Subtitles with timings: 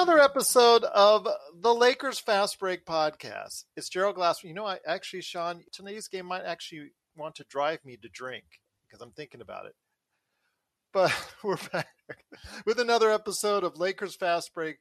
[0.00, 1.28] another episode of
[1.60, 3.64] the Lakers Fast Break podcast.
[3.76, 4.44] It's Gerald Glassman.
[4.44, 8.44] You know, I actually, Sean, today's game might actually want to drive me to drink
[8.88, 9.74] because I'm thinking about it.
[10.94, 11.12] But
[11.44, 11.88] we're back
[12.64, 14.78] with another episode of Lakers Fast Break.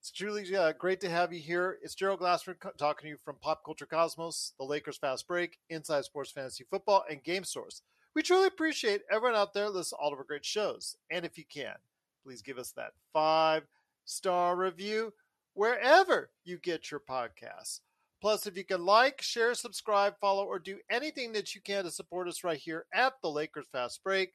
[0.00, 1.78] It's truly uh, great to have you here.
[1.80, 6.04] It's Gerald Glassman talking to you from Pop Culture Cosmos, the Lakers Fast Break, Inside
[6.04, 7.82] Sports Fantasy Football, and Game Source.
[8.16, 10.96] We truly appreciate everyone out there listening to all of our great shows.
[11.12, 11.76] And if you can,
[12.24, 13.62] please give us that five
[14.08, 15.12] star review
[15.54, 17.80] wherever you get your podcasts.
[18.20, 21.90] Plus, if you can like, share, subscribe, follow, or do anything that you can to
[21.90, 24.32] support us right here at the Lakers Fast Break,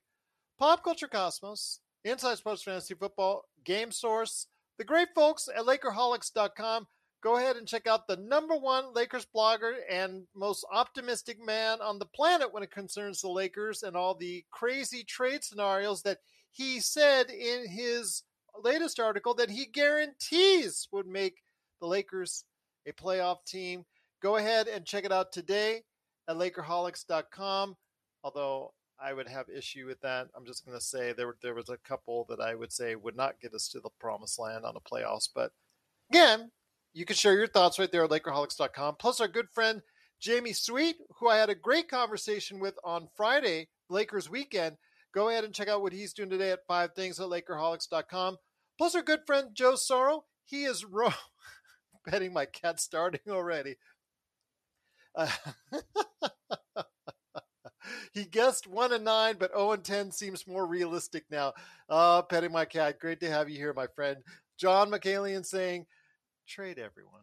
[0.57, 6.87] Pop Culture Cosmos, Inside Sports Fantasy Football, Game Source, the great folks at Lakerholics.com.
[7.21, 11.99] Go ahead and check out the number one Lakers blogger and most optimistic man on
[11.99, 16.19] the planet when it concerns the Lakers and all the crazy trade scenarios that
[16.51, 18.23] he said in his
[18.61, 21.43] latest article that he guarantees would make
[21.81, 22.45] the Lakers
[22.87, 23.85] a playoff team.
[24.21, 25.83] Go ahead and check it out today
[26.27, 27.75] at Lakerholics.com.
[28.23, 30.27] Although I would have issue with that.
[30.35, 33.17] I'm just going to say there there was a couple that I would say would
[33.17, 35.27] not get us to the promised land on the playoffs.
[35.33, 35.51] But
[36.09, 36.51] again,
[36.93, 38.95] you can share your thoughts right there at Lakerholics.com.
[38.99, 39.81] Plus, our good friend
[40.21, 44.77] Jamie Sweet, who I had a great conversation with on Friday, Lakers weekend.
[45.13, 48.37] Go ahead and check out what he's doing today at five things at Lakerholics.com.
[48.77, 51.13] Plus, our good friend Joe Sorrow, he is ro-
[52.05, 53.75] betting my cat starting already.
[55.15, 55.29] Uh,
[58.13, 61.53] he guessed one and nine, but 0 and 10 seems more realistic now.
[61.87, 62.99] Uh, petting my cat.
[62.99, 64.17] Great to have you here, my friend.
[64.57, 65.85] John McCallion saying,
[66.47, 67.21] trade everyone.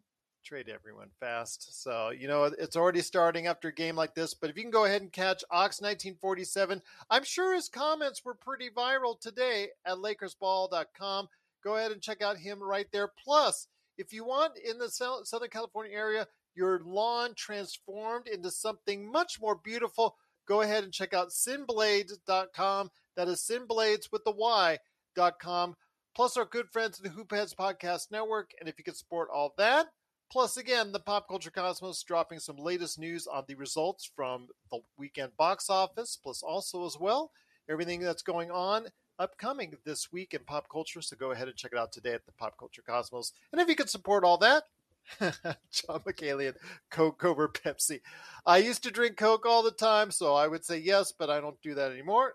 [0.51, 1.81] Trade everyone fast.
[1.81, 4.35] So, you know, it's already starting after a game like this.
[4.35, 8.69] But if you can go ahead and catch Ox1947, I'm sure his comments were pretty
[8.69, 11.29] viral today at LakersBall.com.
[11.63, 13.13] Go ahead and check out him right there.
[13.23, 19.41] Plus, if you want in the Southern California area, your lawn transformed into something much
[19.41, 20.17] more beautiful,
[20.49, 22.91] go ahead and check out sinblades.com.
[23.17, 25.77] That is sinblades with the Y.com.
[26.17, 28.51] Plus, our good friends at the Hoopheads Podcast Network.
[28.59, 29.87] And if you can support all that,
[30.31, 34.81] plus, again, the Pop Culture Cosmos dropping some latest news on the results from the
[34.97, 37.31] weekend box office, plus also as well
[37.71, 38.87] everything that's going on
[39.21, 41.01] upcoming this week in pop culture.
[41.01, 43.33] So go ahead and check it out today at the Pop Culture Cosmos.
[43.53, 44.65] And if you can support all that,
[45.21, 46.55] John McCallion,
[46.91, 48.01] Coke over Pepsi.
[48.45, 51.41] I used to drink Coke all the time, so I would say yes, but I
[51.41, 52.35] don't do that anymore.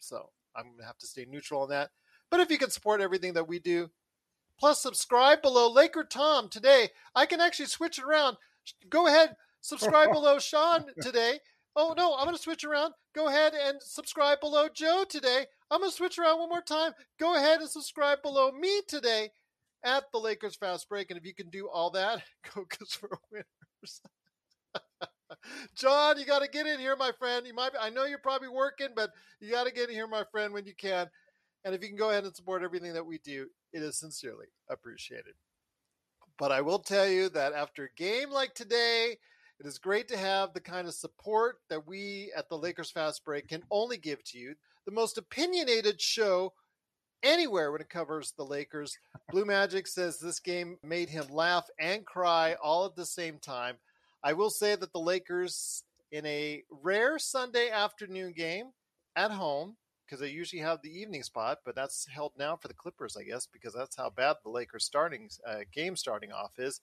[0.00, 1.90] So I'm going to have to stay neutral on that.
[2.30, 3.90] But if you can support everything that we do,
[4.58, 8.36] plus subscribe below Laker Tom today, I can actually switch it around.
[8.88, 11.40] Go ahead, subscribe below Sean today.
[11.76, 12.94] Oh no, I'm going to switch around.
[13.14, 15.46] Go ahead and subscribe below Joe today.
[15.70, 16.92] I'm going to switch around one more time.
[17.18, 19.30] Go ahead and subscribe below me today
[19.84, 21.10] at the Lakers Fast Break.
[21.10, 22.22] And if you can do all that,
[22.54, 24.00] go because for winners.
[25.76, 27.46] John, you got to get in here, my friend.
[27.46, 29.10] You might, I know you're probably working, but
[29.40, 31.08] you got to get in here, my friend, when you can.
[31.64, 34.46] And if you can go ahead and support everything that we do, it is sincerely
[34.68, 35.34] appreciated.
[36.38, 39.16] But I will tell you that after a game like today,
[39.60, 43.24] it is great to have the kind of support that we at the Lakers Fast
[43.24, 44.54] Break can only give to you.
[44.84, 46.52] The most opinionated show
[47.22, 48.98] anywhere when it covers the Lakers.
[49.30, 53.76] Blue Magic says this game made him laugh and cry all at the same time.
[54.22, 58.66] I will say that the Lakers, in a rare Sunday afternoon game
[59.16, 62.74] at home, because they usually have the evening spot, but that's held now for the
[62.74, 66.80] Clippers, I guess, because that's how bad the Lakers starting uh, game starting off is.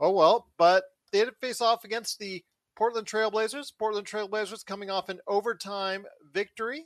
[0.00, 2.44] Oh well, but they did face off against the
[2.76, 3.72] Portland Trailblazers.
[3.78, 6.84] Portland Trailblazers coming off an overtime victory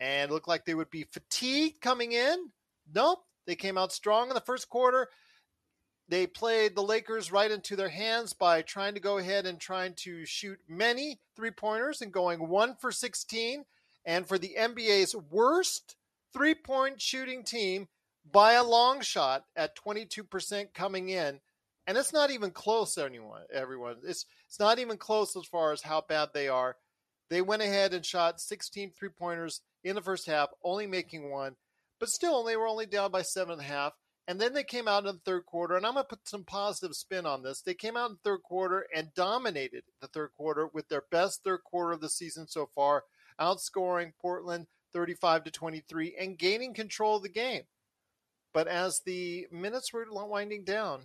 [0.00, 2.50] and looked like they would be fatigued coming in.
[2.94, 5.08] Nope, they came out strong in the first quarter.
[6.08, 9.94] They played the Lakers right into their hands by trying to go ahead and trying
[9.98, 13.64] to shoot many three pointers and going one for 16.
[14.04, 15.96] And for the NBA's worst
[16.32, 17.88] three point shooting team
[18.30, 21.40] by a long shot at 22% coming in.
[21.86, 23.96] And it's not even close, anyone, everyone.
[24.04, 26.76] It's, it's not even close as far as how bad they are.
[27.28, 31.56] They went ahead and shot 16 three pointers in the first half, only making one,
[31.98, 33.92] but still, they were only down by seven and a half.
[34.28, 36.44] And then they came out in the third quarter, and I'm going to put some
[36.44, 37.60] positive spin on this.
[37.60, 41.42] They came out in the third quarter and dominated the third quarter with their best
[41.42, 43.04] third quarter of the season so far,
[43.40, 47.62] outscoring Portland 35 to 23 and gaining control of the game.
[48.52, 51.04] But as the minutes were winding down,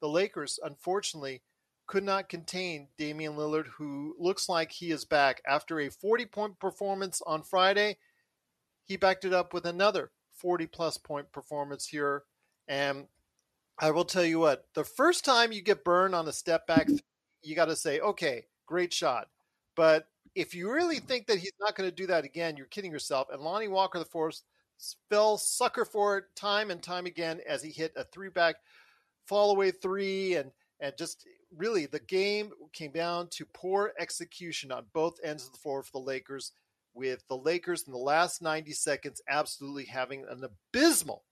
[0.00, 1.42] the Lakers, unfortunately,
[1.86, 5.42] could not contain Damian Lillard, who looks like he is back.
[5.46, 7.98] After a 40 point performance on Friday,
[8.84, 12.24] he backed it up with another 40 plus point performance here
[12.68, 13.06] and
[13.78, 16.88] I will tell you what, the first time you get burned on a step back,
[17.42, 19.28] you got to say, okay, great shot.
[19.74, 22.92] But if you really think that he's not going to do that again, you're kidding
[22.92, 23.28] yourself.
[23.30, 24.42] And Lonnie Walker, the fourth,
[25.08, 28.56] fell sucker for it time and time again as he hit a three back
[29.26, 30.50] fall away three and
[30.80, 31.24] and just
[31.56, 35.92] really the game came down to poor execution on both ends of the floor for
[35.92, 36.52] the Lakers
[36.94, 41.22] with the Lakers in the last 90 seconds absolutely having an abysmal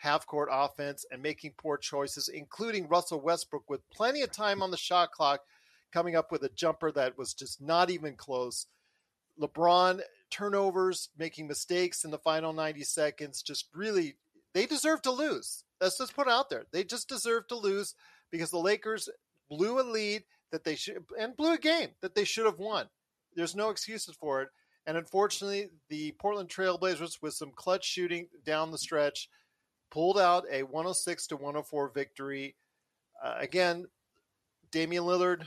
[0.00, 4.70] half court offense and making poor choices, including Russell Westbrook with plenty of time on
[4.70, 5.40] the shot clock,
[5.92, 8.66] coming up with a jumper that was just not even close.
[9.40, 10.00] LeBron
[10.30, 14.16] turnovers, making mistakes in the final 90 seconds, just really,
[14.54, 15.64] they deserve to lose.
[15.80, 16.66] Let's just put it out there.
[16.72, 17.94] They just deserve to lose
[18.30, 19.08] because the Lakers
[19.48, 22.86] blew a lead that they should, and blew a game that they should have won.
[23.34, 24.48] There's no excuses for it.
[24.86, 29.28] And unfortunately, the Portland Trailblazers, with some clutch shooting down the stretch,
[29.90, 32.56] pulled out a 106 to 104 victory.
[33.22, 33.86] Uh, again,
[34.70, 35.46] Damian Lillard,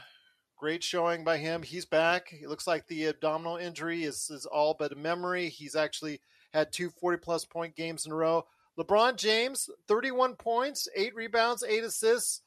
[0.64, 1.62] great showing by him.
[1.62, 2.32] He's back.
[2.32, 5.50] It looks like the abdominal injury is, is all but a memory.
[5.50, 6.22] He's actually
[6.54, 8.46] had two 40 plus point games in a row.
[8.80, 12.44] LeBron James, 31 points, eight rebounds, eight assists.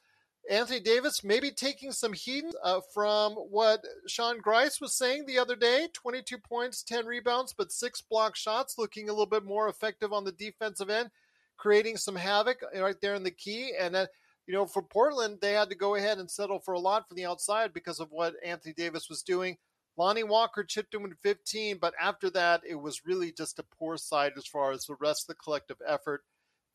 [0.48, 5.54] Anthony Davis maybe taking some heat uh, from what Sean Grice was saying the other
[5.54, 10.14] day 22 points, 10 rebounds, but six block shots, looking a little bit more effective
[10.14, 11.10] on the defensive end
[11.56, 13.72] creating some havoc right there in the key.
[13.78, 14.06] And then,
[14.46, 17.16] you know, for Portland, they had to go ahead and settle for a lot from
[17.16, 19.56] the outside because of what Anthony Davis was doing.
[19.96, 23.64] Lonnie Walker chipped him in with 15, but after that, it was really just a
[23.78, 26.22] poor side as far as the rest of the collective effort.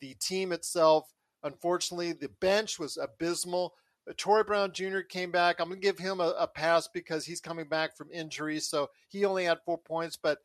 [0.01, 1.13] The team itself,
[1.43, 3.75] unfortunately, the bench was abysmal.
[4.09, 5.01] Uh, Troy Brown Jr.
[5.01, 5.59] came back.
[5.59, 8.59] I'm going to give him a, a, pass because he's coming back from injury.
[8.59, 10.39] So he only had four points, but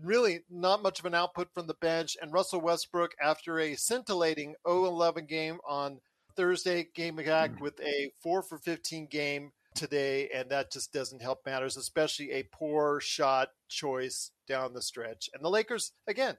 [0.00, 2.16] really not much of an output from the bench.
[2.22, 5.98] And Russell Westbrook, after a scintillating 0 11 game on
[6.36, 7.60] Thursday, came back mm.
[7.60, 10.28] with a 4 for 15 game today.
[10.34, 15.30] And that just doesn't help matters, especially a poor shot choice down the stretch.
[15.34, 16.36] And the Lakers, again,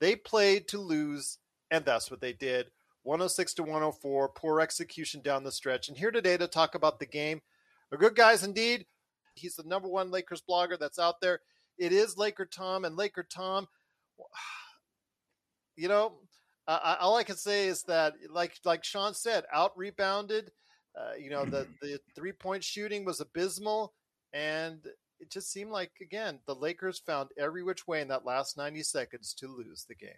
[0.00, 1.38] they played to lose,
[1.70, 2.70] and that's what they did.
[3.02, 5.88] 106 to 104, poor execution down the stretch.
[5.88, 7.40] And here today to talk about the game
[7.92, 8.86] are good guys indeed.
[9.34, 11.40] He's the number one Lakers blogger that's out there.
[11.78, 13.66] It is Laker Tom and Laker Tom.
[15.76, 16.18] You know,
[16.70, 20.52] uh, all I can say is that, like like Sean said, out rebounded.
[20.98, 23.92] Uh, you know, the the three point shooting was abysmal,
[24.32, 24.78] and
[25.18, 28.82] it just seemed like again the Lakers found every which way in that last ninety
[28.82, 30.10] seconds to lose the game.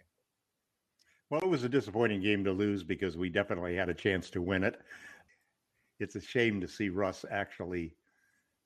[1.29, 4.41] Well, it was a disappointing game to lose because we definitely had a chance to
[4.41, 4.79] win it.
[5.99, 7.95] It's a shame to see Russ actually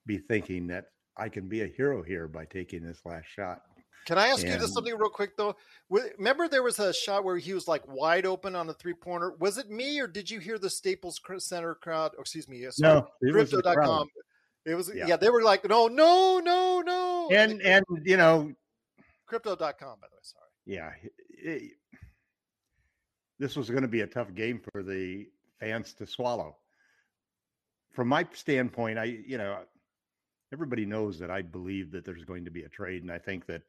[0.05, 3.61] be thinking that I can be a hero here by taking this last shot.
[4.05, 5.55] Can I ask and, you this something real quick though?
[5.89, 9.33] Remember there was a shot where he was like wide open on a three pointer.
[9.39, 12.11] Was it me or did you hear the Staples Center crowd?
[12.17, 14.07] Or excuse me, uh, sorry, no, it crypto.com.
[14.65, 15.07] It was yeah.
[15.07, 15.17] yeah.
[15.17, 17.29] they were like, no, no, no, no.
[17.31, 18.51] And and you know
[19.25, 20.45] crypto.com by the way, sorry.
[20.65, 20.91] Yeah.
[21.29, 21.71] It,
[23.39, 25.27] this was going to be a tough game for the
[25.59, 26.57] fans to swallow.
[27.93, 29.59] From my standpoint, I you know,
[30.53, 33.45] everybody knows that I believe that there's going to be a trade, and I think
[33.47, 33.63] that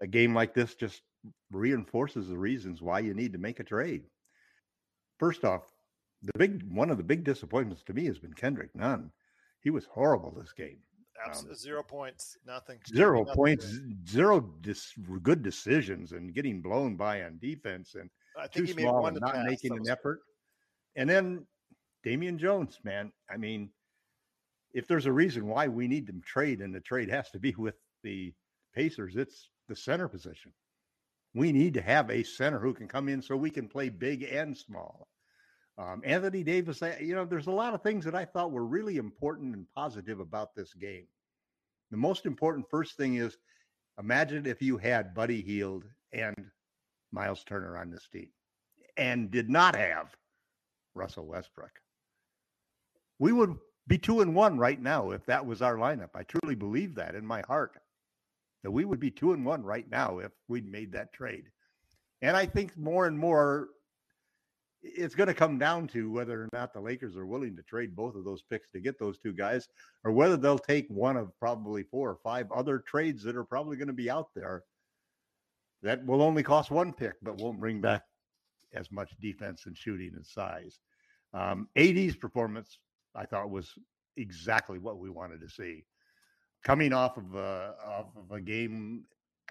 [0.00, 1.02] a game like this just
[1.50, 4.02] reinforces the reasons why you need to make a trade.
[5.18, 5.62] First off,
[6.22, 9.10] the big one of the big disappointments to me has been Kendrick Nunn.
[9.60, 10.78] He was horrible this game.
[11.24, 11.52] Absolutely.
[11.52, 12.78] Um, zero points, nothing.
[12.88, 18.48] Zero nothing points, zero dis- good decisions, and getting blown by on defense, and I
[18.48, 20.20] think too he small and not making an effort.
[20.96, 21.46] And then
[22.02, 23.12] Damian Jones, man.
[23.30, 23.70] I mean,
[24.72, 27.54] if there's a reason why we need to trade, and the trade has to be
[27.56, 28.34] with the
[28.74, 30.52] Pacers, it's the center position.
[31.34, 34.22] We need to have a center who can come in so we can play big
[34.22, 35.08] and small.
[35.76, 38.96] Um, Anthony Davis, you know, there's a lot of things that I thought were really
[38.96, 41.06] important and positive about this game.
[41.90, 43.36] The most important first thing is
[43.98, 46.36] imagine if you had Buddy Hield and
[47.10, 48.28] Miles Turner on this team
[48.96, 50.14] and did not have
[50.94, 51.80] Russell Westbrook.
[53.18, 53.56] We would
[53.86, 56.10] be two and one right now if that was our lineup.
[56.14, 57.76] I truly believe that in my heart
[58.70, 61.44] we would be two and one right now if we'd made that trade.
[62.22, 63.68] And I think more and more
[64.82, 67.96] it's going to come down to whether or not the Lakers are willing to trade
[67.96, 69.66] both of those picks to get those two guys,
[70.04, 73.76] or whether they'll take one of probably four or five other trades that are probably
[73.76, 74.62] going to be out there
[75.82, 78.02] that will only cost one pick, but won't bring back
[78.74, 80.80] as much defense and shooting and size.
[81.32, 82.78] Um, AD's performance,
[83.14, 83.72] I thought, was
[84.16, 85.84] exactly what we wanted to see.
[86.64, 89.04] Coming off of a, off of a game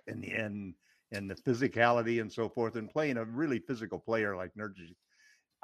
[0.07, 0.73] in the end
[1.11, 4.95] and the physicality and so forth, and playing a really physical player like Nurkic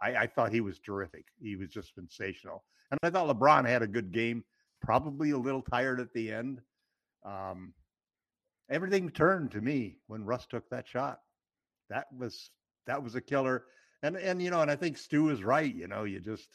[0.01, 1.25] I, I thought he was terrific.
[1.41, 2.63] He was just sensational.
[2.91, 4.43] And I thought LeBron had a good game,
[4.81, 6.61] probably a little tired at the end.
[7.25, 7.73] Um,
[8.69, 11.19] everything turned to me when Russ took that shot.
[11.89, 12.51] That was
[12.87, 13.65] that was a killer.
[14.01, 15.73] And and you know, and I think Stu is right.
[15.73, 16.49] You know, you just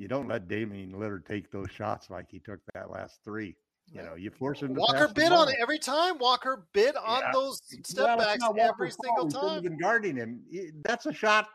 [0.00, 3.54] you don't let Damian Lillard take those shots like he took that last three.
[3.92, 6.16] You know, you force him to Walker bid on it every time.
[6.18, 7.32] Walker bid on yeah.
[7.32, 9.62] those step well, backs every single time.
[9.62, 10.42] Been guarding him.
[10.84, 11.48] That's a shot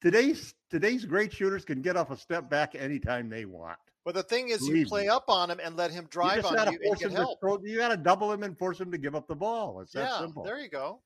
[0.00, 3.78] today's today's great shooters can get off a step back anytime they want.
[4.04, 5.08] But the thing is, Believe you play me.
[5.08, 7.38] up on him and let him drive you on you and get help.
[7.40, 9.80] Throw, you got to double him and force him to give up the ball.
[9.80, 10.42] It's that simple.
[10.42, 11.00] There you go.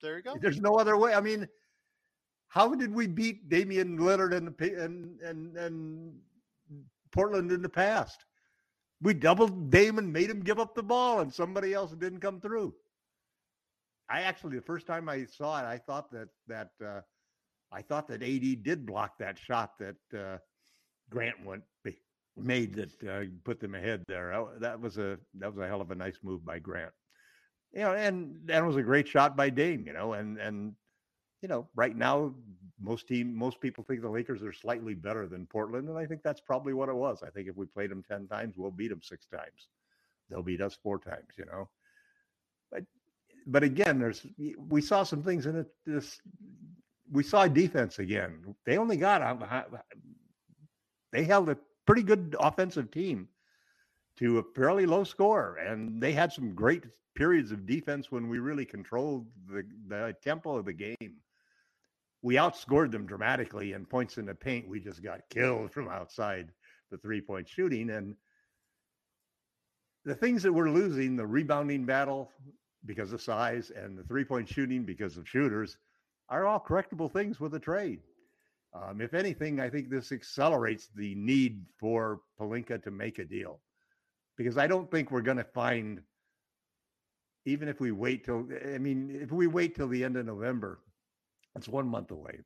[0.00, 0.34] There you go.
[0.40, 1.12] There's no other way.
[1.12, 1.46] I mean,
[2.50, 6.12] how did we beat Damian Lillard and and and and
[7.12, 8.24] Portland in the past?
[9.00, 12.74] We doubled Damon, made him give up the ball, and somebody else didn't come through.
[14.10, 17.00] I actually, the first time I saw it, I thought that that uh,
[17.72, 20.38] I thought that AD did block that shot that uh,
[21.08, 21.62] Grant went
[22.36, 24.44] made that uh, put them ahead there.
[24.58, 26.92] That was a that was a hell of a nice move by Grant.
[27.72, 29.84] You know, and that was a great shot by Dame.
[29.86, 30.74] You know, and and
[31.42, 32.34] you know, right now
[32.80, 36.22] most team most people think the Lakers are slightly better than Portland, and I think
[36.22, 37.22] that's probably what it was.
[37.22, 39.68] I think if we played them ten times, we'll beat them six times.
[40.28, 41.28] They'll beat us four times.
[41.36, 41.68] You know,
[42.70, 42.84] but
[43.46, 44.26] but again, there's
[44.68, 46.20] we saw some things in it this
[47.10, 48.54] we saw defense again.
[48.64, 49.68] They only got
[51.12, 53.28] they held a pretty good offensive team
[54.18, 58.38] to a fairly low score, and they had some great periods of defense when we
[58.38, 61.16] really controlled the the tempo of the game.
[62.22, 64.68] We outscored them dramatically in points in the paint.
[64.68, 66.50] We just got killed from outside
[66.90, 68.14] the three point shooting and
[70.04, 72.30] the things that we're losing the rebounding battle
[72.84, 75.76] because of size and the three point shooting because of shooters
[76.28, 78.00] are all correctable things with a trade.
[78.72, 83.60] Um, if anything, I think this accelerates the need for Pelinka to make a deal
[84.36, 86.00] because I don't think we're going to find,
[87.46, 90.78] even if we wait till, I mean, if we wait till the end of November,
[91.56, 92.40] it's one month away.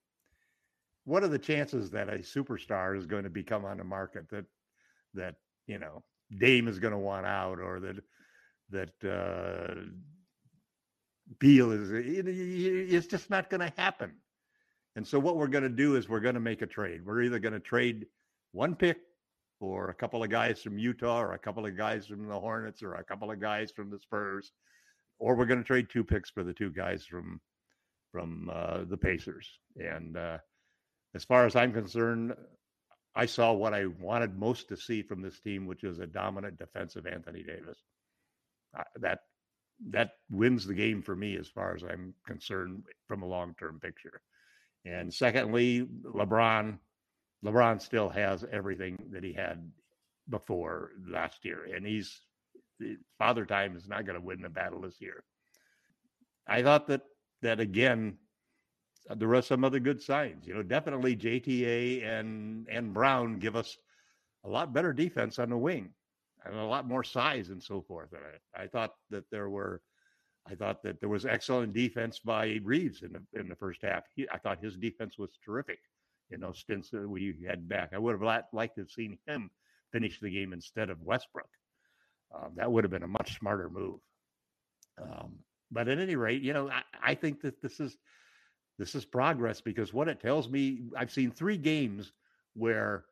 [1.05, 4.47] What are the chances that a superstar is going to become on the market that,
[5.15, 6.03] that, you know,
[6.39, 7.97] Dame is going to want out or that,
[8.71, 9.75] that, uh,
[11.39, 14.13] Beal is it's just not going to happen.
[14.97, 17.05] And so what we're going to do is we're going to make a trade.
[17.05, 18.07] We're either going to trade
[18.53, 18.99] one pick
[19.59, 22.83] for a couple of guys from Utah or a couple of guys from the Hornets
[22.83, 24.53] or a couple of guys from the Spurs,
[25.19, 27.41] or we're going to trade two picks for the two guys from
[28.15, 29.59] from uh, the Pacers.
[29.77, 30.39] And uh,
[31.17, 32.33] as far as I'm concerned,
[33.17, 36.57] I saw what I wanted most to see from this team, which is a dominant
[36.57, 37.83] defensive Anthony Davis.
[38.79, 39.19] Uh, that
[39.91, 43.81] that wins the game for me as far as I'm concerned from a long term
[43.81, 44.21] picture.
[44.85, 46.79] And secondly, LeBron,
[47.45, 49.69] LeBron still has everything that he had
[50.29, 52.21] before last year, and he's
[53.19, 55.25] father time is not going to win the battle this year.
[56.47, 57.03] I thought that
[57.45, 58.17] that again,
[59.17, 60.47] there are some other good signs.
[60.47, 63.77] You know, definitely JTA and and Brown give us
[64.45, 65.91] a lot better defense on the wing
[66.45, 68.11] and a lot more size and so forth.
[68.13, 68.23] And
[68.57, 69.83] I, I thought that there were,
[70.51, 74.05] I thought that there was excellent defense by Reaves in the in the first half.
[74.15, 75.79] He, I thought his defense was terrific.
[76.31, 77.91] You know, stints that we had back.
[77.95, 79.51] I would have liked to have seen him
[79.93, 81.49] finish the game instead of Westbrook.
[82.35, 84.01] Um, that would have been a much smarter move.
[85.01, 87.97] Um, but at any rate, you know, I, I think that this is
[88.79, 92.13] this is progress because what it tells me, I've seen three games
[92.55, 93.05] where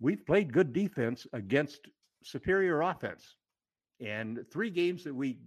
[0.00, 1.88] we've played good defense against
[2.22, 3.36] superior offense,
[4.00, 5.38] and three games that we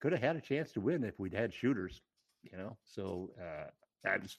[0.00, 2.00] could have had a chance to win if we'd had shooters.
[2.42, 4.38] You know, so uh, I just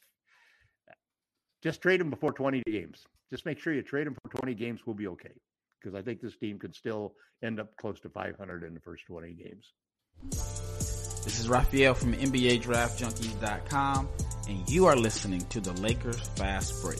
[1.61, 3.05] just trade them before 20 games.
[3.29, 4.81] Just make sure you trade them for 20 games.
[4.85, 5.31] We'll be okay
[5.79, 9.05] because I think this team could still end up close to 500 in the first
[9.07, 10.72] 20 games.
[11.23, 14.09] This is Raphael from NBA Draft Junkies.com,
[14.49, 16.99] and you are listening to the Lakers Fast Break.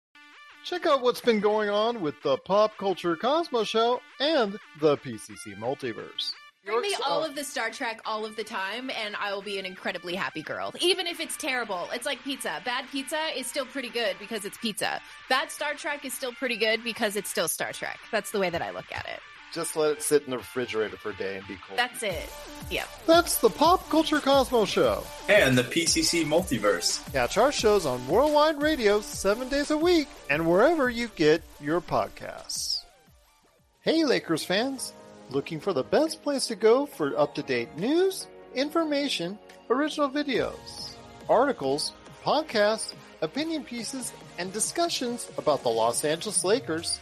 [0.63, 5.57] Check out what's been going on with the Pop Culture Cosmos Show and the PCC
[5.57, 6.33] Multiverse.
[6.63, 9.57] Bring me all of the Star Trek all of the time, and I will be
[9.57, 10.71] an incredibly happy girl.
[10.79, 12.61] Even if it's terrible, it's like pizza.
[12.63, 15.01] Bad pizza is still pretty good because it's pizza.
[15.27, 17.99] Bad Star Trek is still pretty good because it's still Star Trek.
[18.11, 19.19] That's the way that I look at it.
[19.53, 21.75] Just let it sit in the refrigerator for a day and be cool.
[21.75, 22.29] That's it.
[22.69, 22.87] Yep.
[23.05, 25.03] That's the Pop Culture Cosmos Show.
[25.27, 27.11] And the PCC Multiverse.
[27.11, 31.81] Catch our shows on Worldwide Radio seven days a week and wherever you get your
[31.81, 32.83] podcasts.
[33.81, 34.93] Hey, Lakers fans.
[35.31, 39.37] Looking for the best place to go for up to date news, information,
[39.69, 40.93] original videos,
[41.29, 46.99] articles, podcasts, opinion pieces, and discussions about the Los Angeles Lakers?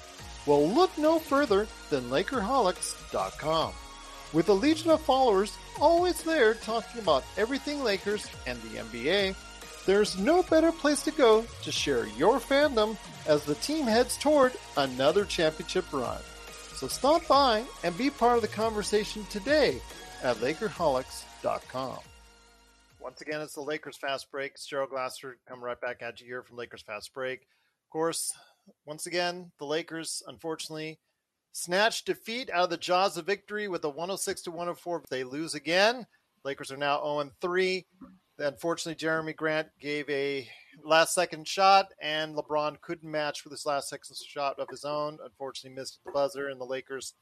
[0.50, 3.72] Well, look no further than Lakerholics.com.
[4.34, 9.36] With a legion of followers always there talking about everything Lakers and the NBA,
[9.86, 14.54] there's no better place to go to share your fandom as the team heads toward
[14.76, 16.18] another championship run.
[16.74, 19.80] So stop by and be part of the conversation today
[20.24, 22.00] at Lakerholics.com.
[23.00, 24.54] Once again, it's the Lakers Fast Break.
[24.54, 27.42] It's Gerald Glasser coming right back at you here from Lakers Fast Break.
[27.42, 28.34] Of course,
[28.86, 31.00] once again, the Lakers, unfortunately,
[31.52, 35.04] snatched defeat out of the jaws of victory with a 106 to 104.
[35.10, 36.06] They lose again.
[36.44, 37.86] Lakers are now 0 3.
[38.38, 40.48] Unfortunately, Jerami Grant gave a
[40.84, 45.18] last second shot, and LeBron couldn't match for this last second shot of his own.
[45.24, 47.16] Unfortunately, missed the buzzer, and the Lakers,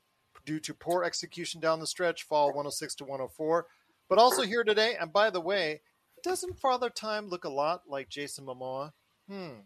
[0.45, 3.65] due to poor execution down the stretch, fall 106 to 104.
[4.09, 5.81] But also here today, and by the way,
[6.23, 8.91] doesn't Father Time look a lot like Jason Momoa?
[9.27, 9.61] Hmm,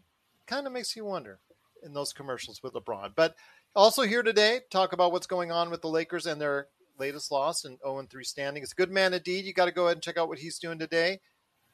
[0.46, 1.40] kind of makes you wonder
[1.84, 3.12] in those commercials with LeBron.
[3.14, 3.34] But
[3.74, 6.68] also here today, talk about what's going on with the Lakers and their
[6.98, 8.62] latest loss oh and 0 3 standing.
[8.62, 9.44] It's a good man indeed.
[9.44, 11.20] You got to go ahead and check out what he's doing today,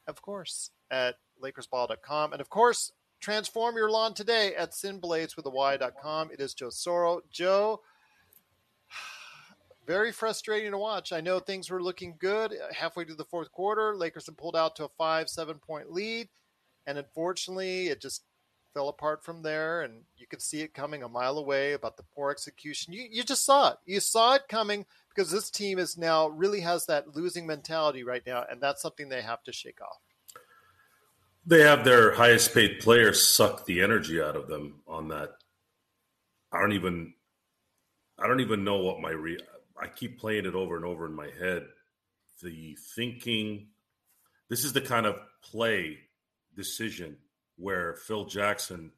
[0.07, 2.33] of course, at LakersBall.com.
[2.33, 6.31] And of course, transform your lawn today at sinblades with a Y.com.
[6.31, 7.21] It is Joe Soro.
[7.31, 7.81] Joe,
[9.85, 11.11] very frustrating to watch.
[11.11, 13.95] I know things were looking good halfway through the fourth quarter.
[13.95, 16.29] Lakers had pulled out to a five, seven point lead.
[16.87, 18.23] And unfortunately, it just
[18.73, 19.81] fell apart from there.
[19.81, 22.93] And you could see it coming a mile away about the poor execution.
[22.93, 23.77] You, you just saw it.
[23.85, 28.23] You saw it coming because this team is now really has that losing mentality right
[28.25, 28.45] now.
[28.49, 29.99] And that's something they have to shake off.
[31.45, 35.31] They have their highest paid players suck the energy out of them on that.
[36.51, 37.13] I don't even,
[38.17, 39.39] I don't even know what my re.
[39.81, 41.65] I keep playing it over and over in my head.
[42.43, 43.67] The thinking,
[44.49, 45.99] this is the kind of play
[46.55, 47.17] decision
[47.59, 48.91] where Phil Jackson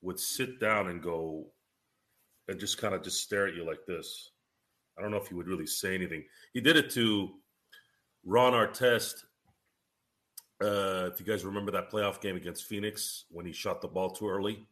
[0.00, 1.46] would sit down and go
[2.48, 4.30] and just kind of just stare at you like this.
[4.98, 6.24] I don't know if he would really say anything.
[6.52, 7.30] He did it to
[8.24, 9.24] Ron Artest.
[10.62, 14.10] Uh, if you guys remember that playoff game against Phoenix when he shot the ball
[14.10, 14.66] too early,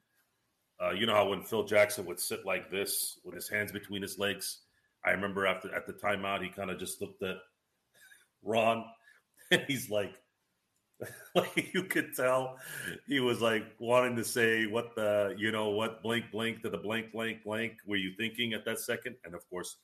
[0.83, 4.01] uh, you know how when Phil Jackson would sit like this with his hands between
[4.01, 4.61] his legs.
[5.05, 7.37] I remember after at the timeout, he kind of just looked at
[8.43, 8.85] Ron,
[9.51, 10.15] and he's like,
[11.35, 12.59] like you could tell
[13.07, 16.79] he was like wanting to say what the you know what blank blank to the
[16.79, 19.17] blank blank blank were you thinking at that second?
[19.25, 19.77] And of course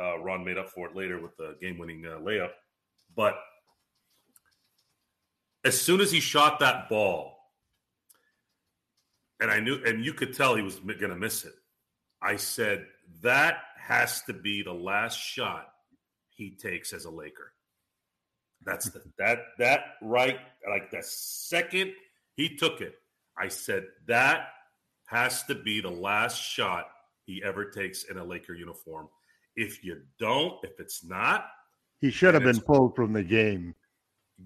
[0.00, 2.50] uh, ron made up for it later with the game-winning uh, layup.
[3.16, 3.36] But
[5.64, 7.38] as soon as he shot that ball
[9.40, 11.54] and i knew and you could tell he was going to miss it
[12.22, 12.86] i said
[13.22, 15.68] that has to be the last shot
[16.30, 17.52] he takes as a laker
[18.64, 21.92] that's the, that that right like the second
[22.36, 22.94] he took it,
[23.38, 24.48] I said that
[25.06, 26.86] has to be the last shot
[27.24, 29.08] he ever takes in a Laker uniform.
[29.56, 31.46] If you don't, if it's not,
[32.00, 33.74] he should have been pulled from the game.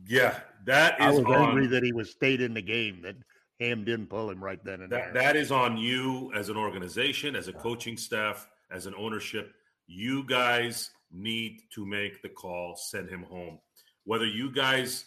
[0.07, 1.07] Yeah, that is.
[1.07, 3.03] I was on, angry that he was stayed in the game.
[3.03, 3.16] That
[3.61, 5.22] Ham didn't pull him right then and that, there.
[5.22, 9.53] That is on you as an organization, as a coaching staff, as an ownership.
[9.87, 12.74] You guys need to make the call.
[12.77, 13.59] Send him home.
[14.05, 15.07] Whether you guys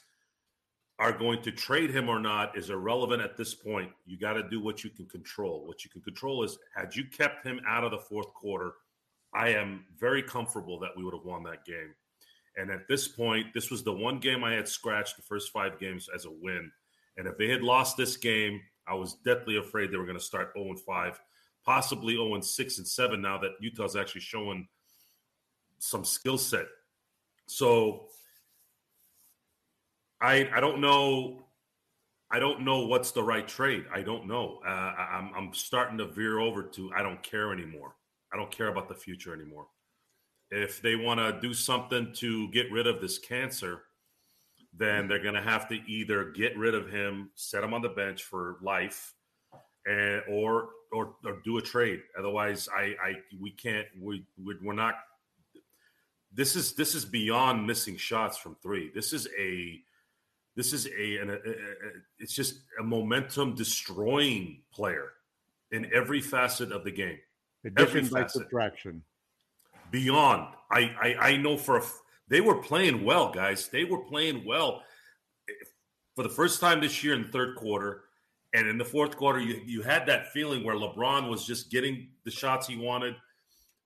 [0.99, 3.91] are going to trade him or not is irrelevant at this point.
[4.05, 5.65] You got to do what you can control.
[5.67, 8.73] What you can control is had you kept him out of the fourth quarter,
[9.33, 11.93] I am very comfortable that we would have won that game.
[12.55, 15.79] And at this point, this was the one game I had scratched the first five
[15.79, 16.71] games as a win.
[17.17, 20.23] And if they had lost this game, I was deathly afraid they were going to
[20.23, 21.19] start 0 5,
[21.63, 24.67] possibly 0 6 and 7 now that Utah's actually showing
[25.77, 26.65] some skill set.
[27.45, 28.07] So
[30.21, 31.43] I I don't know.
[32.29, 33.85] I don't know what's the right trade.
[33.93, 34.59] I don't know.
[34.65, 37.95] Uh, I'm I'm starting to veer over to I don't care anymore.
[38.33, 39.67] I don't care about the future anymore.
[40.51, 43.83] If they want to do something to get rid of this cancer,
[44.73, 47.89] then they're going to have to either get rid of him, set him on the
[47.89, 49.13] bench for life,
[49.85, 52.01] and or or, or do a trade.
[52.17, 54.95] Otherwise, I I we can't we we're not.
[56.33, 58.91] This is this is beyond missing shots from three.
[58.93, 59.79] This is a
[60.57, 61.37] this is a, an, a, a,
[62.17, 65.13] it's just a momentum destroying player
[65.71, 67.19] in every facet of the game.
[67.63, 68.41] Addition every by facet.
[68.41, 69.03] subtraction.
[69.91, 71.83] Beyond, I, I I know for a,
[72.27, 73.69] they were playing well, guys.
[73.69, 74.81] They were playing well
[76.15, 78.01] for the first time this year in the third quarter,
[78.53, 82.09] and in the fourth quarter, you you had that feeling where LeBron was just getting
[82.25, 83.15] the shots he wanted.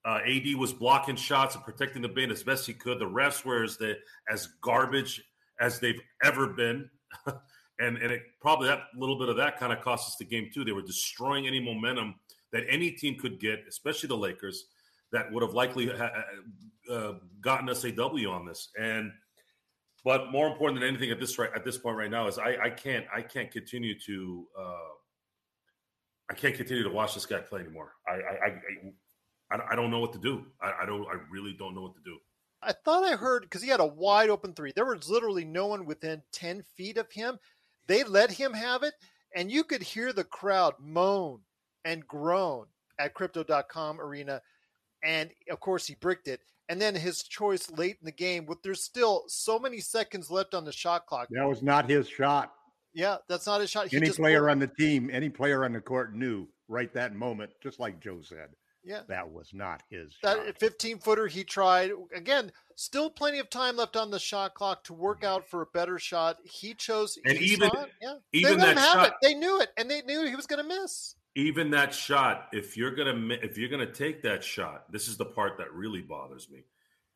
[0.04, 2.98] Uh, AD was blocking shots and protecting the bin as best he could.
[2.98, 3.98] The refs were as the
[4.32, 5.22] as garbage
[5.62, 6.90] as they've ever been.
[7.80, 10.50] and and it probably that little bit of that kind of cost us the game
[10.54, 10.66] too.
[10.66, 12.16] They were destroying any momentum
[12.52, 14.66] that any team could get, especially the Lakers,
[15.12, 16.12] that would have likely ha-
[16.90, 18.70] uh, gotten us a W on this.
[18.80, 19.12] And
[20.04, 22.58] but more important than anything at this right at this point right now is I,
[22.64, 24.92] I can't I can't continue to uh,
[26.30, 27.94] I can't continue to watch this guy play anymore.
[28.08, 28.48] I I,
[29.52, 30.46] I, I don't know what to do.
[30.62, 32.18] I, I don't I really don't know what to do.
[32.64, 34.72] I thought I heard because he had a wide open three.
[34.72, 37.40] There was literally no one within 10 feet of him.
[37.88, 38.94] They let him have it,
[39.36, 41.42] and you could hear the crowd moan
[41.84, 42.68] and groan
[43.00, 44.42] at crypto.com arena.
[45.04, 46.42] And of course, he bricked it.
[46.70, 50.54] And then his choice late in the game, with there's still so many seconds left
[50.54, 51.28] on the shot clock.
[51.32, 52.54] That was not his shot.
[52.94, 53.88] Yeah, that's not his shot.
[53.88, 57.52] He any player on the team, any player on the court knew right that moment,
[57.62, 58.50] just like Joe said.
[58.84, 59.02] Yeah.
[59.08, 60.60] That was not his that shot.
[60.60, 61.92] 15 footer he tried.
[62.16, 65.68] Again, still plenty of time left on the shot clock to work out for a
[65.68, 66.38] better shot.
[66.44, 67.70] He chose and even
[68.02, 68.16] yeah.
[68.34, 69.14] even they let that him have shot, it.
[69.22, 71.16] They knew it and they knew he was going to miss.
[71.36, 75.08] Even that shot, if you're going to if you're going to take that shot, this
[75.08, 76.64] is the part that really bothers me.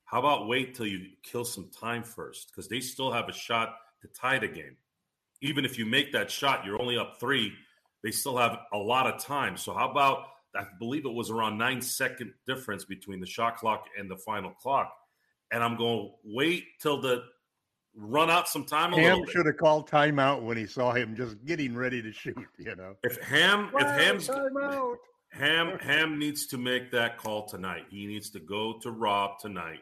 [0.05, 3.75] How about wait till you kill some time first because they still have a shot
[4.05, 4.77] to tie the game.
[5.41, 7.51] Even if you make that shot, you're only up 3.
[8.03, 9.57] They still have a lot of time.
[9.57, 13.87] So how about I believe it was around nine second difference between the shot clock
[13.97, 14.93] and the final clock.
[15.51, 17.23] And I'm going to wait till the
[17.95, 18.93] run out some time.
[18.93, 22.37] A Ham should have called timeout when he saw him just getting ready to shoot.
[22.57, 24.95] You know, if Ham, if Ham's timeout.
[25.31, 27.85] Ham, Ham needs to make that call tonight.
[27.89, 29.81] He needs to go to Rob tonight.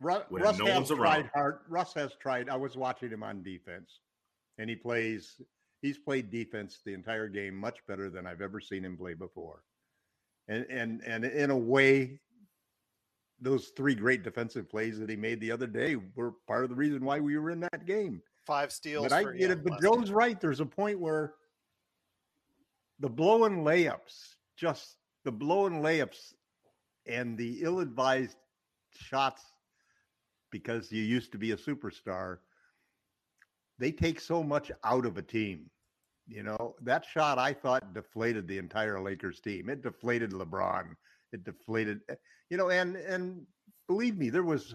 [0.00, 1.58] Russ, Russ no has tried hard.
[1.68, 2.48] Russ has tried.
[2.48, 4.00] I was watching him on defense,
[4.58, 5.40] and he plays.
[5.82, 9.62] He's played defense the entire game much better than I've ever seen him play before
[10.48, 12.20] and and and in a way
[13.40, 16.76] those three great defensive plays that he made the other day were part of the
[16.76, 18.22] reason why we were in that game.
[18.46, 19.04] Five steals.
[19.04, 19.64] But I get it.
[19.64, 20.40] But right.
[20.40, 21.34] There's a point where
[23.00, 26.32] the blowing layups, just the blowing layups,
[27.06, 28.36] and the ill-advised
[28.94, 29.42] shots,
[30.50, 32.38] because you used to be a superstar,
[33.78, 35.68] they take so much out of a team.
[36.28, 39.68] You know, that shot I thought deflated the entire Lakers team.
[39.68, 40.94] It deflated LeBron.
[41.32, 42.16] It deflated, eh,
[42.50, 43.46] you know, and and
[43.86, 44.74] believe me, there was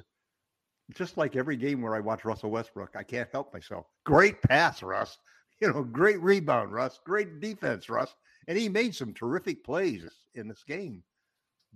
[0.93, 3.85] just like every game where I watch Russell Westbrook, I can't help myself.
[4.05, 5.17] Great pass, Russ.
[5.63, 6.99] You know, great rebound, Russ.
[7.05, 8.15] Great defense, Russ.
[8.47, 11.03] And he made some terrific plays in this game.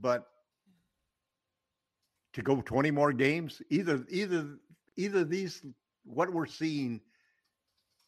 [0.01, 0.25] But
[2.33, 4.57] to go 20 more games, either either
[4.97, 5.63] either these
[6.03, 6.99] what we're seeing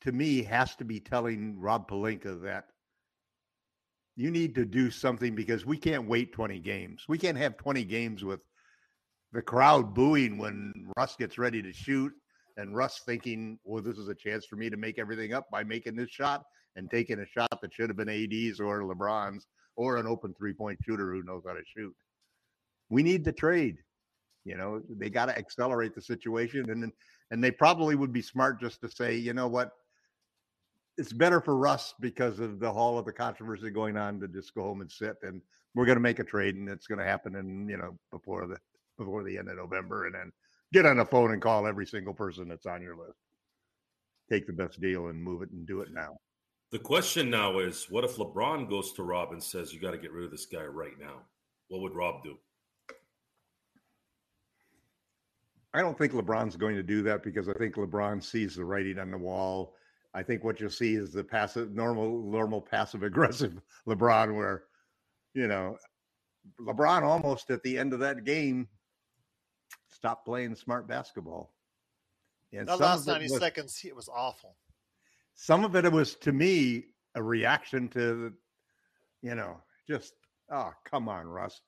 [0.01, 2.65] to me has to be telling Rob Pelinka that
[4.15, 7.05] you need to do something because we can't wait 20 games.
[7.07, 8.39] We can't have 20 games with
[9.31, 12.11] the crowd booing when Russ gets ready to shoot
[12.57, 15.63] and Russ thinking, well, this is a chance for me to make everything up by
[15.63, 16.43] making this shot
[16.75, 20.53] and taking a shot that should have been AD's or LeBron's or an open three
[20.53, 21.93] point shooter who knows how to shoot.
[22.89, 23.77] We need the trade.
[24.43, 26.91] You know, they got to accelerate the situation, and
[27.31, 29.71] and they probably would be smart just to say, you know what,
[30.97, 34.53] it's better for Russ because of the whole of the controversy going on to just
[34.53, 35.41] go home and sit, and
[35.75, 38.47] we're going to make a trade, and it's going to happen, in you know before
[38.47, 38.57] the
[38.97, 40.31] before the end of November, and then
[40.73, 43.19] get on the phone and call every single person that's on your list.
[44.29, 46.17] Take the best deal and move it and do it now.
[46.71, 49.97] The question now is what if LeBron goes to Rob and says, You got to
[49.97, 51.21] get rid of this guy right now?
[51.69, 52.37] What would Rob do?
[55.73, 58.99] I don't think LeBron's going to do that because I think LeBron sees the writing
[58.99, 59.75] on the wall.
[60.17, 64.63] I think what you'll see is the passive, normal, normal, passive aggressive LeBron, where,
[65.35, 65.77] you know,
[66.59, 68.67] LeBron almost at the end of that game
[69.89, 71.53] stopped playing smart basketball.
[72.51, 74.55] And that last 90 was, seconds, it was awful.
[75.35, 78.33] Some of it, it was to me a reaction to, the,
[79.21, 80.13] you know, just,
[80.51, 81.61] oh, come on, Russ.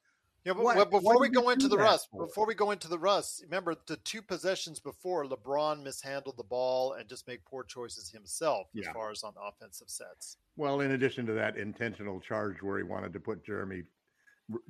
[0.45, 2.25] Yeah, but, what, before we go into the Russ, for?
[2.25, 6.93] before we go into the Russ, remember the two possessions before LeBron mishandled the ball
[6.93, 8.88] and just made poor choices himself yeah.
[8.88, 10.38] as far as on offensive sets.
[10.56, 13.84] Well, in addition to that intentional charge where he wanted to put Jeremy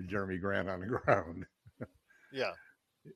[0.07, 1.45] Jerami Grant on the ground.
[2.33, 2.51] yeah.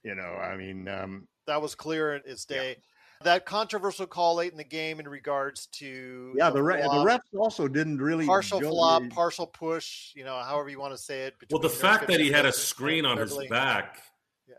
[0.04, 2.70] You know, I mean, um, that was clear in its day.
[2.78, 2.84] Yeah
[3.24, 7.20] that controversial call late in the game in regards to yeah the, re- the refs
[7.38, 9.10] also didn't really partial flop really...
[9.12, 12.32] partial push you know however you want to say it well the fact that he
[12.32, 14.00] had a screen on his back
[14.48, 14.56] yeah.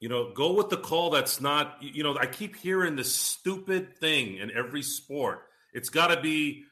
[0.00, 3.96] You know go with the call that's not you know i keep hearing this stupid
[3.98, 5.42] thing in every sport.
[5.72, 6.64] It's got to be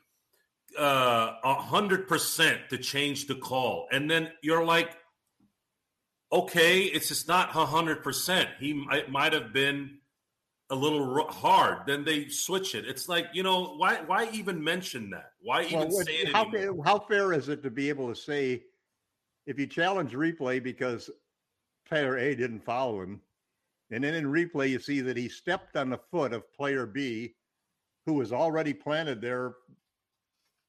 [0.79, 3.89] uh, a hundred percent to change the call.
[3.91, 4.97] And then you're like
[6.33, 8.49] okay, it's just not hundred percent.
[8.59, 9.99] He might, might have been
[10.71, 11.87] a little hard.
[11.87, 12.87] Then they switch it.
[12.87, 15.33] It's like you know why why even mention that?
[15.41, 16.33] Why even well, say it?
[16.33, 16.51] How,
[16.85, 18.63] how fair is it to be able to say
[19.47, 21.11] if you challenge replay because
[21.87, 23.21] player A didn't follow him,
[23.91, 27.35] and then in replay you see that he stepped on the foot of player B,
[28.07, 29.55] who was already planted there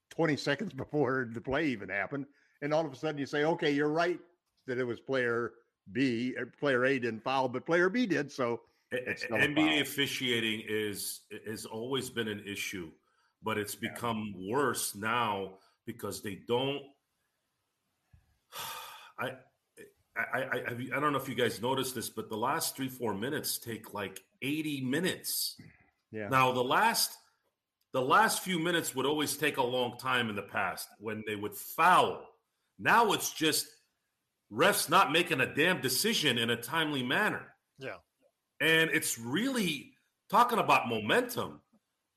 [0.10, 2.26] 20 seconds before the play even happened,
[2.62, 4.20] and all of a sudden you say, okay, you're right
[4.68, 5.54] that it was player
[5.92, 8.32] B, er, player A didn't foul, but player B did.
[8.32, 8.62] So
[8.94, 12.92] NBA officiating is has always been an issue,
[13.42, 14.54] but it's become yeah.
[14.54, 16.82] worse now because they don't.
[19.20, 19.34] I,
[20.16, 20.60] I, I,
[20.96, 23.94] I don't know if you guys noticed this, but the last three, four minutes take
[23.94, 25.56] like 80 minutes.
[26.12, 26.30] Yeah.
[26.30, 27.16] Now the last,
[27.94, 31.36] the last few minutes would always take a long time in the past when they
[31.36, 32.28] would foul.
[32.78, 33.68] Now it's just
[34.54, 37.54] refs not making a damn decision in a timely manner.
[37.80, 37.98] Yeah.
[38.62, 39.92] And it's really
[40.30, 41.62] talking about momentum.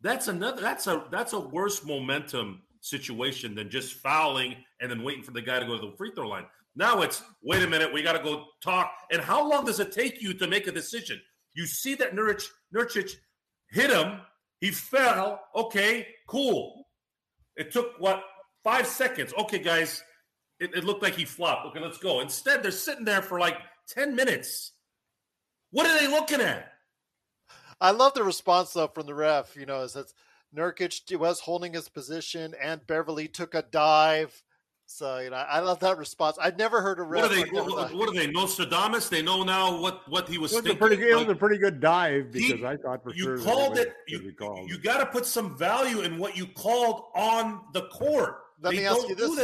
[0.03, 5.23] That's another that's a that's a worse momentum situation than just fouling and then waiting
[5.23, 6.45] for the guy to go to the free throw line.
[6.77, 8.93] Now it's wait a minute, we got to go talk.
[9.11, 11.21] And how long does it take you to make a decision?
[11.55, 12.45] You see that Nurkic,
[12.75, 13.13] Nurkic
[13.71, 14.21] hit him,
[14.61, 15.41] he fell.
[15.55, 16.87] Okay, cool.
[17.57, 18.23] It took what
[18.63, 19.33] five seconds.
[19.39, 20.03] Okay, guys,
[20.61, 21.67] it, it looked like he flopped.
[21.67, 22.21] Okay, let's go.
[22.21, 24.73] Instead, they're sitting there for like 10 minutes.
[25.71, 26.73] What are they looking at?
[27.81, 29.57] I love the response though from the ref.
[29.57, 30.15] You know, it says
[30.57, 34.43] Nurkic was holding his position and Beverley took a dive.
[34.89, 36.39] So you know, I love that response.
[36.41, 37.23] I'd never heard a ref.
[37.25, 37.51] What are they?
[37.51, 38.29] What, what, are they?
[38.29, 39.09] Nostradamus?
[39.09, 40.53] They know now what what he was.
[40.53, 40.77] It was, thinking.
[40.77, 43.37] A, pretty, it was a pretty good dive because he, I thought for sure.
[43.37, 43.93] you sure called it.
[44.07, 44.71] You, called.
[44.71, 48.39] you got to put some value in what you called on the court.
[48.63, 49.37] Let they me ask you this: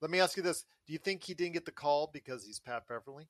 [0.00, 2.60] Let me ask you this: do you think he didn't get the call because he's
[2.60, 3.28] Pat Beverley?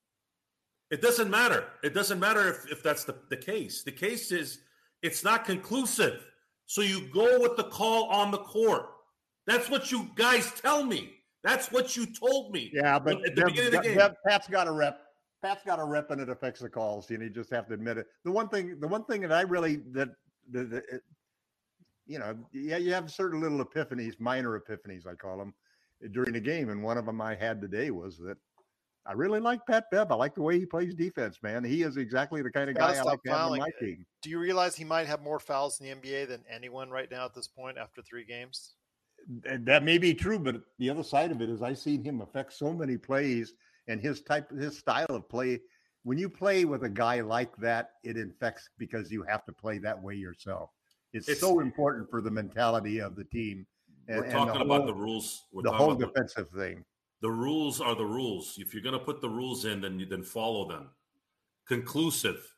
[0.90, 1.64] It doesn't matter.
[1.82, 3.82] It doesn't matter if, if that's the, the case.
[3.82, 4.60] The case is
[5.02, 6.24] it's not conclusive.
[6.66, 8.86] So you go with the call on the court.
[9.46, 11.14] That's what you guys tell me.
[11.42, 12.70] That's what you told me.
[12.74, 15.00] Yeah, but at the beginning of the game, Pat's got a rep.
[15.42, 17.08] Pat's got a rep, and it affects the calls.
[17.10, 18.06] You know, you just have to admit it.
[18.24, 20.10] The one thing, the one thing that I really that
[20.50, 21.02] the, the it,
[22.06, 25.54] you know, yeah, you have certain little epiphanies, minor epiphanies, I call them,
[26.12, 26.70] during the game.
[26.70, 28.36] And one of them I had today was that
[29.06, 30.10] I really like Pat Bev.
[30.10, 31.64] I like the way he plays defense, man.
[31.64, 34.04] He is exactly the kind of guy I like to have on my team.
[34.22, 37.24] Do you realize he might have more fouls in the NBA than anyone right now
[37.24, 38.74] at this point after three games?
[39.42, 42.52] That may be true, but the other side of it is I've seen him affect
[42.52, 43.54] so many plays
[43.88, 45.60] and his type, his style of play.
[46.04, 49.78] When you play with a guy like that, it infects because you have to play
[49.78, 50.70] that way yourself.
[51.12, 53.66] It's, It's- so important for the mentality of the team.
[54.08, 55.44] We're talking the about whole- the rules.
[55.52, 56.84] We're the whole about the- defensive thing.
[57.20, 58.54] the rules are the rules.
[58.58, 60.90] If you're going to put the rules in, then you then follow them.
[61.66, 62.54] Conclusive.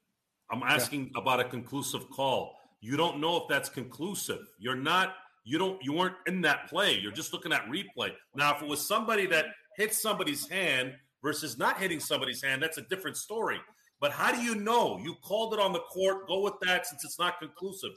[0.51, 2.57] I'm asking about a conclusive call.
[2.81, 4.47] You don't know if that's conclusive.
[4.59, 5.15] You're not.
[5.45, 5.83] You don't.
[5.83, 6.99] You weren't in that play.
[6.99, 8.13] You're just looking at replay.
[8.35, 12.79] Now, if it was somebody that hit somebody's hand versus not hitting somebody's hand, that's
[12.79, 13.59] a different story.
[14.01, 14.99] But how do you know?
[14.99, 16.27] You called it on the court.
[16.27, 17.91] Go with that since it's not conclusive.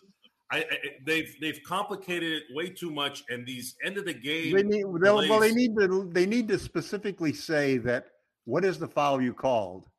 [0.54, 0.66] I, I
[1.04, 4.54] they've they've complicated it way too much, and these end of the game.
[4.54, 8.08] They need, they'll- well, they need to they need to specifically say that
[8.46, 9.90] what is the foul you called,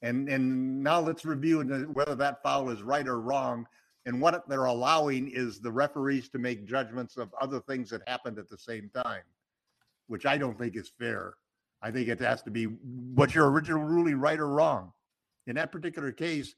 [0.00, 3.66] and and now let's review whether that foul is right or wrong,
[4.06, 8.38] and what they're allowing is the referees to make judgments of other things that happened
[8.38, 9.22] at the same time,
[10.06, 11.34] which I don't think is fair.
[11.82, 14.92] I think it has to be what's your original ruling right or wrong.
[15.46, 16.54] In that particular case,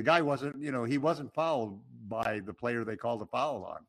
[0.00, 3.66] the guy wasn't, you know, he wasn't fouled by the player they called a foul
[3.66, 3.84] on.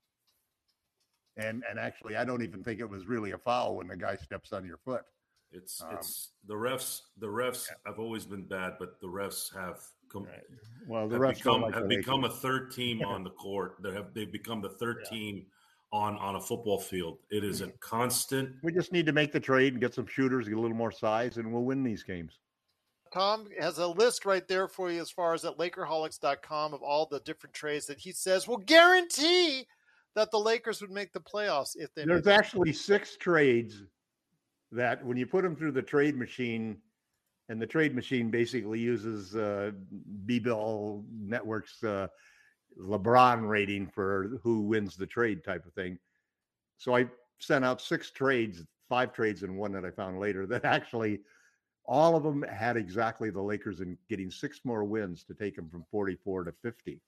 [1.38, 4.18] And and actually, I don't even think it was really a foul when the guy
[4.18, 5.04] steps on your foot.
[5.54, 7.04] It's Um, it's the refs.
[7.18, 9.80] The refs have always been bad, but the refs have
[10.12, 10.28] come,
[10.86, 13.78] Well, the have refs become like have the become a third team on the court.
[13.82, 15.46] They have they've become the third team
[15.94, 17.20] on on a football field.
[17.30, 18.58] It is a constant.
[18.64, 20.92] We just need to make the trade and get some shooters, get a little more
[20.92, 22.42] size, and we'll win these games.
[23.12, 27.06] Tom has a list right there for you as far as at Lakerholics.com of all
[27.06, 29.68] the different trades that he says will guarantee
[30.16, 33.84] that the Lakers would make the playoffs if they There's actually six trades
[34.72, 36.78] that, when you put them through the trade machine,
[37.50, 39.72] and the trade machine basically uses uh,
[40.26, 42.08] B-Bill Network's uh,
[42.80, 45.98] LeBron rating for who wins the trade type of thing.
[46.78, 47.08] So I
[47.40, 51.20] sent out six trades, five trades, and one that I found later that actually
[51.92, 55.70] all of them had exactly the Lakers in getting six more wins to take them
[55.70, 57.02] from 44 to 50,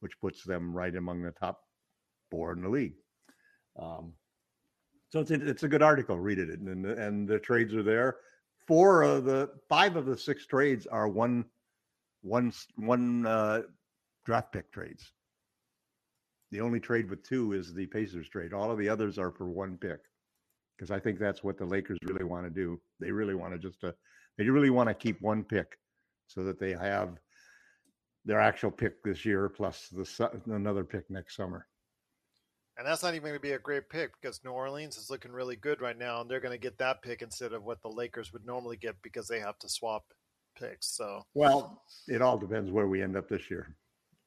[0.00, 1.60] which puts them right among the top
[2.28, 2.94] four in the league.
[3.80, 4.14] Um,
[5.10, 6.18] so it's a, it's a good article.
[6.18, 8.16] Read it, and and the trades are there.
[8.66, 11.44] Four of the five of the six trades are one
[12.22, 13.62] one one uh,
[14.24, 15.12] draft pick trades.
[16.50, 18.52] The only trade with two is the Pacers trade.
[18.52, 20.00] All of the others are for one pick,
[20.76, 22.80] because I think that's what the Lakers really want to do.
[23.00, 23.92] They really want to just uh,
[24.38, 25.78] they really want to keep one pick,
[26.26, 27.18] so that they have
[28.24, 31.66] their actual pick this year plus the su- another pick next summer.
[32.78, 35.32] And that's not even going to be a great pick because New Orleans is looking
[35.32, 37.88] really good right now, and they're going to get that pick instead of what the
[37.88, 40.04] Lakers would normally get because they have to swap
[40.58, 40.88] picks.
[40.88, 43.74] So, Well, it all depends where we end up this year.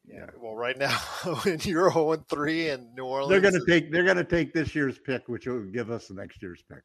[0.07, 0.97] Yeah, well, right now
[1.43, 4.23] when you're 0 and 3 and New Orleans, they're going to take they're going to
[4.23, 6.81] take this year's pick, which will give us the next year's pick.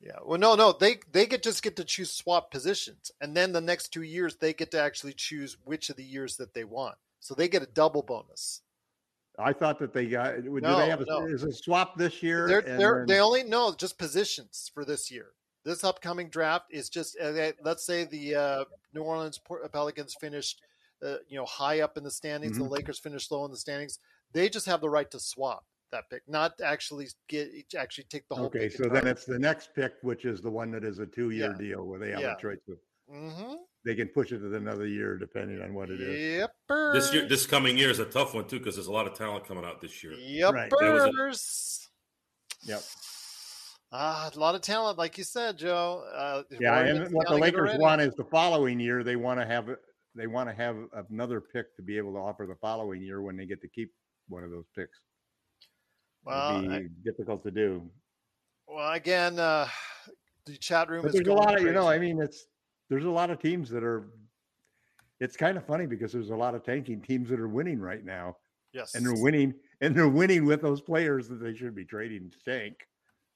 [0.00, 0.16] Yeah.
[0.24, 3.60] Well, no, no, they they get just get to choose swap positions, and then the
[3.60, 6.96] next two years they get to actually choose which of the years that they want.
[7.20, 8.62] So they get a double bonus.
[9.38, 10.42] I thought that they got.
[10.42, 11.26] Do No, they have a, no.
[11.26, 12.48] is a swap this year?
[12.48, 15.28] They're and they're then- they only know just positions for this year.
[15.64, 19.40] This upcoming draft is just uh, they- let's say the uh, New Orleans
[19.72, 20.60] Pelicans finished,
[21.02, 22.68] uh, you know, high up in the standings, and Mhm.
[22.68, 23.98] the Lakers finished low in the standings.
[24.32, 28.34] They just have the right to swap that pick, not actually get actually take the
[28.34, 28.46] whole.
[28.46, 31.06] okay, pick so then it's the next pick, which is the one that is a
[31.06, 31.58] two-year Yeah.
[31.58, 32.34] deal where they have Yeah.
[32.36, 32.58] a choice.
[32.68, 32.78] Of,
[33.12, 33.54] Mm-hmm.
[33.84, 36.38] they can push it to another year depending on what it is.
[36.38, 36.56] Yep.
[36.94, 39.14] This year, this coming year is a tough one too because there's a lot of
[39.14, 40.14] talent coming out this year.
[40.14, 40.54] Yep.
[40.54, 40.72] Right.
[40.72, 41.34] A-
[42.62, 42.82] Yep.
[43.94, 46.04] Ah, a lot of talent, like you said, Joe.
[46.14, 49.68] Uh, Yeah, and what the Lakers want is the following year they want to have
[50.14, 50.76] they want to have
[51.10, 53.92] another pick to be able to offer the following year when they get to keep
[54.28, 54.98] one of those picks.
[56.24, 57.90] Well, I- difficult to do.
[58.68, 59.68] Well, again, uh,
[60.46, 61.88] the chat room But is there's a going lot of you know.
[61.88, 62.46] I mean, it's
[62.88, 64.08] there's a lot of teams that are.
[65.20, 68.04] It's kind of funny because there's a lot of tanking teams that are winning right
[68.04, 68.36] now,
[68.72, 72.30] yes, and they're winning, and they're winning with those players that they should be trading
[72.30, 72.74] to tank.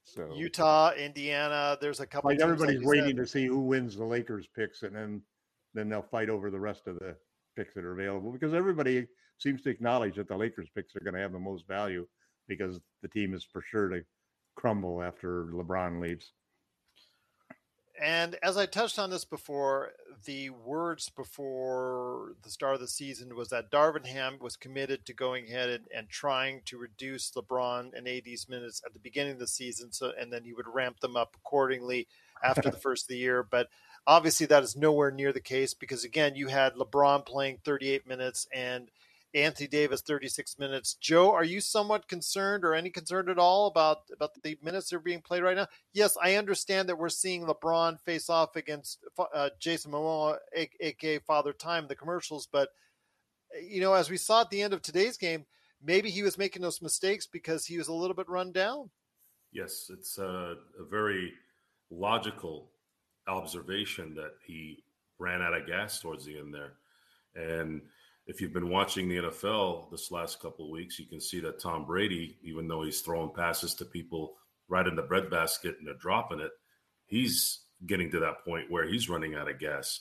[0.05, 1.77] So Utah, Indiana.
[1.81, 2.31] There's a couple.
[2.31, 3.17] like everybody's you waiting said.
[3.17, 5.23] to see who wins the Lakers picks, and then
[5.77, 7.17] then they'll fight over the rest of the
[7.57, 9.07] picks that are available because everybody
[9.39, 12.07] seems to acknowledge that the Lakers picks are going to have the most value
[12.49, 14.03] because the team is for sure to
[14.55, 16.33] crumble after LeBron leaves.
[18.03, 19.93] And as I touched on this before,
[20.27, 25.15] the words before the start of the season was that Darvin Ham was committed to
[25.15, 29.39] going ahead and, and trying to reduce LeBron and AD's minutes at the beginning of
[29.39, 32.07] the season, so and then he would ramp them up accordingly
[32.45, 33.43] after the first of the year.
[33.43, 33.69] But
[34.07, 38.47] obviously, that is nowhere near the case because again, you had LeBron playing 38 minutes
[38.53, 38.91] and
[39.35, 40.95] Anthony Davis 36 minutes.
[40.95, 44.97] Joe, are you somewhat concerned or any concerned at all about about the minutes that
[44.97, 45.67] are being played right now?
[45.93, 49.05] Yes, I understand that we're seeing LeBron face off against
[49.35, 52.71] uh, Jason Momoa, aka Father Time, the commercials, but
[53.63, 55.45] you know, as we saw at the end of today's game,
[55.83, 58.91] maybe he was making those mistakes because he was a little bit run down.
[59.53, 61.33] Yes, it's a, a very
[61.91, 62.71] logical
[63.27, 64.83] observation that he
[65.19, 66.75] ran out of gas towards the end there,
[67.35, 67.83] and
[68.27, 71.87] if you've been watching the NFL this last couple weeks, you can see that Tom
[71.87, 74.35] Brady, even though he's throwing passes to people
[74.69, 76.51] right in the breadbasket and they're dropping it,
[77.07, 80.01] he's getting to that point where he's running out of gas.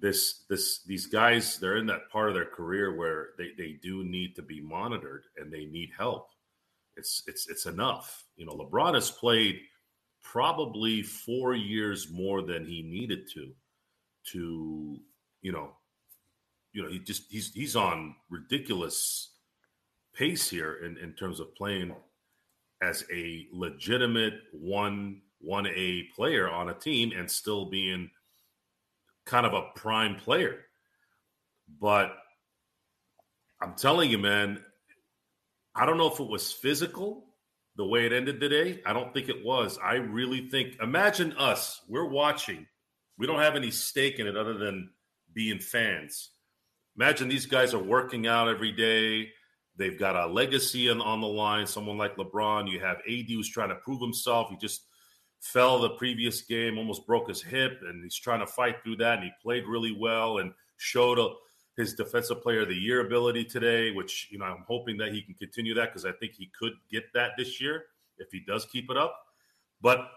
[0.00, 4.02] This, this, these guys, they're in that part of their career where they, they do
[4.02, 6.30] need to be monitored and they need help.
[6.96, 8.24] It's, it's, it's enough.
[8.36, 9.60] You know, LeBron has played
[10.22, 13.52] probably four years more than he needed to,
[14.32, 14.98] to,
[15.42, 15.72] you know,
[16.72, 19.32] you know, he just he's he's on ridiculous
[20.14, 21.94] pace here in, in terms of playing
[22.82, 28.10] as a legitimate one one A player on a team and still being
[29.26, 30.60] kind of a prime player.
[31.80, 32.16] But
[33.60, 34.62] I'm telling you, man,
[35.74, 37.24] I don't know if it was physical
[37.76, 38.80] the way it ended today.
[38.84, 39.78] I don't think it was.
[39.82, 42.66] I really think imagine us, we're watching.
[43.18, 44.90] We don't have any stake in it other than
[45.32, 46.30] being fans
[47.00, 49.30] imagine these guys are working out every day.
[49.76, 51.66] They've got a legacy on, on the line.
[51.66, 52.70] Someone like LeBron.
[52.70, 54.50] You have AD who's trying to prove himself.
[54.50, 54.82] He just
[55.40, 59.14] fell the previous game, almost broke his hip, and he's trying to fight through that.
[59.14, 61.28] And he played really well and showed a,
[61.76, 65.22] his defensive player of the year ability today, which you know I'm hoping that he
[65.22, 67.84] can continue that because I think he could get that this year
[68.18, 69.16] if he does keep it up.
[69.80, 70.08] But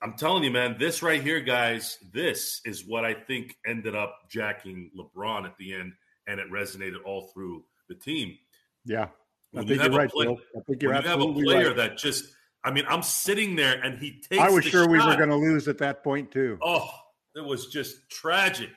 [0.00, 4.16] I'm telling you, man, this right here, guys, this is what I think ended up
[4.30, 5.92] jacking LeBron at the end,
[6.26, 8.36] and it resonated all through the team.
[8.84, 9.08] Yeah.
[9.56, 11.76] I think you're right, I think you're absolutely you have a player right.
[11.76, 12.24] that just,
[12.64, 14.42] I mean, I'm sitting there and he takes.
[14.42, 14.90] I was sure shot.
[14.90, 16.58] we were going to lose at that point too.
[16.62, 16.88] Oh,
[17.34, 18.70] it was just tragic,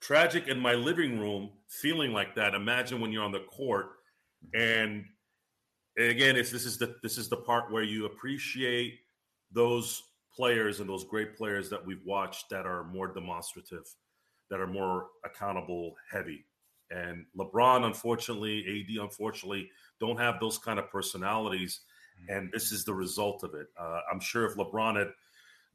[0.00, 2.54] tragic in my living room, feeling like that.
[2.54, 3.90] Imagine when you're on the court,
[4.54, 5.04] and
[5.98, 8.98] again, it's this is the this is the part where you appreciate
[9.52, 10.02] those
[10.34, 13.84] players and those great players that we've watched that are more demonstrative,
[14.48, 16.46] that are more accountable heavy.
[16.90, 19.70] And LeBron, unfortunately, AD, unfortunately,
[20.00, 21.80] don't have those kind of personalities.
[22.22, 22.36] Mm-hmm.
[22.36, 23.68] And this is the result of it.
[23.78, 25.10] Uh, I'm sure if LeBron had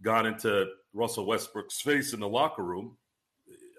[0.01, 2.97] gone into Russell Westbrook's face in the locker room,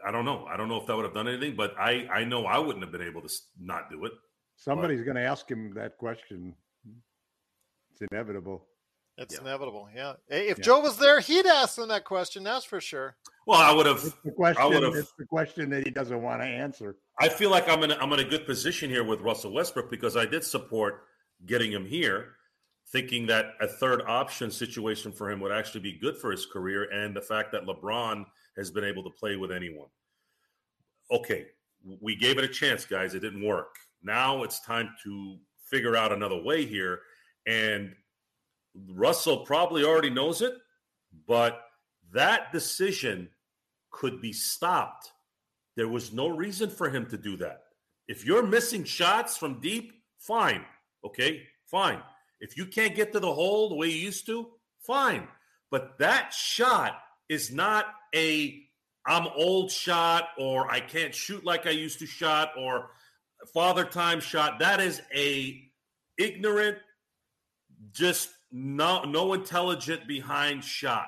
[0.07, 0.47] I don't know.
[0.49, 2.85] I don't know if that would have done anything, but I, I know I wouldn't
[2.85, 4.13] have been able to not do it.
[4.57, 6.55] Somebody's going to ask him that question.
[7.91, 8.65] It's inevitable.
[9.19, 9.41] It's yeah.
[9.41, 9.89] inevitable.
[9.95, 10.15] Yeah.
[10.29, 10.65] If yeah.
[10.65, 12.45] Joe was there, he'd ask him that question.
[12.45, 13.17] That's for sure.
[13.47, 13.97] Well, I would have.
[13.97, 14.63] It's the question.
[14.63, 14.95] I would have.
[14.95, 16.97] It's the question that he doesn't want to answer.
[17.19, 17.91] I feel like I'm in.
[17.91, 21.05] A, I'm in a good position here with Russell Westbrook because I did support
[21.47, 22.35] getting him here,
[22.93, 26.85] thinking that a third option situation for him would actually be good for his career,
[26.93, 28.25] and the fact that LeBron
[28.57, 29.89] has been able to play with anyone.
[31.11, 31.47] Okay,
[32.01, 33.15] we gave it a chance, guys.
[33.15, 33.77] It didn't work.
[34.03, 37.01] Now it's time to figure out another way here,
[37.47, 37.93] and
[38.91, 40.55] Russell probably already knows it,
[41.27, 41.63] but
[42.13, 43.29] that decision
[43.91, 45.13] could be stopped.
[45.77, 47.63] There was no reason for him to do that.
[48.09, 50.65] If you're missing shots from deep, fine.
[51.05, 52.01] Okay, fine.
[52.41, 54.49] If you can't get to the hole the way you used to,
[54.87, 55.27] fine.
[55.71, 58.63] But that shot is not a
[59.07, 62.91] I'm old shot or I can't shoot like I used to shot or
[63.55, 64.59] father time shot.
[64.59, 65.63] That is a
[66.19, 66.79] ignorant,
[67.93, 71.07] just no no intelligent behind shot.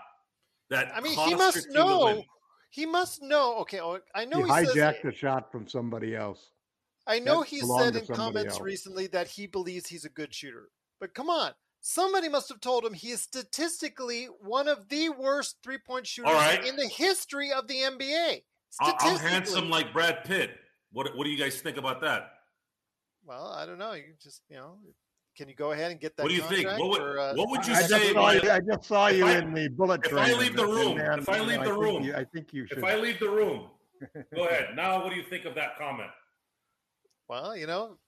[0.70, 2.22] That I mean, he must know.
[2.70, 3.56] He must know.
[3.60, 6.50] Okay, oh, I know he, he hijacked says, a shot from somebody else.
[7.06, 8.60] I know that he said in comments else.
[8.60, 10.68] recently that he believes he's a good shooter.
[11.00, 15.56] But come on, somebody must have told him he is statistically one of the worst
[15.62, 16.64] three point shooters right.
[16.64, 18.42] in the history of the NBA.
[18.80, 20.50] I'm handsome like Brad Pitt.
[20.92, 22.30] What What do you guys think about that?
[23.24, 23.92] Well, I don't know.
[23.92, 24.78] You just you know
[25.38, 26.24] can you go ahead and get that?
[26.24, 26.66] What do you think?
[26.66, 28.12] What would, uh, what would you I say?
[28.12, 30.30] Just you, I just saw you I, in the bullet train.
[30.30, 32.66] If I leave the room, man, if I leave the room, you, I think you
[32.66, 32.78] should.
[32.78, 33.68] If I leave the room,
[34.34, 34.70] go ahead.
[34.74, 36.10] Now, what do you think of that comment?
[37.28, 37.98] Well, you know,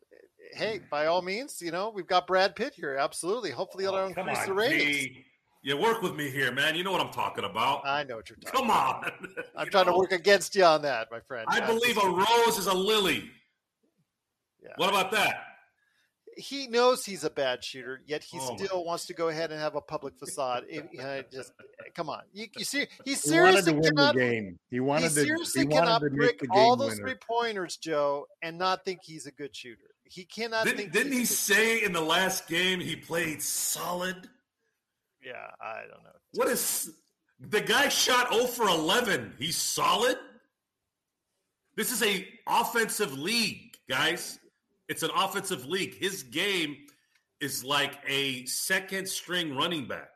[0.54, 2.96] hey, by all means, you know, we've got Brad Pitt here.
[2.96, 3.50] Absolutely.
[3.50, 4.82] Hopefully, it'll oh, increase on, the ratings.
[4.84, 5.24] G.
[5.62, 6.74] You work with me here, man.
[6.74, 7.86] You know what I'm talking about.
[7.86, 8.60] I know what you're talking.
[8.60, 9.04] Come on.
[9.56, 9.92] I'm trying know?
[9.92, 11.46] to work against you on that, my friend.
[11.50, 13.30] I believe a rose is a lily.
[14.62, 14.70] Yeah.
[14.76, 15.44] What about that?
[16.40, 19.60] he knows he's a bad shooter, yet he Oh, still wants to go ahead and
[19.60, 20.64] have a public facade.
[20.68, 21.52] It, uh, just
[21.94, 24.16] come on, you, you see, he He wanted seriously to win the cannot.
[24.16, 24.58] game.
[24.70, 25.10] He He wanted to.
[25.10, 27.02] seriously He cannot wanted to brick make the all those winner.
[27.08, 29.90] three pointers, Joe, and not think he's a good shooter.
[30.10, 30.92] He cannot Didn't, think.
[30.92, 34.28] didn't he say in the last game he played solid?
[35.24, 36.10] Yeah, I don't know.
[36.34, 36.90] What is
[37.38, 39.34] the guy shot 0 for 11?
[39.38, 40.16] He's solid.
[41.76, 44.40] This is a offensive league, guys.
[44.88, 45.94] It's an offensive league.
[45.94, 46.76] His game
[47.40, 50.10] is like a second string running back.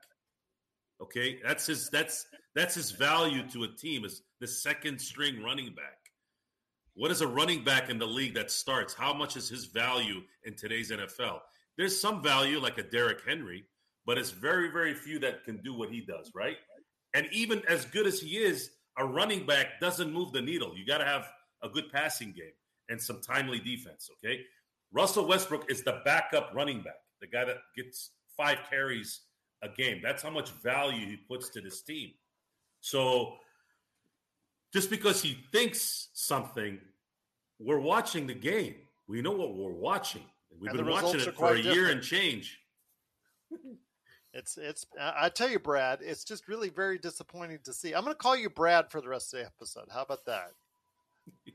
[1.01, 5.73] Okay, that's his that's that's his value to a team is the second string running
[5.75, 6.04] back.
[6.95, 8.95] What is a running back in the league that starts?
[8.95, 11.41] How much is his value in today's NFL?
[11.77, 13.65] There's some value like a Derrick Henry,
[14.07, 16.57] but it's very, very few that can do what he does, right?
[17.15, 20.73] And even as good as he is, a running back doesn't move the needle.
[20.77, 21.29] You got to have
[21.63, 22.53] a good passing game
[22.89, 24.43] and some timely defense, okay?
[24.93, 29.23] Russell Westbrook is the backup running back, the guy that gets five carries
[29.63, 30.01] a game.
[30.01, 32.11] That's how much value he puts to this team.
[32.81, 33.39] So
[34.75, 36.81] just because he thinks something,
[37.61, 38.75] we're watching the game.
[39.07, 40.25] We know what we're watching.
[40.59, 42.61] We've And been watching it for a quite year and change.
[44.37, 44.85] It's it's.
[45.01, 47.95] I tell you, Brad, it's just really very disappointing to see.
[47.95, 49.85] I'm going to call you Brad for the rest of the episode.
[49.93, 50.51] How about that?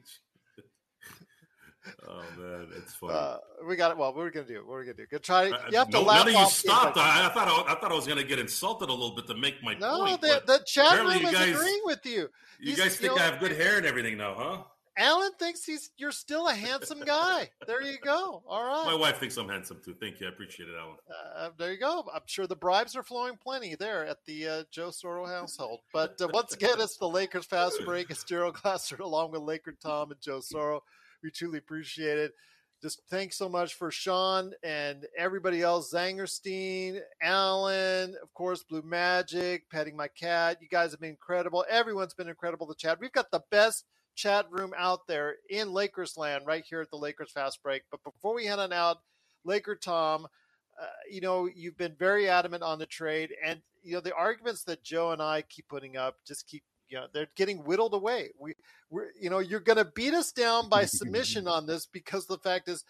[2.07, 3.13] oh man, it's funny.
[3.13, 3.37] Uh,
[3.67, 3.97] we got it.
[3.97, 4.65] Well, we are going to do?
[4.67, 5.07] What are we going to do?
[5.09, 5.49] Go try.
[5.49, 6.97] Uh, You have to no, laugh none of you stopped.
[6.97, 9.27] I, I thought I, I thought I was going to get insulted a little bit
[9.27, 10.21] to make my No, point.
[10.21, 12.29] the, the chat room is guys- agreeing with you.
[12.59, 14.63] you He's- guys think know, I have good hair and everything now, huh?
[14.97, 17.49] Alan thinks he's you're still a handsome guy.
[17.65, 18.43] There you go.
[18.45, 18.83] All right.
[18.85, 19.95] My wife thinks I'm handsome too.
[19.97, 20.25] Thank you.
[20.27, 20.97] I appreciate it, Alan.
[21.37, 22.03] Uh, there you go.
[22.13, 25.79] I'm sure the bribes are flowing plenty there at the uh, Joe Soro household.
[25.93, 28.09] But uh, once again, it's the Lakers fast break.
[28.09, 30.81] It's Gerald Glasser along with Laker Tom and Joe Soro.
[31.23, 32.33] We truly appreciate it.
[32.81, 39.69] Just thanks so much for Sean and everybody else, Zangerstein, Alan, of course, Blue Magic,
[39.71, 40.59] petting my cat.
[40.61, 41.65] You guys have been incredible.
[41.69, 42.99] Everyone's been incredible to chat.
[43.01, 46.97] We've got the best chat room out there in Lakers land right here at the
[46.97, 47.83] Lakers Fast Break.
[47.91, 48.99] But before we head on out,
[49.45, 50.27] Laker Tom,
[50.81, 54.63] uh, you know, you've been very adamant on the trade, and you know the arguments
[54.65, 58.31] that Joe and I keep putting up just keep, you know, they're getting whittled away.
[58.39, 58.55] We,
[58.89, 62.37] we're, you know, you're going to beat us down by submission on this because the
[62.37, 62.83] fact is,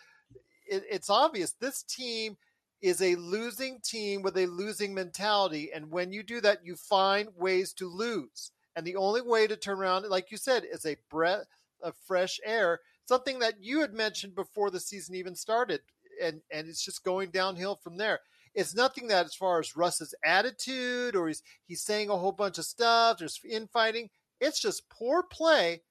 [0.67, 2.37] it, it's obvious this team
[2.81, 7.27] is a losing team with a losing mentality, and when you do that, you find
[7.35, 8.51] ways to lose.
[8.75, 11.45] And the only way to turn around, like you said, is a breath
[11.83, 15.81] of fresh air, something that you had mentioned before the season even started.
[16.23, 18.19] And, and it's just going downhill from there.
[18.55, 22.57] It's nothing that, as far as Russ's attitude or he's, he's saying a whole bunch
[22.57, 24.09] of stuff, there's infighting.
[24.41, 25.81] It's just poor play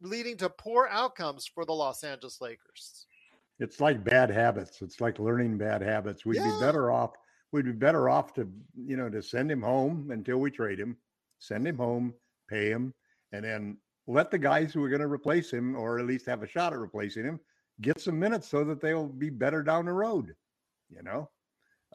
[0.00, 3.06] leading to poor outcomes for the Los Angeles Lakers.
[3.58, 4.82] It's like bad habits.
[4.82, 6.26] It's like learning bad habits.
[6.26, 6.50] We'd Yeah.
[6.58, 7.12] be better off.
[7.52, 10.96] We'd be better off to, you know, to send him home until we trade him,
[11.38, 12.14] send him home,
[12.48, 12.92] pay him,
[13.32, 16.42] and then let the guys who are going to replace him, or at least have
[16.42, 17.40] a shot at replacing him,
[17.80, 20.34] get some minutes so that they'll be better down the road.
[20.90, 21.30] You know,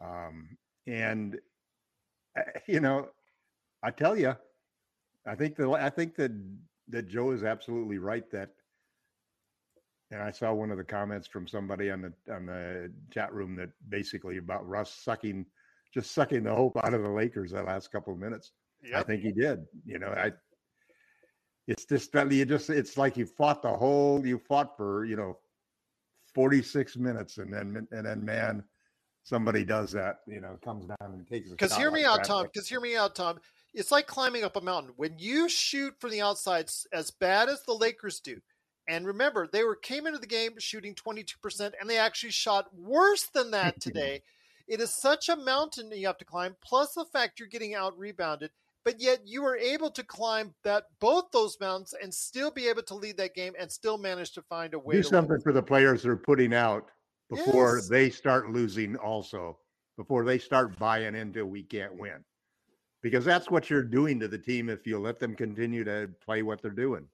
[0.03, 1.39] um, and
[2.37, 3.09] uh, you know,
[3.83, 4.35] I tell you,
[5.25, 6.31] I think that I think that
[6.89, 8.49] that Joe is absolutely right that
[10.11, 13.55] and I saw one of the comments from somebody on the on the chat room
[13.55, 15.45] that basically about Russ sucking
[15.93, 18.51] just sucking the hope out of the Lakers that last couple of minutes.
[18.95, 19.65] I think he did.
[19.85, 20.31] You know, I
[21.67, 25.15] it's just that you just it's like you fought the whole you fought for, you
[25.15, 25.37] know,
[26.33, 28.63] 46 minutes and then and then man
[29.23, 32.17] somebody does that, you know, comes down and takes a Because hear me like out,
[32.17, 32.27] that.
[32.27, 32.45] Tom.
[32.51, 33.39] Because hear me out, Tom.
[33.73, 34.93] It's like climbing up a mountain.
[34.97, 38.41] When you shoot from the outside as bad as the Lakers do,
[38.87, 43.27] and remember they were came into the game shooting 22%, and they actually shot worse
[43.27, 44.23] than that today.
[44.67, 46.55] it is such a mountain that you have to climb.
[46.61, 48.51] Plus the fact you're getting out rebounded,
[48.83, 52.83] but yet you were able to climb that both those mountains and still be able
[52.83, 55.41] to lead that game and still manage to find a way to do something win.
[55.41, 56.89] for the players that are putting out
[57.31, 57.87] before Yes.
[57.87, 59.57] they start losing also
[59.97, 62.23] before they start buying into we can't win
[63.01, 66.43] because that's what you're doing to the team if you let them continue to play
[66.43, 67.07] what they're doing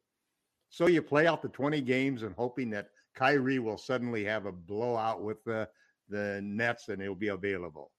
[0.69, 4.51] so you play out the 20 games and hoping that Kyrie will suddenly have a
[4.51, 5.69] blowout with the
[6.09, 7.91] the Nets and he'll be available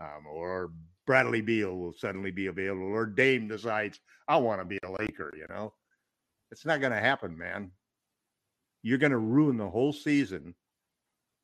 [0.00, 0.72] um, or
[1.06, 5.32] Bradley Beal will suddenly be available or Dame decides I want to be a Laker
[5.36, 5.72] you know
[6.50, 7.70] it's not going to happen man
[8.82, 10.54] you're going to ruin the whole season.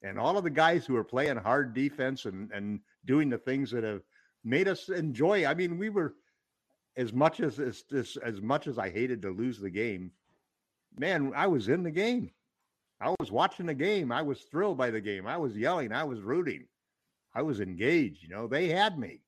[0.03, 3.71] And all of the guys who are playing hard defense and, and doing the things
[3.71, 4.03] that have
[4.45, 5.47] made us enjoy.
[5.47, 6.15] I mean, we were
[6.97, 10.11] as much as as as, as much as I hated to lose the game,
[10.99, 12.31] man, I was in the game.
[13.01, 14.13] I was watching the game.
[14.13, 15.27] I was thrilled by the game.
[15.27, 15.93] I was yelling.
[15.93, 16.67] I was rooting.
[17.35, 18.23] I was engaged.
[18.23, 19.21] You know, they had me.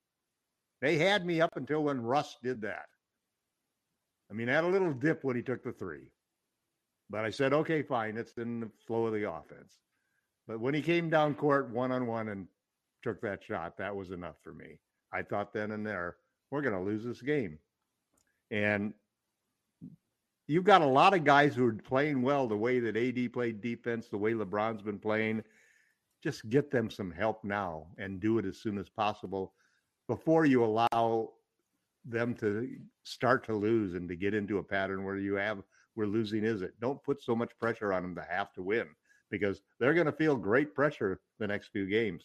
[0.81, 2.85] They had me up until when Russ did that.
[4.29, 6.11] I mean, I had a little dip when he took the three,
[7.09, 8.17] but I said, okay, fine.
[8.17, 9.84] It's in the flow of the offense.
[10.47, 12.47] But when he came down court one on one and
[13.01, 14.79] took that shot, that was enough for me.
[15.11, 16.17] I thought then and there,
[16.51, 17.57] we're going to lose this game.
[18.51, 18.93] And
[20.47, 23.61] you've got a lot of guys who are playing well the way that AD played
[23.61, 25.43] defense, the way LeBron's been playing.
[26.23, 29.53] Just get them some help now and do it as soon as possible
[30.07, 31.31] before you allow
[32.03, 32.69] them to
[33.03, 35.63] start to lose and to get into a pattern where you have
[35.95, 36.73] where losing is it.
[36.79, 38.87] Don't put so much pressure on them to have to win
[39.31, 42.23] because they're going to feel great pressure the next few games.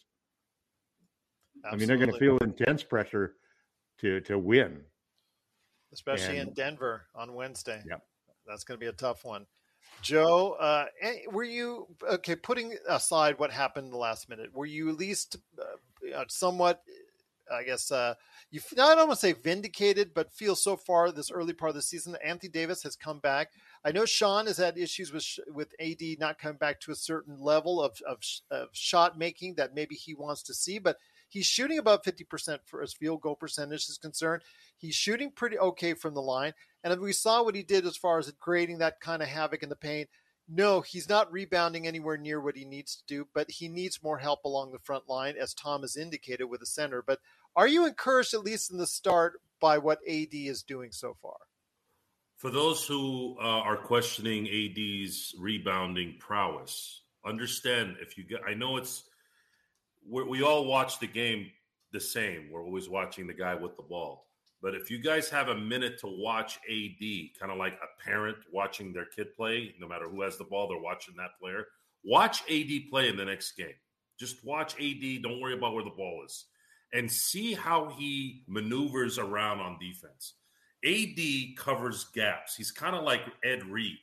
[1.65, 1.75] Absolutely.
[1.75, 3.35] I mean, they're going to feel intense pressure
[3.99, 4.81] to to win,
[5.93, 7.81] especially and, in Denver on Wednesday.
[7.87, 8.01] Yep
[8.47, 9.45] that's going to be a tough one.
[10.01, 12.35] Joe, uh, eh, were you okay?
[12.35, 16.81] Putting aside what happened in the last minute, were you at least uh, somewhat,
[17.51, 18.15] I guess, uh,
[18.51, 21.75] you I don't want to say vindicated, but feel so far this early part of
[21.75, 23.49] the season that Anthony Davis has come back.
[23.83, 27.39] I know Sean has had issues with with AD not coming back to a certain
[27.39, 28.19] level of, of,
[28.51, 30.97] of shot making that maybe he wants to see, but
[31.29, 34.43] he's shooting about 50% for his field goal percentage is concerned.
[34.77, 36.53] He's shooting pretty okay from the line.
[36.83, 39.69] And we saw what he did as far as creating that kind of havoc in
[39.69, 40.09] the paint.
[40.47, 44.17] No, he's not rebounding anywhere near what he needs to do, but he needs more
[44.17, 47.01] help along the front line, as Tom has indicated with the center.
[47.01, 47.19] But
[47.55, 51.37] are you encouraged, at least in the start, by what AD is doing so far?
[52.41, 58.77] For those who uh, are questioning AD's rebounding prowess, understand if you get, I know
[58.77, 59.03] it's,
[60.09, 61.51] we all watch the game
[61.91, 62.49] the same.
[62.51, 64.25] We're always watching the guy with the ball.
[64.59, 67.05] But if you guys have a minute to watch AD,
[67.39, 70.67] kind of like a parent watching their kid play, no matter who has the ball,
[70.67, 71.67] they're watching that player.
[72.03, 73.75] Watch AD play in the next game.
[74.19, 75.21] Just watch AD.
[75.21, 76.45] Don't worry about where the ball is.
[76.91, 80.33] And see how he maneuvers around on defense.
[80.85, 82.55] AD covers gaps.
[82.55, 83.97] He's kind of like Ed Reed.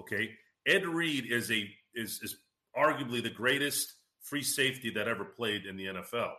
[0.00, 0.30] Okay.
[0.66, 2.36] Ed Reed is a is is
[2.76, 6.32] arguably the greatest free safety that ever played in the NFL.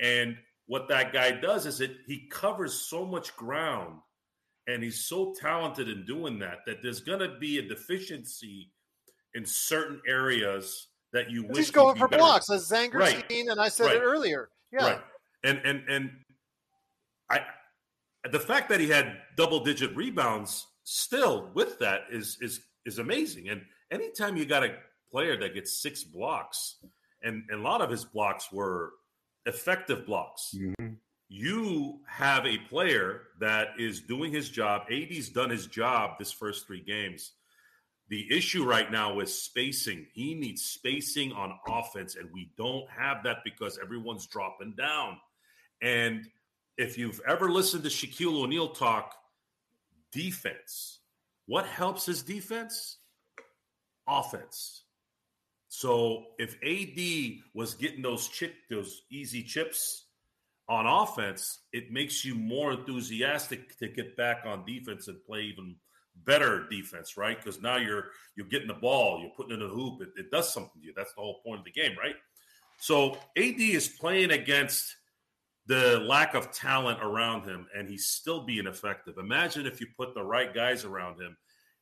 [0.00, 0.36] And
[0.66, 4.00] what that guy does is that he covers so much ground
[4.66, 8.72] and he's so talented in doing that that there's going to be a deficiency
[9.34, 12.20] in certain areas that you wish he's going for better.
[12.20, 13.24] blocks as Zanger right.
[13.30, 13.96] and I said right.
[13.96, 14.50] it earlier.
[14.72, 14.84] Yeah.
[14.84, 15.00] Right.
[15.44, 16.10] And and and
[17.30, 17.40] I
[18.32, 23.48] the fact that he had double digit rebounds still with that is is is amazing.
[23.48, 24.74] And anytime you got a
[25.10, 26.76] player that gets six blocks,
[27.22, 28.92] and, and a lot of his blocks were
[29.46, 30.54] effective blocks.
[30.56, 30.94] Mm-hmm.
[31.28, 34.82] You have a player that is doing his job.
[34.90, 37.32] AD's done his job this first three games.
[38.08, 40.06] The issue right now is spacing.
[40.12, 45.18] He needs spacing on offense, and we don't have that because everyone's dropping down.
[45.82, 46.28] And
[46.76, 49.14] if you've ever listened to Shaquille O'Neal talk
[50.12, 51.00] defense,
[51.46, 52.98] what helps his defense?
[54.08, 54.84] Offense.
[55.68, 60.06] So if AD was getting those chip, those easy chips
[60.68, 65.76] on offense, it makes you more enthusiastic to get back on defense and play even
[66.24, 67.36] better defense, right?
[67.36, 68.06] Because now you're
[68.36, 70.00] you're getting the ball, you're putting in a hoop.
[70.00, 70.92] It, it does something to you.
[70.96, 72.16] That's the whole point of the game, right?
[72.78, 74.96] So AD is playing against
[75.66, 79.18] the lack of talent around him, and he's still being effective.
[79.18, 81.36] Imagine if you put the right guys around him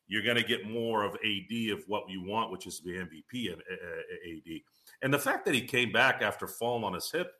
[0.06, 3.52] you're going to get more of AD of what you want, which is the MVP
[3.52, 4.60] and uh, uh, uh, AD.
[5.02, 7.32] And the fact that he came back after falling on his hip,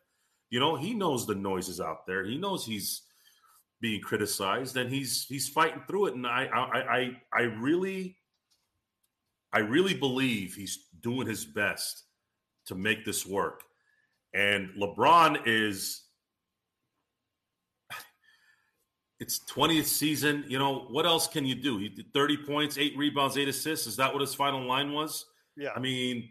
[0.51, 2.24] you know, he knows the noises out there.
[2.24, 3.03] He knows he's
[3.80, 6.14] being criticized, and he's he's fighting through it.
[6.14, 8.16] And I I I I really
[9.53, 12.05] I really believe he's doing his best
[12.66, 13.62] to make this work.
[14.32, 16.04] And LeBron is
[19.21, 20.45] it's 20th season.
[20.49, 21.79] You know, what else can you do?
[21.79, 23.87] He did 30 points, eight rebounds, eight assists.
[23.87, 25.27] Is that what his final line was?
[25.57, 25.71] Yeah.
[25.75, 26.31] I mean,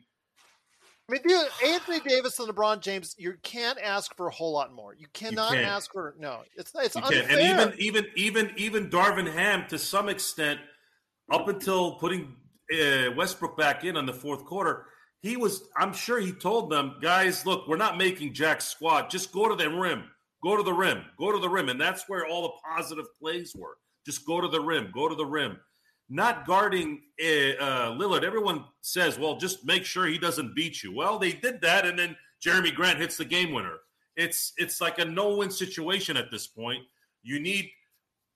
[1.09, 4.73] I mean, dude, Anthony Davis and LeBron James, you can't ask for a whole lot
[4.73, 4.95] more.
[4.95, 6.41] You cannot you ask for no.
[6.55, 7.25] It's it's you unfair.
[7.29, 10.61] And even even even even Darvin Ham, to some extent,
[11.29, 12.35] up until putting
[12.73, 14.85] uh, Westbrook back in on the fourth quarter,
[15.21, 15.63] he was.
[15.77, 19.09] I'm sure he told them, guys, look, we're not making jack squat.
[19.09, 20.05] Just go to the rim.
[20.43, 21.05] Go to the rim.
[21.17, 21.69] Go to the rim.
[21.69, 23.77] And that's where all the positive plays were.
[24.05, 24.91] Just go to the rim.
[24.93, 25.57] Go to the rim.
[26.09, 28.23] Not guarding uh, uh, Lillard.
[28.23, 30.93] Everyone says, well, just make sure he doesn't beat you.
[30.93, 33.77] Well, they did that, and then Jerami Grant hits the game winner.
[34.15, 36.83] It's it's like a no-win situation at this point.
[37.23, 37.71] You need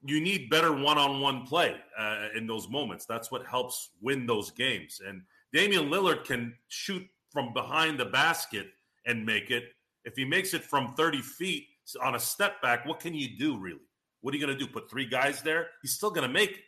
[0.05, 3.05] you need better one-on-one play uh, in those moments.
[3.05, 5.01] That's what helps win those games.
[5.05, 5.21] And
[5.53, 8.67] Damian Lillard can shoot from behind the basket
[9.05, 9.65] and make it.
[10.05, 13.57] If he makes it from 30 feet on a step back, what can you do
[13.57, 13.79] really?
[14.21, 14.69] What are you going to do?
[14.69, 15.67] Put three guys there?
[15.81, 16.63] He's still going to make it.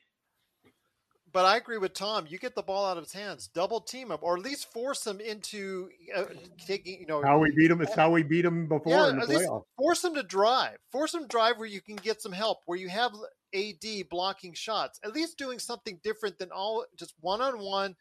[1.32, 2.26] But I agree with Tom.
[2.28, 5.06] You get the ball out of his hands, double team him, or at least force
[5.06, 6.24] him into uh,
[6.66, 7.00] taking.
[7.00, 7.82] You know how we beat him.
[7.82, 9.64] It's how we beat him before yeah, in the playoffs.
[9.78, 10.78] Force him to drive.
[10.92, 12.60] Force him to drive where you can get some help.
[12.66, 13.12] Where you have
[13.54, 15.00] AD blocking shots.
[15.04, 17.96] At least doing something different than all just one on one,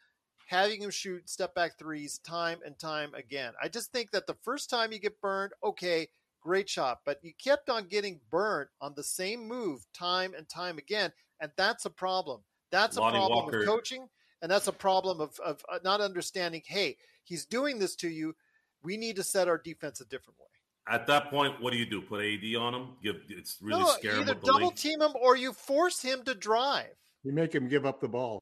[0.47, 3.53] having him shoot step back threes time and time again.
[3.61, 6.07] I just think that the first time you get burned, okay,
[6.41, 10.77] great shot, but you kept on getting burned on the same move time and time
[10.77, 12.41] again, and that's a problem.
[12.71, 13.59] That's a problem Walker.
[13.59, 14.07] of coaching,
[14.41, 16.61] and that's a problem of, of uh, not understanding.
[16.65, 18.35] Hey, he's doing this to you.
[18.83, 20.45] We need to set our defense a different way.
[20.87, 22.01] At that point, what do you do?
[22.01, 22.87] Put AD on him?
[23.03, 24.21] Give it's really no, scary.
[24.21, 26.95] Either double team him or you force him to drive.
[27.23, 28.41] You make him give up the ball.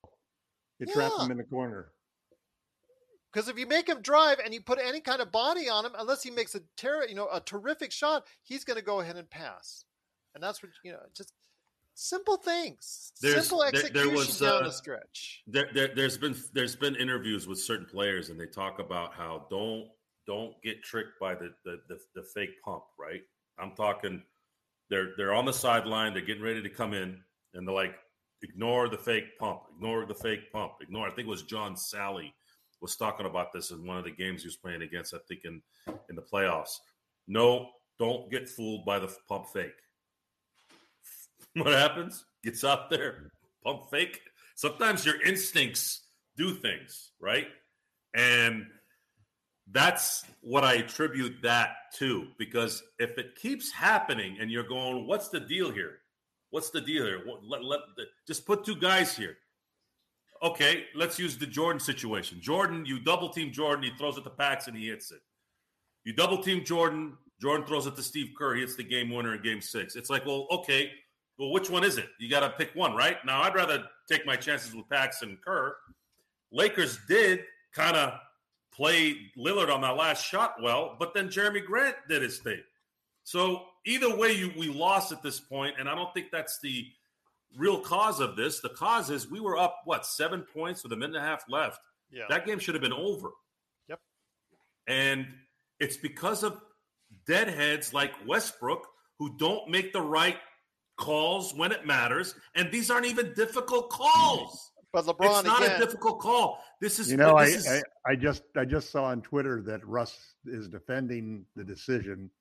[0.80, 0.94] You yeah.
[0.94, 1.92] trap him in the corner.
[3.38, 5.92] Because if you make him drive and you put any kind of body on him,
[6.00, 9.16] unless he makes a ter- you know a terrific shot, he's going to go ahead
[9.16, 9.86] and pass.
[10.34, 11.02] And that's what you know.
[11.16, 11.34] Just
[11.94, 15.44] simple things, there's, simple execution there, there was, down uh, the stretch.
[15.46, 19.46] There, there, there's been there's been interviews with certain players, and they talk about how
[19.52, 19.86] don't
[20.26, 22.86] don't get tricked by the the, the, the fake pump.
[23.00, 23.22] Right?
[23.60, 24.24] I'm talking.
[24.90, 26.14] They're they're on the sideline.
[26.14, 27.22] They're getting ready to come in,
[27.54, 27.94] and they're like,
[28.42, 29.62] ignore the fake pump.
[29.76, 30.72] Ignore the fake pump.
[30.82, 31.06] Ignore.
[31.06, 32.32] I think it was John Salley
[32.82, 35.14] was talking about this in one of the games he was playing against.
[35.14, 35.62] I think in
[36.10, 36.78] in the playoffs.
[37.28, 37.70] No,
[38.00, 39.74] don't get fooled by the pump fake
[41.64, 42.26] what happens?
[42.44, 43.32] Gets out there,
[43.64, 44.22] pump fake.
[44.56, 46.02] Sometimes your instincts
[46.36, 47.48] do things, right?
[48.16, 48.68] And
[49.72, 52.28] that's what I attribute that to.
[52.38, 56.00] Because if it keeps happening and you're going, what's the deal here?
[56.50, 57.22] What's the deal here?
[57.44, 57.80] Let, let,
[58.28, 59.38] just put two guys here.
[60.44, 62.40] Okay, let's use the Jordan situation.
[62.42, 65.20] Jordan, you double team Jordan, he throws it to Pax and he hits it.
[66.04, 69.36] You double team Jordan, Jordan throws it to Steve Kerr, he hits the game winner
[69.36, 69.96] in game six.
[69.96, 70.92] It's like, well, okay,
[71.38, 72.10] well, which one is it?
[72.20, 73.18] You got to pick one, right?
[73.26, 75.76] Now, I'd rather take my chances with Pax and Kerr.
[76.52, 77.42] Lakers did
[77.74, 78.14] kind of
[78.74, 82.62] play Lillard on that last shot well, but then Jerami Grant did his thing.
[83.24, 86.88] So either way, you, we lost at this point, and I don't think that's the
[87.56, 88.60] real cause of this.
[88.60, 91.44] The cause is we were up what seven points with a minute and a half
[91.50, 91.80] left.
[92.12, 92.24] Yeah.
[92.30, 93.32] That game should have been over.
[93.90, 94.00] Yep.
[94.88, 95.28] And
[95.80, 96.60] it's because of
[97.26, 98.88] deadheads like Westbrook
[99.20, 100.38] who don't make the right
[100.98, 104.72] calls when it matters, and these aren't even difficult calls.
[104.94, 106.64] But LeBron, it's not again, a difficult call.
[106.82, 107.68] This is you know, I, is...
[107.68, 112.32] I, I just I just saw on Twitter that Russ is defending the decision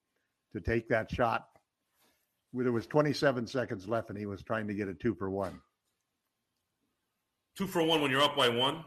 [0.52, 1.48] to take that shot.
[2.56, 5.60] There was 27 seconds left, and he was trying to get a two for one.
[7.56, 8.84] Two for one when you're up by one.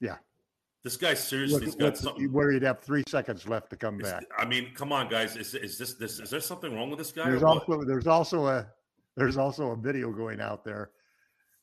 [0.00, 0.16] Yeah.
[0.84, 4.24] This guy seriously has got something where he'd have three seconds left to come back.
[4.36, 5.34] I mean, come on, guys.
[5.34, 7.24] Is, is this this is there something wrong with this guy?
[7.24, 8.66] There's also there's also a
[9.16, 10.90] there's also a video going out there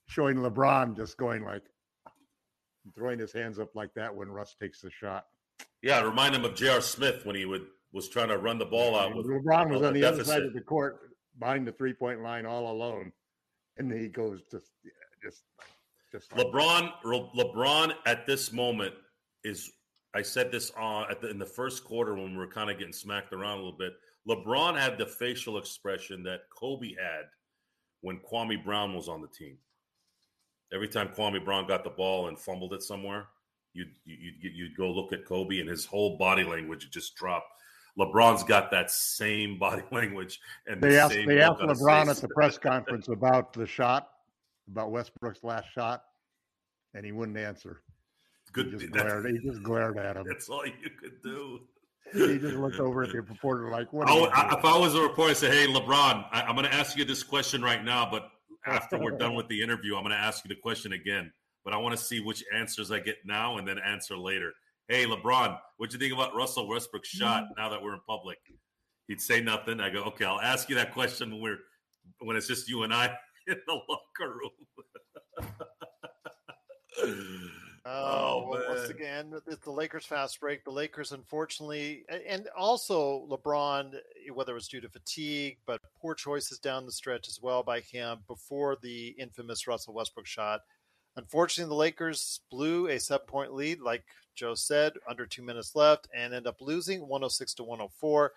[0.08, 1.64] showing LeBron just going like
[2.96, 5.28] throwing his hands up like that when Russ takes the shot.
[5.84, 6.82] Yeah, remind him of J.R.
[6.82, 9.16] Smith when he would was trying to run the ball out.
[9.16, 10.28] With, LeBron was on the deficit.
[10.28, 11.00] other side of the court
[11.40, 13.12] behind the three point line all alone,
[13.78, 14.72] and he goes just
[15.24, 15.44] just
[16.12, 16.92] just LeBron.
[17.04, 18.94] LeBron at this moment
[19.44, 19.72] is
[20.14, 22.78] I said this uh, on the, in the first quarter when we were kind of
[22.78, 23.94] getting smacked around a little bit.
[24.28, 27.26] LeBron had the facial expression that Kobe had
[28.02, 29.58] when Kwame Brown was on the team.
[30.74, 33.28] Every time Kwame Brown got the ball and fumbled it somewhere,
[33.74, 37.48] you'd you'd, you'd go look at Kobe and his whole body language just dropped.
[38.00, 40.40] LeBron's got that same body language.
[40.68, 44.10] And they the asked they asked LeBron at the press conference about the shot,
[44.70, 46.04] about Westbrook's last shot,
[46.94, 47.82] and he wouldn't answer.
[48.54, 48.68] Good.
[48.68, 50.26] He just, glared, he just glared at him.
[50.28, 51.62] That's all you could do.
[52.14, 55.32] he just looked over at the reporter like, "What?" I, if I was a reporter,
[55.32, 58.32] I say, "Hey, LeBron, I, am going to ask you this question right now, but
[58.66, 61.32] after we're done with the interview, I'm going to ask you the question again.
[61.64, 64.52] But I want to see which answers I get now and then answer later.
[64.88, 67.44] Hey, LeBron, what'd you think about Russell Westbrook's shot?
[67.44, 67.58] Mm.
[67.58, 68.40] Now that we're in public,
[69.08, 69.80] he'd say nothing.
[69.80, 71.60] I go, "Okay, I'll ask you that question when we're
[72.20, 73.16] when it's just you and I
[73.48, 74.52] in the locker room."
[77.84, 80.64] Oh, oh, well, once again, it's the Lakers fast break.
[80.64, 83.96] The Lakers, unfortunately, and also LeBron,
[84.34, 87.80] whether it was due to fatigue, but poor choices down the stretch as well by
[87.80, 90.62] him before the infamous Russell Westbrook shot.
[91.16, 94.04] Unfortunately, the Lakers blew a seven point lead, like
[94.36, 98.32] Joe said, under two minutes left, and end up losing 106 to 104.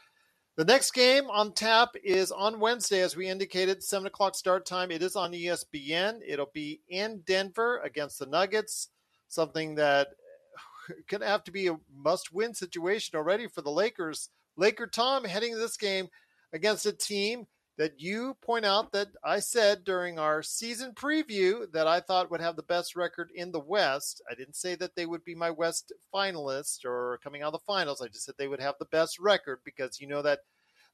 [0.56, 4.90] The next game on tap is on Wednesday, as we indicated, 7 o'clock start time.
[4.90, 6.20] It is on ESPN.
[6.26, 8.88] It'll be in Denver against the Nuggets.
[9.28, 10.08] something that
[11.08, 14.28] can have to be a must-win situation already for the Lakers.
[14.56, 16.08] Laker Tom heading this game
[16.52, 17.46] against a team
[17.76, 22.40] that you point out that I said during our season preview that I thought would
[22.40, 24.22] have the best record in the West.
[24.30, 27.66] I didn't say that they would be my West finalist or coming out of the
[27.66, 28.00] finals.
[28.00, 30.40] I just said they would have the best record because you know that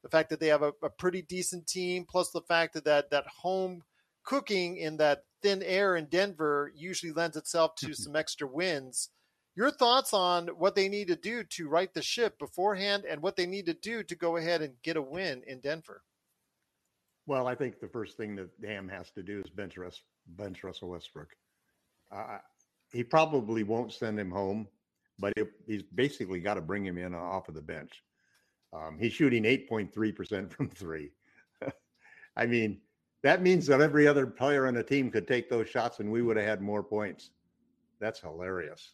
[0.01, 3.11] the fact that they have a, a pretty decent team, plus the fact that, that
[3.11, 3.83] that home
[4.23, 9.09] cooking in that thin air in Denver usually lends itself to some extra wins.
[9.55, 13.35] Your thoughts on what they need to do to right the ship beforehand and what
[13.35, 16.01] they need to do to go ahead and get a win in Denver?
[17.27, 20.63] Well, I think the first thing that Ham has to do is bench, Russ, bench
[20.63, 21.29] Russell Westbrook.
[22.11, 22.39] Uh,
[22.91, 24.67] he probably won't send him home,
[25.19, 28.03] but it, he's basically got to bring him in off of the bench.
[28.73, 31.11] Um, he's shooting 8.3% from three.
[32.35, 32.81] I mean,
[33.23, 36.21] that means that every other player on the team could take those shots and we
[36.21, 37.29] would have had more points.
[37.99, 38.93] That's hilarious.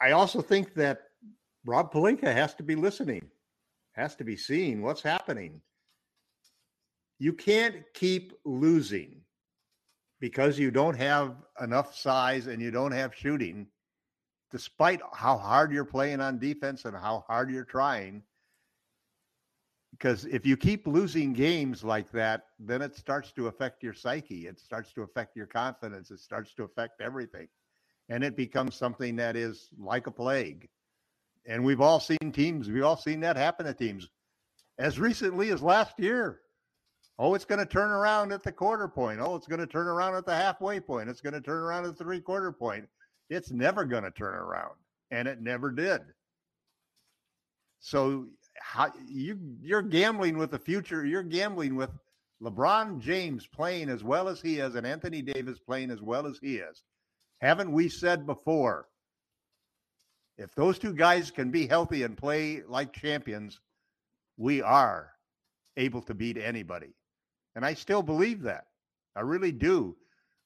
[0.00, 1.02] I also think that
[1.64, 3.30] Rob Pelinka has to be listening,
[3.92, 5.60] has to be seeing what's happening.
[7.20, 9.20] You can't keep losing
[10.20, 13.66] because you don't have enough size and you don't have shooting,
[14.50, 18.22] despite how hard you're playing on defense and how hard you're trying.
[19.92, 24.46] Because if you keep losing games like that, then it starts to affect your psyche.
[24.46, 26.10] It starts to affect your confidence.
[26.10, 27.48] It starts to affect everything.
[28.08, 30.70] And it becomes something that is like a plague.
[31.44, 34.08] And we've all seen teams, we've all seen that happen to teams
[34.78, 36.40] as recently as last year.
[37.22, 39.20] Oh, it's going to turn around at the quarter point.
[39.20, 41.10] Oh, it's going to turn around at the halfway point.
[41.10, 42.88] It's going to turn around at the three quarter point.
[43.28, 44.72] It's never going to turn around.
[45.10, 46.00] And it never did.
[47.78, 48.26] So
[48.58, 51.04] how you you're gambling with the future.
[51.04, 51.90] You're gambling with
[52.42, 56.38] LeBron James playing as well as he is and Anthony Davis playing as well as
[56.40, 56.82] he is.
[57.42, 58.88] Haven't we said before?
[60.38, 63.60] If those two guys can be healthy and play like champions,
[64.38, 65.10] we are
[65.76, 66.94] able to beat anybody.
[67.54, 68.66] And I still believe that.
[69.16, 69.96] I really do.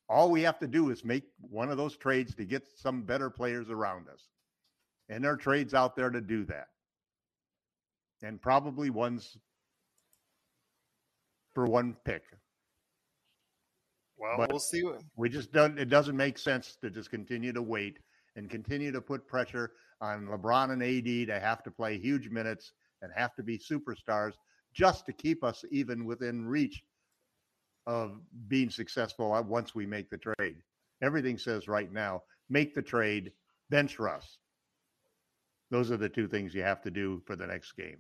[0.09, 3.31] All we have to do is make one of those trades to get some better
[3.31, 4.29] players around us.
[5.09, 6.69] And there are trades out there to do that.
[8.23, 9.37] And probably ones
[11.55, 12.23] for one pick.
[14.17, 14.83] Well, But we'll see.
[14.83, 17.99] What, We just don't, it doesn't make sense to just continue to wait
[18.37, 22.73] and continue to put pressure on LeBron and AD to have to play huge minutes
[23.03, 24.33] and have to be superstars
[24.73, 26.83] just to keep us even within reach
[27.87, 30.57] of being successful once we make the trade.
[31.03, 33.33] Everything says right now, make the trade,
[33.71, 34.39] bench Russ.
[35.71, 37.99] Those are the two things you have to do for the next game.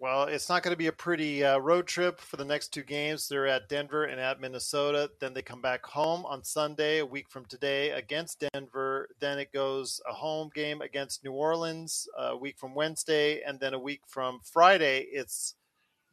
[0.00, 2.82] well, it's not going to be a pretty uh, road trip for the next two
[2.84, 3.26] games.
[3.28, 5.10] They're at Denver and at Minnesota.
[5.20, 9.08] Then they come back home on Sunday, a week from today, against Denver.
[9.18, 13.74] Then it goes a home game against New Orleans a week from Wednesday, and then
[13.74, 15.54] a week from Friday, it's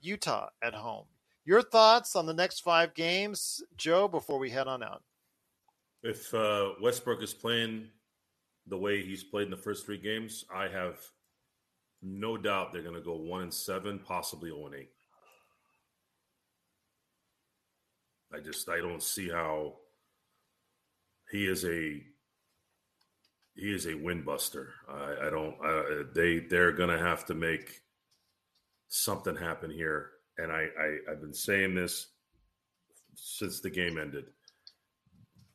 [0.01, 1.05] Utah at home.
[1.45, 5.03] Your thoughts on the next five games, Joe, before we head on out?
[6.01, 7.87] If uh, Westbrook is playing
[8.67, 10.97] the way he's played in the first three games, I have
[12.01, 14.91] no doubt they're going to go one and seven, possibly zero and eight.
[18.33, 19.75] I just I don't see how
[21.31, 22.03] he is a
[23.55, 24.73] he is a win buster.
[24.89, 25.55] I, I don't.
[25.63, 27.81] I, they they're going to have to make
[28.87, 32.07] something happen here, and I, I I've been saying this
[33.15, 34.25] since the game ended.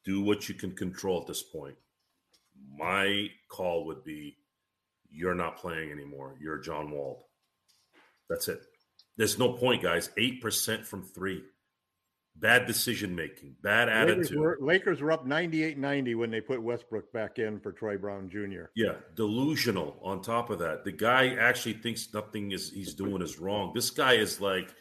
[0.05, 1.77] Do what you can control at this point.
[2.79, 4.37] My call would be
[5.11, 6.37] you're not playing anymore.
[6.41, 7.29] You're John Wall.
[8.29, 8.61] That's it.
[9.17, 10.11] There's no point, guys.
[10.17, 11.43] 8% from three.
[12.41, 14.41] Bad decision making, bad Lakers attitude.
[14.41, 18.31] were, Lakers were up 98 90 when they put Westbrook back in for Troy Brown
[18.31, 18.71] Jr.
[18.75, 20.85] Yeah, delusional on top of that.
[20.85, 23.73] The guy actually thinks nothing is he's doing is wrong.
[23.75, 24.75] This guy is like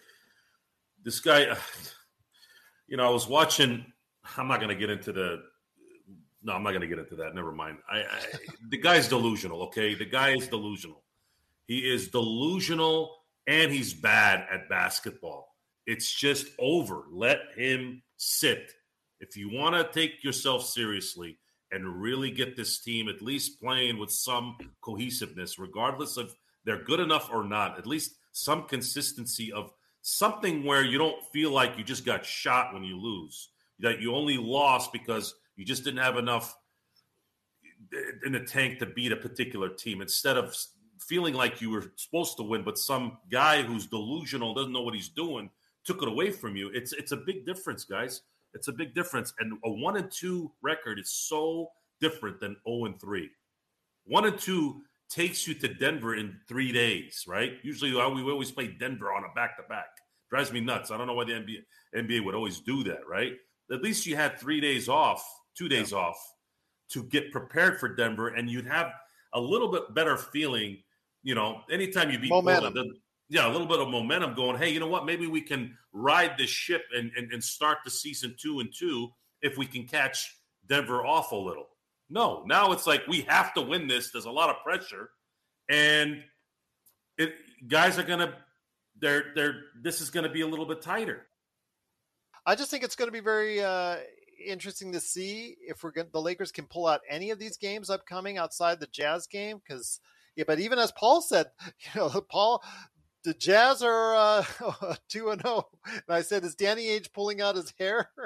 [1.04, 1.48] this guy
[2.88, 3.86] you know, I was watching
[4.38, 5.42] I'm not going to get into the
[6.42, 7.36] no, I'm not going to get into that.
[7.36, 7.80] Never mind.
[7.92, 8.06] I, I
[8.70, 9.94] the guy's delusional, okay?
[9.94, 11.04] The guy is delusional.
[11.66, 15.49] He is delusional and he's bad at basketball.
[15.90, 17.06] It's just over.
[17.12, 18.74] Let him sit.
[19.20, 21.40] If you want to take yourself seriously
[21.72, 27.00] and really get this team at least playing with some cohesiveness, regardless of they're good
[27.00, 29.72] enough or not, at least some consistency of
[30.04, 34.14] something where you don't feel like you just got shot when you lose, that you
[34.14, 36.56] only lost because you just didn't have enough
[38.24, 40.56] in the tank to beat a particular team instead of
[41.00, 44.94] feeling like you were supposed to win, but some guy who's delusional doesn't know what
[44.94, 45.50] he's doing
[45.90, 46.70] took it away from you.
[46.72, 48.22] It's it's a big difference, guys.
[48.54, 52.86] It's a big difference, and a one and two record is so different than 0
[52.86, 53.28] and 3.
[54.06, 57.54] 1 and 2 takes you to Denver in three days, right?
[57.64, 59.88] Usually uh, we always play Denver on a back to back.
[60.30, 60.92] Drives me nuts.
[60.92, 61.58] I don't know why the NBA,
[61.96, 63.34] NBA would always do that, right?
[63.72, 65.28] At least you had three days off,
[65.58, 65.98] two days yeah.
[65.98, 66.18] off
[66.92, 68.92] to get prepared for Denver, and you'd have
[69.34, 70.78] a little bit better feeling.
[71.24, 72.74] You know, anytime you beat momentum.
[72.74, 72.98] Portland,
[73.30, 75.06] yeah, a little bit of momentum going, hey, you know what?
[75.06, 79.10] Maybe we can ride this ship and, and, and start the season two and two
[79.42, 80.36] if we can catch
[80.68, 81.68] Denver off a little.
[82.10, 84.12] No, now it's like we have to win this.
[84.12, 85.12] There's a lot of pressure,
[85.70, 86.24] and
[87.20, 87.36] it
[87.68, 88.34] guys are gonna
[89.00, 91.28] they're they're this is gonna be a little bit tighter.
[92.48, 93.98] I just think it's going to be very uh,
[94.44, 97.92] interesting to see if we're going the Lakers can pull out any of these games
[97.92, 100.00] upcoming outside the Jazz game because
[100.36, 101.48] yeah, but even as Paul said,
[101.94, 102.64] you know, Paul
[103.24, 105.70] the Jazz are uh, two and zero, oh.
[105.86, 108.10] and I said, "Is Danny Ainge pulling out his hair?"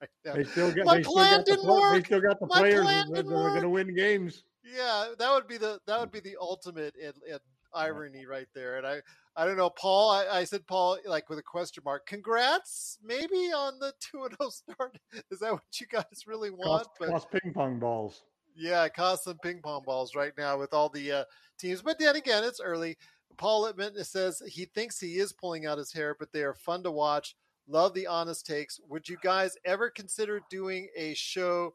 [0.00, 0.86] right they still got.
[0.86, 1.94] My they plan still got didn't the, work.
[1.94, 4.44] They still got the My players that are going to win games.
[4.64, 7.38] Yeah, that would be the that would be the ultimate in, in
[7.74, 8.76] irony right there.
[8.76, 9.00] And I
[9.34, 10.10] I don't know, Paul.
[10.10, 12.06] I, I, said Paul like with a question mark.
[12.06, 14.98] Congrats, maybe on the two and zero oh start.
[15.30, 16.84] Is that what you guys really want?
[16.84, 18.22] Cost, but, cost ping pong balls.
[18.54, 21.24] Yeah, cost some ping pong balls right now with all the uh,
[21.58, 21.80] teams.
[21.80, 22.96] But then again, it's early.
[23.36, 26.82] Paul Littman says he thinks he is pulling out his hair, but they are fun
[26.84, 27.36] to watch.
[27.68, 28.80] Love the honest takes.
[28.88, 31.74] Would you guys ever consider doing a show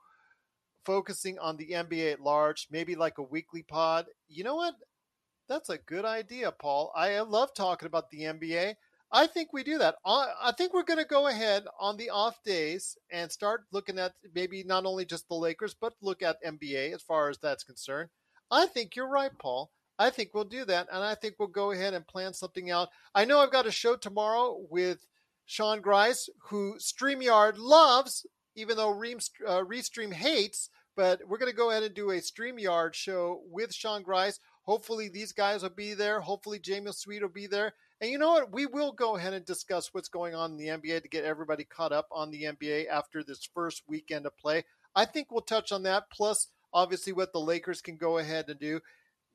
[0.85, 4.07] focusing on the NBA at large, maybe like a weekly pod?
[4.27, 4.75] You know what?
[5.49, 6.91] That's a good idea, Paul.
[6.95, 8.75] I love talking about the NBA.
[9.09, 9.95] I think we do that.
[10.05, 14.13] I think we're going to go ahead on the off days and start looking at
[14.35, 18.09] maybe not only just the Lakers, but look at NBA as far as that's concerned.
[18.51, 19.71] I think you're right, Paul.
[19.99, 22.89] I think we'll do that, and I think we'll go ahead and plan something out.
[23.15, 25.07] I know I've got a show tomorrow with
[25.45, 28.25] Sean Grice, who StreamYard loves,
[28.55, 30.69] even though uh, Restream hates.
[30.95, 34.39] But we're going to go ahead and do a StreamYard show with Sean Grice.
[34.63, 36.19] Hopefully, these guys will be there.
[36.19, 37.73] Hopefully, Jamie Sweet will be there.
[38.01, 38.51] And you know what?
[38.51, 41.63] We will go ahead and discuss what's going on in the NBA to get everybody
[41.63, 44.65] caught up on the NBA after this first weekend of play.
[44.95, 48.59] I think we'll touch on that, plus, obviously, what the Lakers can go ahead and
[48.59, 48.81] do.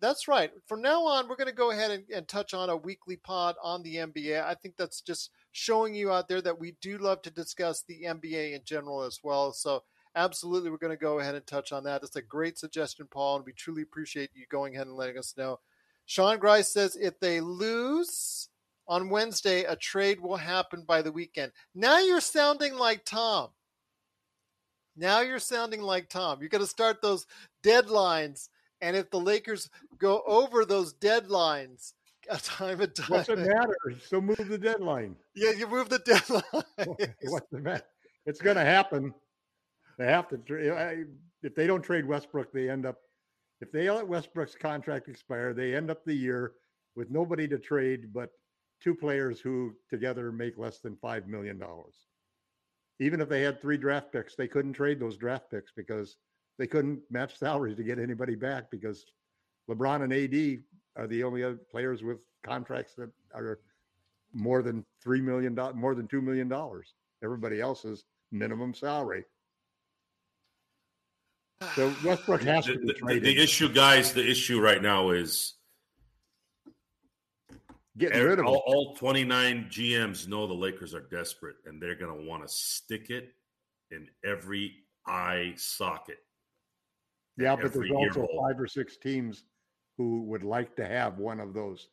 [0.03, 0.50] That's right.
[0.66, 3.55] From now on, we're going to go ahead and, and, touch on a weekly pod
[3.62, 4.44] on the NBA.
[4.44, 8.03] I think that's just showing you out there that we do love to discuss the
[8.07, 9.53] NBA in general as well.
[9.53, 9.84] So,
[10.16, 12.03] absolutely, we're going to go ahead and touch on that.
[12.03, 15.34] It's a great suggestion, Paul, and we truly appreciate you going ahead and letting us
[15.36, 15.61] know.
[16.05, 18.48] Sean Grice says if they lose
[18.88, 21.53] on Wednesday, a trade will happen by the weekend.
[21.76, 23.50] Now you're sounding like Tom.
[24.96, 26.40] Now you're sounding like Tom.
[26.40, 27.24] You're going to start those
[27.62, 28.48] deadlines
[28.83, 31.93] and if the Lakers go over those deadlines
[32.28, 33.76] a time and time, what's it matter?
[34.05, 35.16] So move the deadline.
[35.35, 36.43] Yeah, you move the deadline.
[37.22, 37.85] what's the matter?
[38.26, 39.14] It's going to happen.
[39.99, 41.07] They have to.
[41.43, 42.99] If they don't trade Westbrook, they end up.
[43.61, 46.55] If they let Westbrook's contract expire, they end up the year
[46.97, 48.30] with nobody to trade but
[48.83, 51.95] two players who together make less than five million dollars.
[52.99, 56.16] Even if they had three draft picks, they couldn't trade those draft picks because
[56.59, 59.07] they couldn't match salaries to get anybody back because
[59.70, 60.62] LeBron and AD
[60.96, 63.61] are the only other players with contracts that are
[64.32, 66.94] more than three million dollars, more than two million dollars.
[67.22, 69.24] Everybody else is minimum salary.
[71.74, 74.12] So Westbrook has the, to be the, the, issue, guys.
[74.12, 75.55] The issue right now is
[77.96, 81.94] getting every, rid of all, all, 29 GMs know the Lakers are desperate and they're
[81.94, 83.34] going to want to stick it
[83.90, 84.74] in every
[85.07, 86.18] eye socket.
[87.39, 89.45] Yeah, but there's also five or six teams
[89.97, 91.89] who would like to have one of those,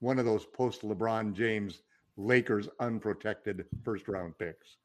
[0.00, 1.82] one of those post LeBron James
[2.16, 4.76] Lakers unprotected first round picks.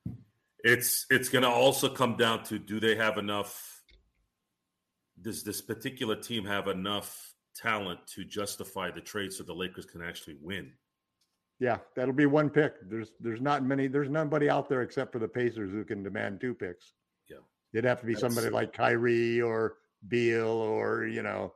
[0.63, 3.81] It's it's going to also come down to do they have enough?
[5.21, 10.01] Does this particular team have enough talent to justify the trade so the Lakers can
[10.01, 10.71] actually win?
[11.59, 12.75] Yeah, that'll be one pick.
[12.89, 13.87] There's there's not many.
[13.87, 16.93] There's nobody out there except for the Pacers who can demand two picks.
[17.73, 19.75] It'd have to be That's, somebody like Kyrie or
[20.07, 21.53] Beal or, you know,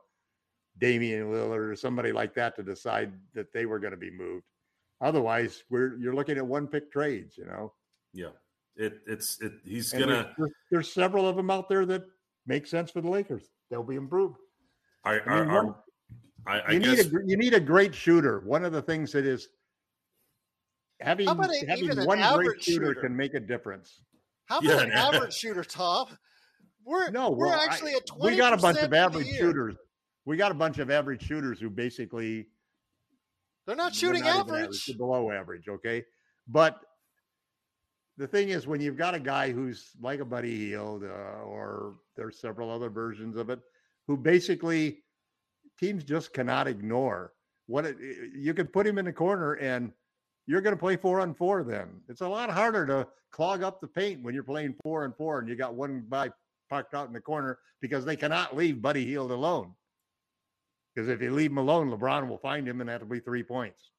[0.78, 4.44] Damian Lillard or somebody like that to decide that they were going to be moved.
[5.00, 7.72] Otherwise, we're you're looking at one pick trades, you know.
[8.12, 8.30] Yeah.
[8.76, 12.02] It it's it he's and gonna there's, there's, several of them out there that
[12.46, 13.44] make sense for the Lakers.
[13.70, 14.36] They'll be improved.
[15.04, 15.74] I, I, mean, one,
[16.46, 18.40] I, I you guess, need a you need a great shooter.
[18.40, 19.48] One of the things that is
[21.00, 24.00] having having one great shooter, shooter can make a difference.
[24.46, 26.06] How about yeah, an average shooter, Tom?
[26.84, 28.32] We're no, we're well, actually at twenty.
[28.32, 29.76] We got a bunch of average shooters.
[30.26, 32.46] We got a bunch of average shooters who basically
[33.66, 34.64] they're not shooting they're not average.
[34.64, 35.68] average below average.
[35.68, 36.04] Okay,
[36.46, 36.80] but
[38.16, 41.94] the thing is, when you've got a guy who's like a Buddy Hield, uh, or
[42.16, 43.60] there's several other versions of it,
[44.06, 44.98] who basically
[45.80, 47.32] teams just cannot ignore.
[47.66, 47.96] What it,
[48.34, 49.90] you can put him in the corner and
[50.46, 51.62] you're going to play four on four.
[51.64, 55.14] Then it's a lot harder to clog up the paint when you're playing four and
[55.16, 56.30] four and you got one guy
[56.70, 59.72] parked out in the corner because they cannot leave Buddy Hield alone.
[60.94, 63.90] Because if you leave him alone, LeBron will find him and that'll be three points.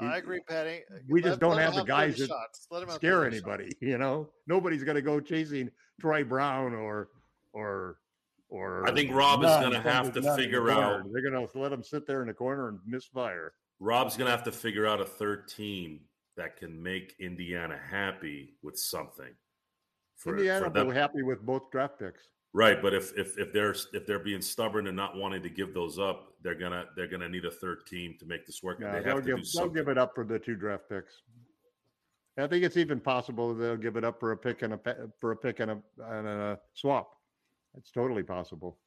[0.00, 0.80] I agree, Patty.
[1.10, 2.66] We just don't have the guys 30 that shots.
[2.70, 3.46] Let him scare 30 shots.
[3.46, 3.72] anybody.
[3.82, 7.08] You know, nobody's going to go chasing Troy Brown or
[7.52, 7.98] or
[8.48, 8.88] or.
[8.88, 11.58] I think Rob is gonna have to none in the figure out- They're going to
[11.58, 13.52] let him sit there in the corner and misfire.
[13.80, 16.00] Rob's going to have to figure out a third team
[16.36, 19.32] that can make Indiana happy with something.
[20.16, 22.28] For, Indiana for will be happy with both draft picks.
[22.52, 25.72] Right, but if if if they're if they're being stubborn and not wanting to give
[25.72, 28.78] those up, they're gonna they're gonna need a third team to make this work.
[28.80, 31.22] Yeah, they to give they'll give it up for the two draft picks.
[32.36, 34.80] I think it's even possible they'll give it up for a pick and a
[35.20, 35.78] for a pick and a,
[36.08, 37.10] and a swap.
[37.76, 38.78] It's totally possible.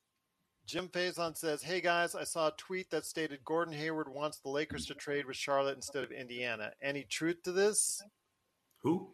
[0.65, 4.49] Jim Faison says, "Hey guys, I saw a tweet that stated Gordon Hayward wants the
[4.49, 6.71] Lakers to trade with Charlotte instead of Indiana.
[6.81, 8.01] Any truth to this?"
[8.81, 9.09] Who?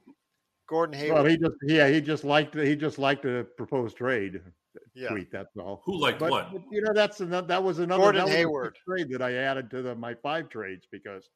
[0.68, 1.24] Gordon Hayward.
[1.24, 4.42] Well, he just yeah he just liked he just liked a proposed trade
[4.94, 5.10] yeah.
[5.10, 5.32] tweet.
[5.32, 5.82] That's all.
[5.86, 6.52] Who liked But, what?
[6.52, 8.76] but, you know that's another, that was another Gordon that Hayward.
[8.76, 11.30] sixth trade that I added to the, my five trades because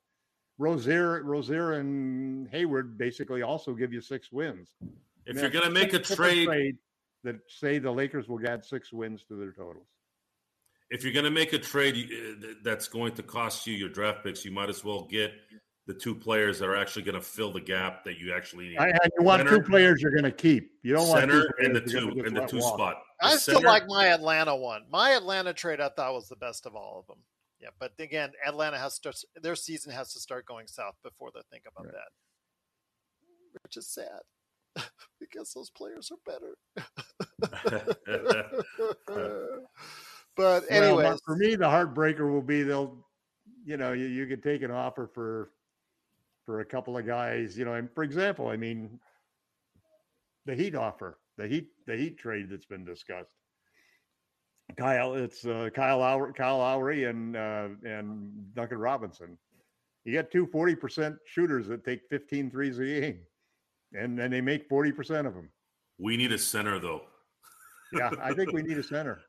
[0.57, 4.75] Rozier Rozier and Hayward basically also give you six wins.
[5.25, 6.77] If Yeah, you're gonna make a pick trade,
[7.23, 9.87] that say the Lakers will add six wins to their totals.
[10.93, 12.05] If you're gonna make a trade you-
[12.37, 15.33] uh, th- that's going to cost you your draft picks, you might as well get
[15.85, 18.77] the two players that are actually going to fill the gap that you actually need.
[18.77, 20.71] I, and you want Center- two players you're going to keep.
[20.81, 22.73] You don't want center two and the players you're two gonna and the two walk.
[22.75, 22.95] spot.
[23.19, 24.83] The I still center- like my Atlanta one.
[24.89, 27.21] My Atlanta trade I thought was the best of all of them.
[27.59, 31.41] Yeah, but again, Atlanta has to their season has to start going south before they
[31.51, 31.95] think about Right.
[31.95, 33.61] that.
[33.63, 34.21] Which is sad
[35.19, 36.55] because those players are better.
[40.35, 43.05] but Well, for me, the heartbreaker will be they'll,
[43.65, 45.51] you know, you, you could take an offer for
[46.45, 48.99] for a couple of guys, you know, and for example, I mean,
[50.45, 53.37] the Heat offer, the Heat, the Heat trade that's been discussed.
[54.77, 59.37] Kyle, it's uh, Kyle Lowry, Kyle Lowry and uh, and Duncan Robinson.
[60.05, 63.19] You get two 40% shooters that take 15 threes a game,
[63.93, 65.49] and then they make 40% of them.
[65.97, 67.03] we need a center though.
[67.93, 69.21] Yeah, I think we need a center.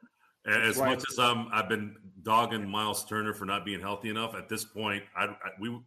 [0.47, 0.91] As Right.
[0.91, 4.65] much as um, I've been dogging Miles Turner for not being healthy enough, at this
[4.65, 5.79] point, I, I we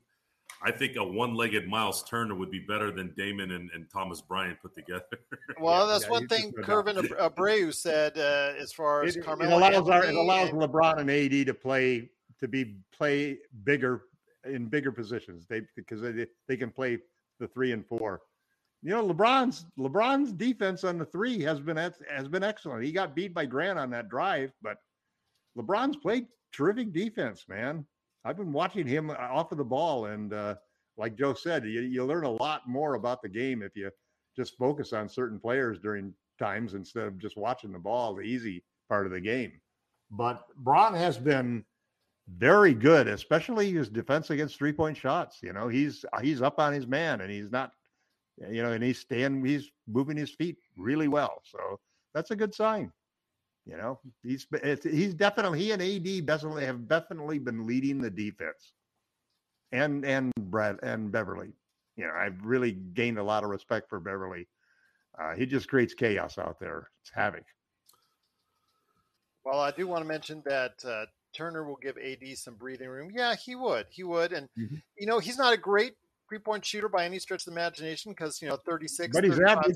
[0.64, 4.60] I think a one-legged Miles Turner would be better than Damon and, and Thomas Bryant
[4.60, 5.06] put together.
[5.62, 7.04] well, yeah, that's yeah, one thing just go down.
[7.04, 11.00] Curvin Abreu said uh, as far as it, it allows our, it allows and- LeBron
[11.00, 14.04] and AD to play to be play bigger
[14.46, 15.46] in bigger positions.
[15.48, 16.98] They because they they can play
[17.40, 18.22] the three and four.
[18.84, 22.84] You know, LeBron's LeBron's defense on the three has been has been excellent.
[22.84, 24.78] He got beat by Grant on that drive, but
[25.58, 27.86] LeBron's played terrific defense, man.
[28.24, 30.56] I've been watching him off of the ball, and uh,
[30.98, 33.90] like Joe said, you, you learn a lot more about the game if you
[34.36, 38.64] just focus on certain players during times instead of just watching the ball, the easy
[38.90, 39.54] part of the game.
[40.12, 41.66] But Braun has been
[42.36, 45.40] very good, especially his defense against three point shots.
[45.42, 47.72] You know, he's he's up on his man and he's not,
[48.38, 51.42] you know, and he's staying, he's moving his feet really well.
[51.46, 51.80] So
[52.14, 52.92] that's a good sign.
[53.66, 54.48] You know, he's
[54.84, 58.74] he's definitely he and AD definitely have definitely been leading the defense,
[59.72, 61.54] and and Brad and Beverley.
[61.96, 64.48] You know, I've really gained a lot of respect for Beverley.
[65.20, 66.90] Uh, he just creates chaos out there.
[67.02, 67.46] It's havoc.
[69.44, 73.12] Well, I do want to mention that uh, Turner will give AD some breathing room.
[73.14, 73.88] Yeah, he would.
[73.90, 74.34] He would.
[74.34, 74.82] And, Mhm.
[74.98, 75.96] you know, he's not a great
[76.28, 79.40] three point shooter by any stretch of the imagination because, you know, 36, But he's
[79.40, 79.76] average.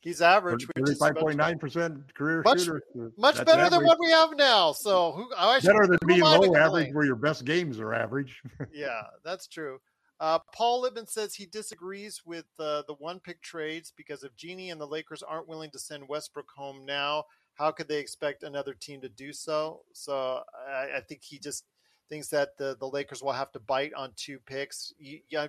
[0.00, 2.82] He's average, which is Thirty-five much, point nine percent career Much- shooter.
[3.16, 4.70] much That's better than what we have now.
[4.70, 7.16] So, who, I should, better than who being am I to low average, where your
[7.16, 8.40] best games are average.
[8.72, 9.80] yeah, that's true.
[10.20, 14.70] Uh, Paul Lippman says he disagrees with uh, the one pick trades because if Jeanie
[14.70, 17.24] and the Lakers aren't willing to send Westbrook home now,
[17.54, 19.80] how could they expect another team to do so?
[19.92, 21.64] So I, I think he just
[22.08, 24.92] thinks that the, the Lakers will have to bite on two picks.
[24.98, 25.48] You- Yeah,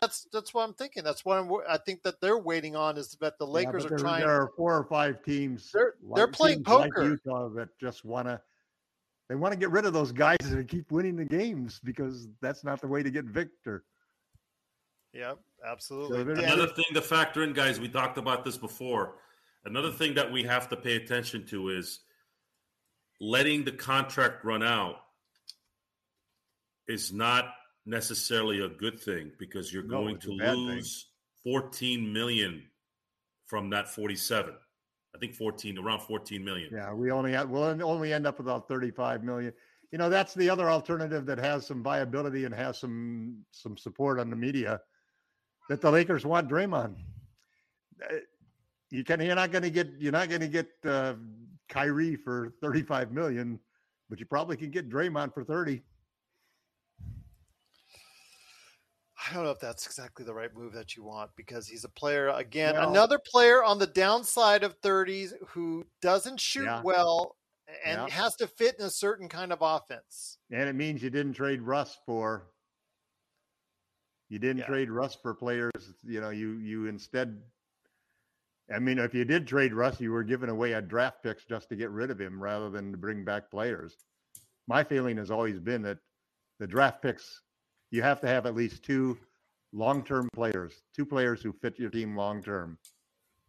[0.00, 1.02] that's that's what I'm thinking.
[1.02, 3.96] That's what I'm, I think that they're waiting on is that the Lakers but are
[3.96, 4.20] there, trying.
[4.20, 5.70] There are four or five teams.
[5.72, 7.08] They're- they're playing teams like poker.
[7.08, 8.40] Utah that just want to.
[9.28, 12.64] They want to get rid of those guys and keep winning the games because that's
[12.64, 13.84] not the way to get Victor.
[15.14, 15.34] Yeah,
[15.66, 16.22] absolutely.
[16.24, 19.14] they're- Dan- Another thing to factor in, guys, we talked about this before.
[19.64, 22.00] Another thing that we have to pay attention to is
[23.20, 25.01] letting the contract run out
[26.88, 27.54] is not
[27.86, 30.56] necessarily a good thing because you're No, going to bad thing.
[30.66, 31.06] lose
[31.44, 32.62] 14 million
[33.46, 34.54] from that 47.
[35.14, 36.70] I think 14, around 14 million.
[36.72, 39.52] Yeah, we only have, we'll only end up with about 35 million.
[39.90, 44.18] You know, that's the other alternative that has some viability and has some some support
[44.18, 44.80] on the media
[45.68, 46.94] that the Lakers want Draymond.
[48.02, 48.14] Uh,
[48.88, 51.14] You can you're not going to get you're not going to get uh,
[51.68, 53.60] Kyrie for 35 million,
[54.08, 55.82] but you probably can get Draymond for 30.
[59.30, 61.88] I don't know if that's exactly the right move that you want because he's a
[61.88, 66.82] player again, Well- another player on the downside of 30s who doesn't shoot Yeah.
[66.82, 67.36] well
[67.84, 68.14] and Yeah.
[68.14, 70.38] has to fit in a certain kind of offense.
[70.50, 72.48] And it means you didn't trade Russ for
[74.28, 74.66] you didn't Yeah.
[74.66, 77.42] trade Russ for players, you know, you you instead
[78.72, 81.68] I mean, if you did trade Russ, you were giving away a draft picks just
[81.68, 84.06] to get rid of him rather than to bring back players.
[84.66, 85.98] My feeling has always been that
[86.58, 87.42] the draft picks
[87.92, 89.16] you have to have at least two
[89.72, 92.76] long-term players, two players who fit your team long-term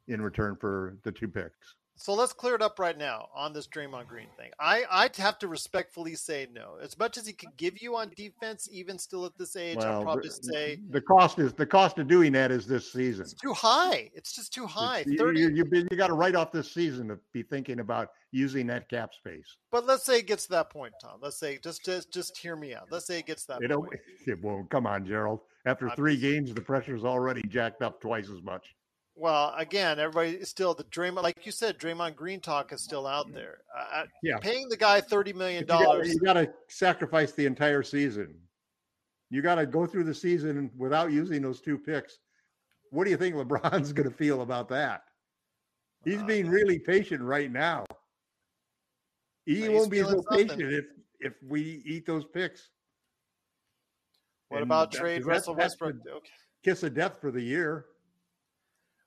[0.07, 1.75] in return for the two picks.
[1.95, 4.51] So let's clear it up right now on this Draymond Green thing.
[4.59, 6.75] I I'd have to respectfully say no.
[6.81, 10.01] As much as he could give you on defense, even still at this age, I'll
[10.01, 13.23] probably the, say the cost is the cost of doing that is this season.
[13.23, 14.09] it's too high.
[14.13, 14.99] It's just too high.
[14.99, 17.79] It's- you- 30 You, you, you got to write off this season to be thinking
[17.79, 19.57] about using that cap space.
[19.71, 21.19] But let's say it gets to that point, Tom.
[21.21, 22.87] Let's say just just just hear me out.
[22.91, 23.93] Let's say it gets to that It, point.
[24.27, 24.69] it won't.
[24.69, 25.41] Come on, Gerald.
[25.65, 28.75] After three games, the pressure's already jacked up twice as much.
[29.15, 33.05] Well, again, everybody is still the Draymond, like you said, Draymond Green talk is still
[33.05, 33.59] out there.
[33.77, 34.37] Uh, Yeah.
[34.39, 36.11] paying the guy thirty million dollars.
[36.13, 38.35] You got to sacrifice the entire season.
[39.29, 42.17] You got to go through the season without using those two picks.
[42.89, 45.03] What do you think LeBron's going to feel about that?
[46.05, 47.85] He's Uh, being really patient right now.
[49.45, 50.47] He won't be so something.
[50.47, 50.85] patient if
[51.19, 52.69] if we eat those picks.
[54.49, 55.95] What And about trade Russell Westbrook?
[56.07, 56.29] Okay.
[56.63, 57.85] Kiss of death for the year.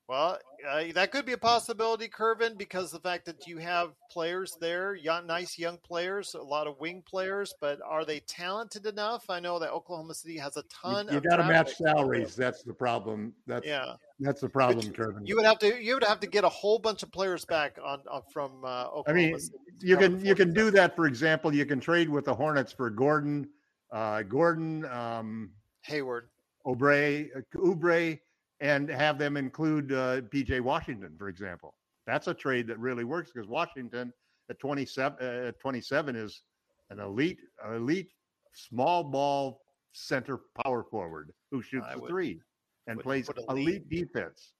[0.09, 0.39] Well,
[0.69, 4.95] uh, that could be a possibility, Curvin, because the fact that you have players there,
[4.95, 9.25] young, nice young players, a lot of wing players, but are they talented enough?
[9.29, 11.09] I know that Oklahoma City has a ton.
[11.11, 12.37] you of got to match salaries.
[12.37, 13.33] That's the problem.
[13.49, 15.27] That's Yeah, that's the problem, Curvin.
[15.27, 17.77] you would have to you would have to get a whole bunch of players back
[17.85, 19.05] on, on from uh, Oklahoma.
[19.09, 20.95] I mean, City you can you can do that.
[20.95, 23.49] For example, you can trade with the Hornets for Gordon,
[23.91, 25.51] uh, Gordon, um,
[25.83, 26.29] Hayward.
[26.67, 28.19] Oubre, Oubre,
[28.61, 31.75] and have them include uh, PJ Washington, for example.
[32.07, 34.13] That's a trade that really works because Washington
[34.49, 36.43] at 27, uh, 27 is
[36.91, 38.13] an elite, elite
[38.55, 39.61] small ball
[39.93, 42.41] center power forward who shoots would- three
[42.87, 44.53] and wouldn't plays put elite defense.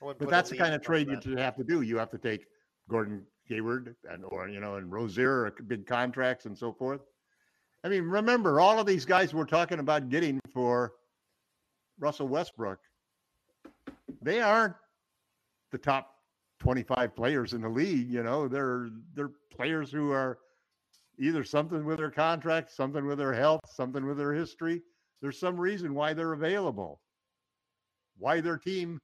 [0.00, 1.26] But that's the kind of trade that.
[1.26, 1.82] you have to do.
[1.82, 2.46] You have to take
[2.88, 7.02] Gordon Hayward and or you know and Rozier, uh, big contracts and so forth.
[7.84, 10.92] I mean, remember all of these guys we're talking about getting for
[12.00, 12.80] Russell Westbrook.
[14.22, 14.74] They aren't
[15.70, 16.14] the top
[16.60, 18.10] 25 players in the league.
[18.10, 20.38] You know, they're they're players who are
[21.18, 24.82] either something with their contract, something with their health, something with their history.
[25.20, 27.00] There's some reason why they're available.
[28.18, 28.98] Why their team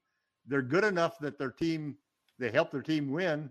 [0.47, 1.97] they're good enough that their team
[2.39, 3.51] they help their team win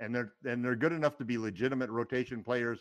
[0.00, 2.80] and they're and they're good enough to be legitimate rotation players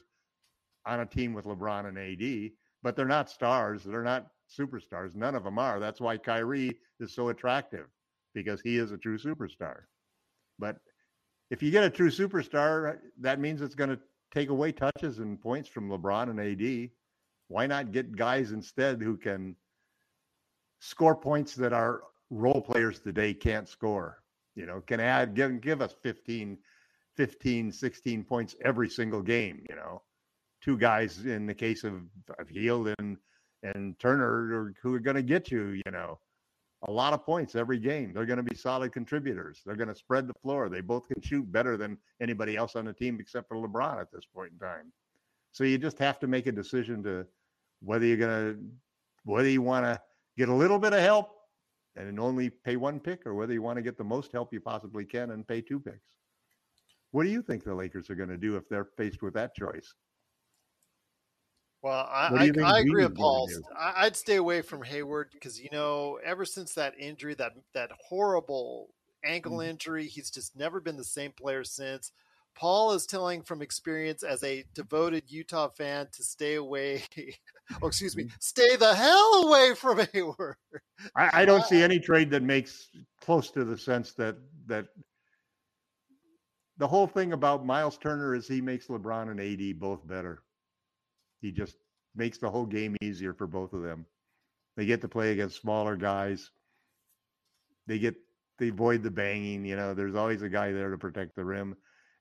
[0.85, 2.51] on a team with LeBron and AD,
[2.81, 4.27] but they're not stars, they're not
[4.57, 5.15] superstars.
[5.15, 5.79] None of them are.
[5.79, 7.87] That's why Kyrie is so attractive
[8.33, 9.81] because he is a true superstar.
[10.59, 10.77] But
[11.49, 13.99] if you get a true superstar, that means it's going to
[14.33, 16.89] take away touches and points from LeBron and AD.
[17.47, 19.55] Why not get guys instead who can
[20.79, 24.23] score points that our role players today can't score?
[24.55, 26.57] You know, can add give give us 15
[27.17, 30.01] 15 16 points every single game, you know.
[30.61, 31.93] Two guys in the case of,
[32.39, 33.17] of Hield and
[33.63, 36.19] and Turner are, who are going to get you, you know,
[36.87, 38.11] a lot of points every game.
[38.13, 39.61] They're going to be solid contributors.
[39.65, 40.67] They're going to spread the floor.
[40.67, 44.11] They both can shoot better than anybody else on the team except for LeBron at
[44.11, 44.91] this point in time.
[45.51, 47.27] So you just have to make a decision to
[47.81, 48.59] whether you're going to
[49.23, 50.01] whether you want to
[50.37, 51.29] get a little bit of help
[51.95, 54.59] and only pay one pick or whether you want to get the most help you
[54.59, 56.17] possibly can and pay two picks.
[57.11, 59.53] What do you think the Lakers are going to do if they're faced with that
[59.53, 59.93] choice?
[61.81, 63.49] Well, I, I, I agree with Paul.
[63.75, 68.89] I'd stay away from Hayward because you know, ever since that injury, that that horrible
[69.23, 69.69] ankle Mm-hmm.
[69.69, 72.11] injury, he's just never been the same player since.
[72.53, 77.03] Paul is telling from experience as a devoted Utah fan to stay away.
[77.81, 78.27] oh, excuse Mm-hmm.
[78.27, 80.57] me, stay the hell away from Hayward.
[81.15, 82.89] I, I don't see any trade that makes
[83.21, 84.35] close to the sense that
[84.67, 84.87] that
[86.77, 90.43] the whole thing about Miles Turner is he makes LeBron and AD both better.
[91.41, 91.75] He just
[92.15, 94.05] makes the whole game easier for both of them.
[94.77, 96.49] They get to play against smaller guys.
[97.87, 98.15] They get
[98.59, 99.65] they avoid the banging.
[99.65, 101.75] You know, there's always a guy there to protect the rim,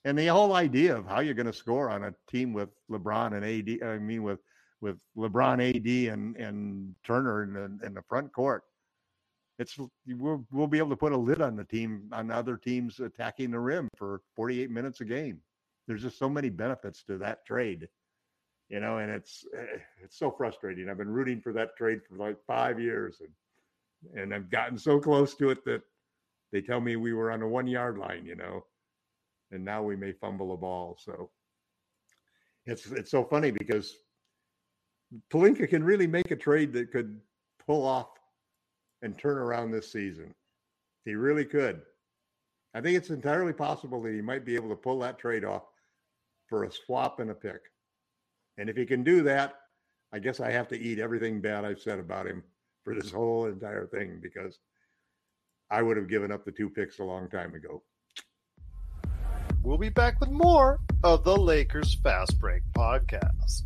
[0.04, 3.34] and the whole idea of how you're going to score on a team with LeBron
[3.34, 3.88] and AD.
[3.88, 4.40] I mean, with
[4.80, 8.64] with LeBron, AD, and and Turner in the, in the front court.
[9.58, 12.98] It's we'll, we'll be able to put a lid on the team on other teams
[12.98, 15.40] attacking the rim for 48 minutes a game.
[15.86, 17.86] There's just so many benefits to that trade,
[18.70, 20.88] you know, and it's eh, it's so frustrating.
[20.88, 24.98] I've been rooting for that trade for like five years, and and I've gotten so
[25.00, 25.82] close to it that
[26.52, 28.64] they tell me we were on a one yard line, you know,
[29.50, 30.96] and now we may fumble a ball.
[31.04, 31.30] So
[32.64, 33.96] it's it's so funny because
[35.32, 37.20] Pelinka can really make a trade that could
[37.66, 38.10] pull off
[39.02, 40.32] and turn around this season.
[41.04, 41.82] He really could.
[42.74, 45.64] I think it's entirely possible that he might be able to pull that trade off
[46.46, 47.62] for a swap and a pick.
[48.58, 49.54] And if he can do that,
[50.12, 52.42] I guess I have to eat everything bad I've said about him
[52.84, 54.58] for this whole entire thing because
[55.70, 57.82] I would have given up the two picks a long time ago.
[59.62, 63.62] We'll be back with more of the Lakers Fast Break podcast.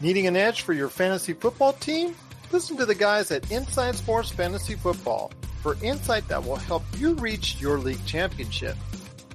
[0.00, 2.16] Needing an edge for your fantasy football team?
[2.50, 5.30] Listen to the guys at Inside Sports Fantasy Football
[5.62, 8.76] for insight that will help you reach your league championship.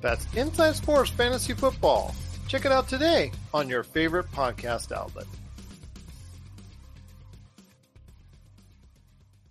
[0.01, 2.13] That's Inside Sports Fantasy Football.
[2.47, 5.25] Check it out today on your favorite podcast outlet.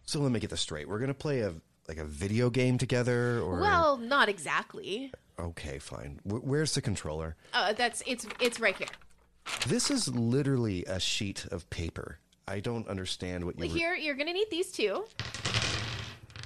[0.05, 0.89] So let me get this straight.
[0.89, 1.53] We're gonna play a
[1.89, 5.13] like a video game together, or Well, not exactly.
[5.39, 6.21] okay, fine.
[6.27, 7.37] W- where's the controller?
[7.53, 8.89] Uh, that's it's it's right here.
[9.67, 12.19] This is literally a sheet of paper.
[12.49, 15.05] I don't understand what you Here, you're gonna need these two.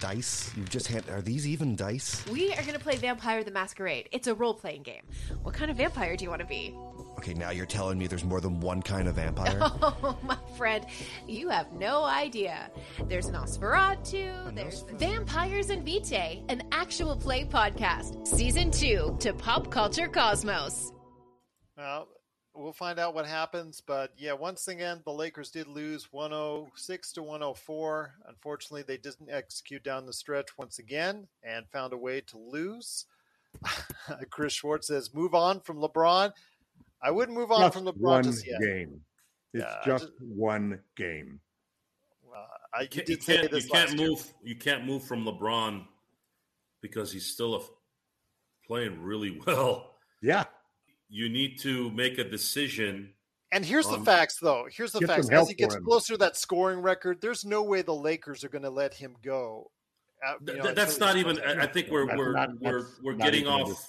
[0.00, 0.50] Dice.
[0.56, 1.04] You've just hand.
[1.10, 2.24] Are these even dice?
[2.32, 4.08] We are gonna play Vampire the Masquerade.
[4.12, 5.02] It's a role playing game.
[5.42, 6.74] What kind of vampire do you want to be?
[7.18, 9.58] Okay, now you're telling me there's more than one kind of vampire.
[9.82, 10.86] Oh, my friend,
[11.26, 12.70] you have no idea.
[13.06, 20.08] There's Nosferatu, there's Vampires and Vitae, an actual play podcast, season two to Pop Culture
[20.08, 20.92] Cosmos.
[21.76, 22.08] Well,
[22.54, 23.80] we'll find out what happens.
[23.86, 28.14] But yeah, once again, the Lakers did lose 106 to 104.
[28.28, 33.06] Unfortunately, they didn't execute down the stretch once again and found a way to lose.
[34.30, 36.32] Chris Schwartz says, move on from LeBron.
[37.02, 38.60] I wouldn't move on Just from LeBron one just yet.
[38.60, 39.00] game.
[39.54, 41.40] It's Yeah, just just- one game.
[42.32, 44.08] Uh, I, you can't- did you can't, this you can't last year.
[44.08, 44.34] move.
[44.44, 45.84] You can't move from LeBron
[46.80, 47.60] because he's still a,
[48.66, 49.94] playing really well.
[50.22, 50.44] Yeah.
[51.10, 53.12] You need to make a decision.
[53.52, 54.68] And here's the Um, facts, though.
[54.70, 55.28] Here's the facts.
[55.28, 58.62] As he gets closer to that scoring record, there's no way the Lakers are going
[58.62, 59.72] to let him go.
[60.24, 61.40] Uh, you know, th- that's not even.
[61.40, 63.88] I I think we're That's we're not- we're we're getting off.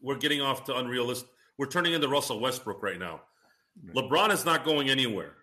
[0.00, 1.28] We're getting off to unrealistic.
[1.56, 3.22] We're turning into Russell Westbrook right now.
[3.94, 5.36] LeBron is not going anywhere.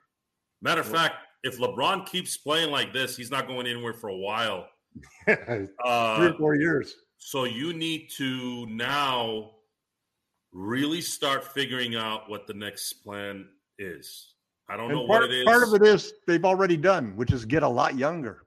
[0.62, 4.16] Matter of fact, if LeBron keeps playing like this, he's not going anywhere for a
[4.18, 4.68] while.
[5.26, 6.96] Three Uh, or four years.
[7.18, 9.55] So you need to now
[10.56, 13.46] really start figuring out what the next plan
[13.78, 14.34] is.
[14.70, 15.46] I don't know part, what it is.
[15.46, 18.46] part of it is they've already done, which is get a lot younger.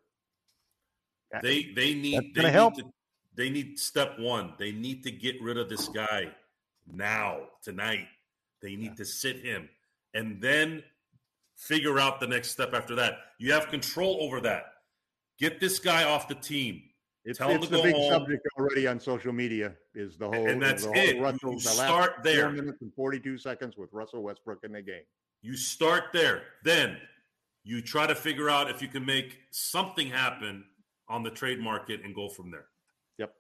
[1.43, 2.75] They they need they need help.
[2.77, 2.85] to,
[3.37, 4.55] they need step one.
[4.59, 6.31] They need to get rid of this guy
[6.91, 8.07] now tonight.
[8.63, 9.69] They need to sit him
[10.15, 10.83] and then
[11.55, 13.19] figure out the next step after that.
[13.39, 14.65] You have control over that.
[15.39, 16.83] Get this guy off the team.
[17.29, 18.11] It's, Tell it's the big home.
[18.11, 19.75] subject already on social media.
[19.95, 21.21] Is the whole And that's it.
[21.21, 22.45] Russell, You the last start there.
[22.47, 25.03] Four minutes and forty-two seconds with Russell Westbrook in the game.
[25.43, 26.43] You start there.
[26.65, 26.97] Then
[27.65, 30.65] you try to figure out if you can make something happen
[31.11, 32.65] on the trade market and go from there.
[33.19, 33.35] Yep.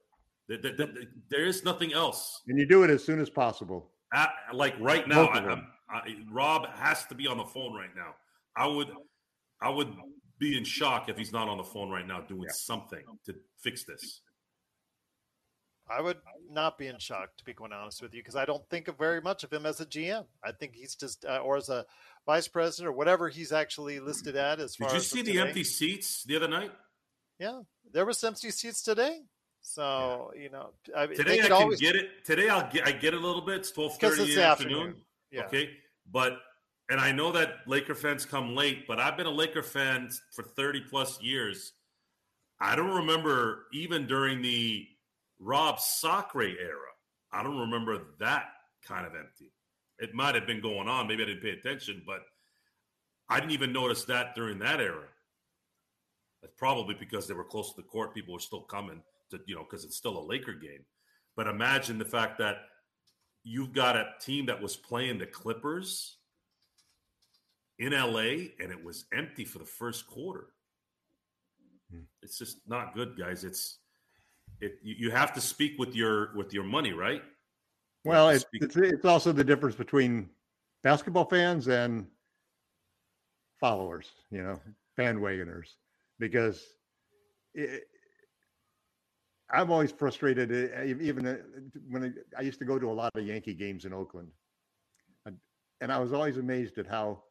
[0.49, 0.95] There, there- there-
[1.31, 2.43] there is nothing else.
[2.47, 3.91] And you do it as soon as possible.
[4.13, 5.51] At, like right now, I, of them.
[5.53, 8.15] I'm- I, Rob has to be on the phone right now.
[8.55, 8.89] I would,
[9.63, 9.89] I would
[10.39, 13.85] be in shock if he's not on the phone right now doing something to fix
[13.85, 14.21] this.
[15.91, 16.19] I would
[16.51, 18.99] not be in shock, to be quite honest with you, because I don't think of
[18.99, 20.27] very much of him as a GM.
[20.45, 21.87] I think he's just, uh, or as a
[22.27, 24.61] vice president or whatever he's actually listed at.
[24.61, 25.47] As far Did you as see the today.
[25.49, 26.73] empty seats the other night?
[27.39, 29.21] Yeah, there was empty seats today.
[29.61, 32.25] So you know, I, Today I can always get it.
[32.25, 32.87] Today I'll get.
[32.87, 33.57] I get it a little bit.
[33.57, 34.79] It's twelve because thirty it's in the the afternoon.
[34.81, 35.03] afternoon.
[35.31, 35.45] Yeah.
[35.47, 35.71] Okay,
[36.11, 36.35] but
[36.89, 40.43] and I know that Laker fans come late, but I've been a Laker fan for
[40.43, 41.73] thirty plus years.
[42.61, 44.87] I don't remember even during the
[45.39, 46.91] Rob Sacre era.
[47.33, 48.47] I don't remember that
[48.87, 49.53] kind of empty.
[49.99, 51.07] It might have been going on.
[51.07, 52.21] Maybe I didn't pay attention, but
[53.29, 55.05] I didn't even notice that during that era.
[56.41, 58.15] That's probably because they were close to the court.
[58.15, 60.85] People were still coming to, you know, because it's still a Laker game.
[61.37, 62.57] But imagine the fact that
[63.45, 66.18] you've got a team that was playing the Clippers
[67.79, 70.47] in LA and it was empty for the first quarter.
[71.91, 72.03] Hmm.
[72.23, 73.45] It's just not good, guys.
[73.45, 73.79] It's
[74.61, 77.23] it you, you have to speak with your with your money, right?
[78.05, 80.29] Well, it's, it's it's also the difference between
[80.83, 82.07] basketball fans and
[83.61, 84.61] followers, you know,
[84.99, 85.67] bandwagoners,
[86.19, 86.65] because
[87.55, 87.83] it,
[89.51, 90.51] I'm always frustrated.
[91.01, 91.37] Even eh,
[91.89, 94.29] when I used to go to a lot of Yankee games in Oakland,
[95.81, 97.23] and I was always amazed at how.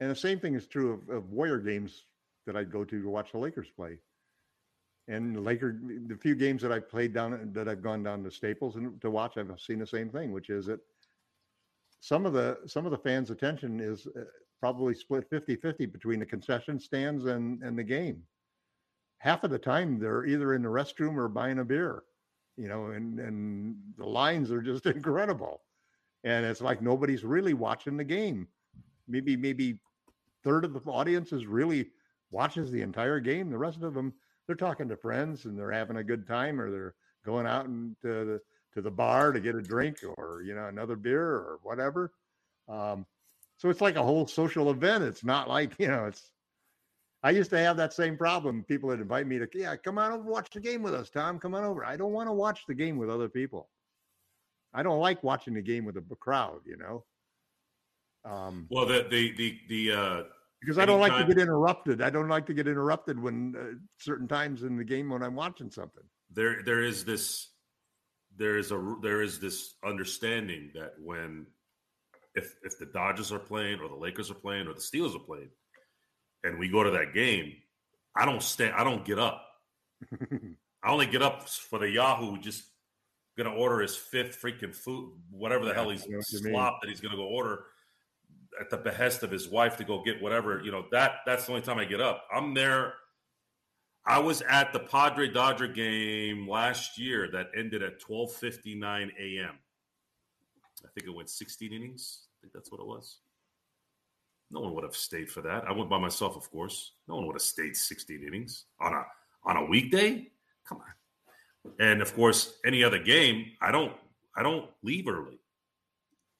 [0.00, 2.04] And the same thing is true of, of Warrior games
[2.46, 3.98] that I'd go to to watch the Lakers play.
[5.08, 8.30] And the Laker, the few games that I've played down that I've gone down to
[8.30, 10.80] Staples and to watch, I've seen the same thing, which is that
[12.00, 14.24] some of the some of the fans' attention is uh,
[14.60, 18.22] probably split 50-50 between the concession stands and and the game.
[19.18, 22.02] Half of the time they're either in the restroom or buying a beer,
[22.56, 25.62] you know, and and the lines are just incredible.
[26.24, 28.46] And it's like nobody's really watching the game.
[29.08, 29.80] Maybe maybe
[30.44, 31.90] third of the audience is really
[32.30, 33.50] watches the entire game.
[33.50, 34.12] The rest of them
[34.46, 36.94] they're talking to friends and they're having a good time or they're
[37.24, 38.40] going out to the
[38.74, 42.12] to the bar to get a drink or you know another beer or whatever.
[42.68, 43.06] Um,
[43.56, 45.04] so it's like a whole social event.
[45.04, 46.30] It's not like you know it's.
[47.22, 48.62] I used to have that same problem.
[48.62, 51.40] People would invite me to, yeah, come on over, watch the game with us, Tom.
[51.40, 51.84] Come on over.
[51.84, 53.68] I don't want to watch the game with other people.
[54.72, 56.60] I don't like watching the game with a crowd.
[56.64, 57.04] You know.
[58.24, 60.22] Um, well, the the the the uh,
[60.60, 62.02] because I don't like to get interrupted.
[62.02, 65.36] I don't like to get interrupted when uh, certain times in the game when I'm
[65.36, 66.02] watching something.
[66.32, 67.50] There, there is this,
[68.36, 71.46] there is a, there is this understanding that when,
[72.34, 75.24] if if the Dodgers are playing or the Lakers are playing or the Steelers are
[75.24, 75.50] playing,
[76.42, 77.52] and we go to that game,
[78.16, 79.44] I don't stand, I don't get up.
[80.82, 82.64] I only get up for the Yahoo just
[83.36, 87.16] gonna order his fifth freaking food, whatever the yeah, hell he's slop that he's gonna
[87.16, 87.64] go order
[88.60, 91.52] at the behest of his wife to go get whatever, you know, that that's the
[91.52, 92.24] only time I get up.
[92.32, 92.94] I'm there.
[94.06, 99.58] I was at the Padre Dodger game last year that ended at 12:59 a.m.
[100.84, 102.26] I think it went 16 innings.
[102.32, 103.18] I think that's what it was.
[104.50, 105.64] No one would have stayed for that.
[105.64, 106.92] I went by myself, of course.
[107.06, 109.04] No one would have stayed 16 innings on a
[109.44, 110.30] on a weekday.
[110.66, 111.74] Come on.
[111.78, 113.92] And of course, any other game, I don't
[114.36, 115.40] I don't leave early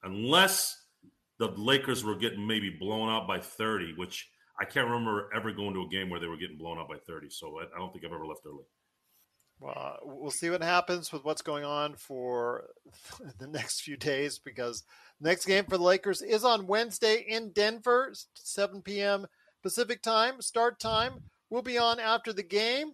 [0.03, 0.88] unless
[1.39, 4.29] the Lakers were getting maybe blown out by 30, which
[4.61, 6.97] I can't remember ever going to a game where they were getting blown out by
[7.07, 7.31] 30.
[7.31, 8.65] So I, I don't think I've ever left early.
[9.61, 12.65] Well, uh, we'll see what happens with what's going on for
[13.39, 14.85] the next few days because
[15.21, 19.27] next game for the Lakers is on Wednesday in Denver, 7 p.m.
[19.63, 20.41] Pacific time.
[20.41, 22.93] Start time We'll be on after the game.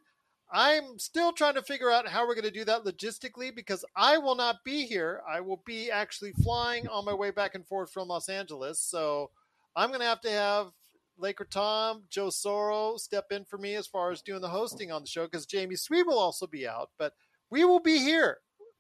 [0.53, 4.19] I'm still trying to figure out how we're going to do that logistically because I
[4.19, 5.23] will not be here.
[5.29, 8.81] I will be actually flying on my way back and forth from Los Angeles.
[8.81, 9.31] So
[9.75, 10.66] I'm going to have to have
[11.16, 15.03] Laker Tom, Joe Soro step in for me as far as doing the hosting on
[15.03, 16.91] the show because Jamie Sweet will also be out.
[16.99, 17.15] But
[17.51, 18.39] we will be here.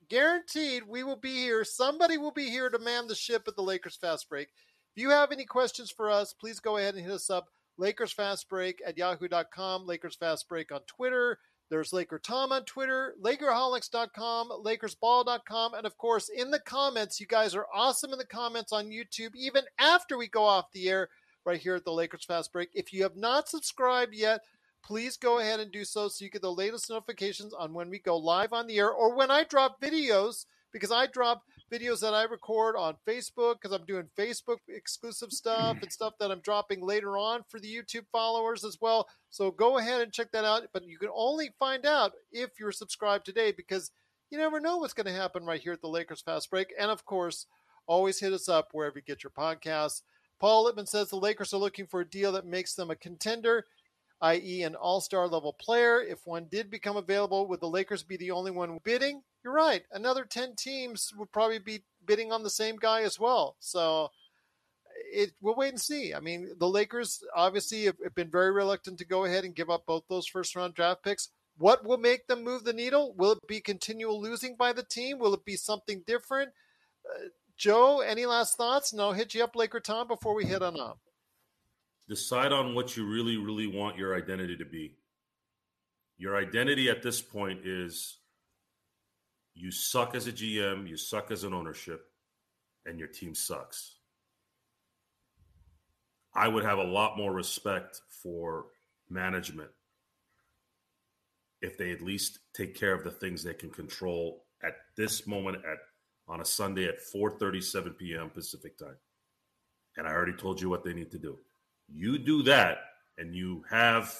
[0.08, 1.64] Guaranteed, we will be here.
[1.64, 4.48] Somebody will be here to man the ship at the Lakers Fast Break.
[4.94, 7.48] If you have any questions for us, please go ahead and hit us up.
[7.78, 11.38] Lakers Fast Break at yahoo.com, Lakers Fast Break on Twitter.
[11.70, 17.54] There's Laker Tom on Twitter, Lakerholics.com, LakersBall.com, and of course, in the comments, you guys
[17.54, 21.08] are awesome in the comments on YouTube, even after we go off the air
[21.44, 22.68] right here at the Lakers Fast Break.
[22.74, 24.42] If you have not subscribed yet,
[24.84, 27.98] please go ahead and do so so you get the latest notifications on when we
[27.98, 32.14] go live on the air or when I drop videos, because I drop videos that
[32.14, 36.80] I record on Facebook because I'm doing Facebook exclusive stuff and stuff that I'm dropping
[36.80, 39.08] later on for the YouTube followers as well.
[39.30, 40.62] So go ahead and check that out.
[40.72, 43.90] But you can only find out if you're subscribed today because
[44.30, 46.72] you never know what's going to happen right here at the Lakers Fast Break.
[46.78, 47.46] And of course,
[47.86, 50.02] always hit us up wherever you get your podcasts.
[50.40, 53.66] Paul Lippman says the Lakers are looking for a deal that makes them a contender,
[54.24, 56.02] i.e., an all star level player.
[56.02, 59.22] If one did become available, would the Lakers be the only one bidding?
[59.44, 59.82] you're right.
[59.92, 63.56] Another 10 teams would probably be bidding on the same guy as well.
[63.60, 64.10] So
[65.12, 66.14] it we'll wait and see.
[66.14, 69.70] I mean, the Lakers obviously have, have been very reluctant to go ahead and give
[69.70, 71.28] up both those first round draft picks.
[71.58, 73.14] What will make them move the needle?
[73.16, 75.18] Will it be continual losing by the team?
[75.18, 76.50] Will it be something different?
[77.08, 78.92] Uh, Joe, any last thoughts?
[78.92, 80.98] No, hit you up, Laker Tom, before we head on up.
[82.08, 84.96] Decide on what you really, really want your identity to be.
[86.18, 88.18] Your identity at this point is
[89.54, 92.06] you suck as a GM, you suck as an ownership,
[92.86, 93.96] and your team sucks.
[96.34, 98.66] I would have a lot more respect for
[99.08, 99.70] management
[101.62, 105.58] if they at least take care of the things they can control at this moment
[105.64, 105.78] at
[106.26, 108.30] on a Sunday at 4:37 p.m.
[108.30, 108.96] Pacific time.
[109.96, 111.38] And I already told you what they need to do.
[111.88, 112.78] You do that,
[113.18, 114.14] and you have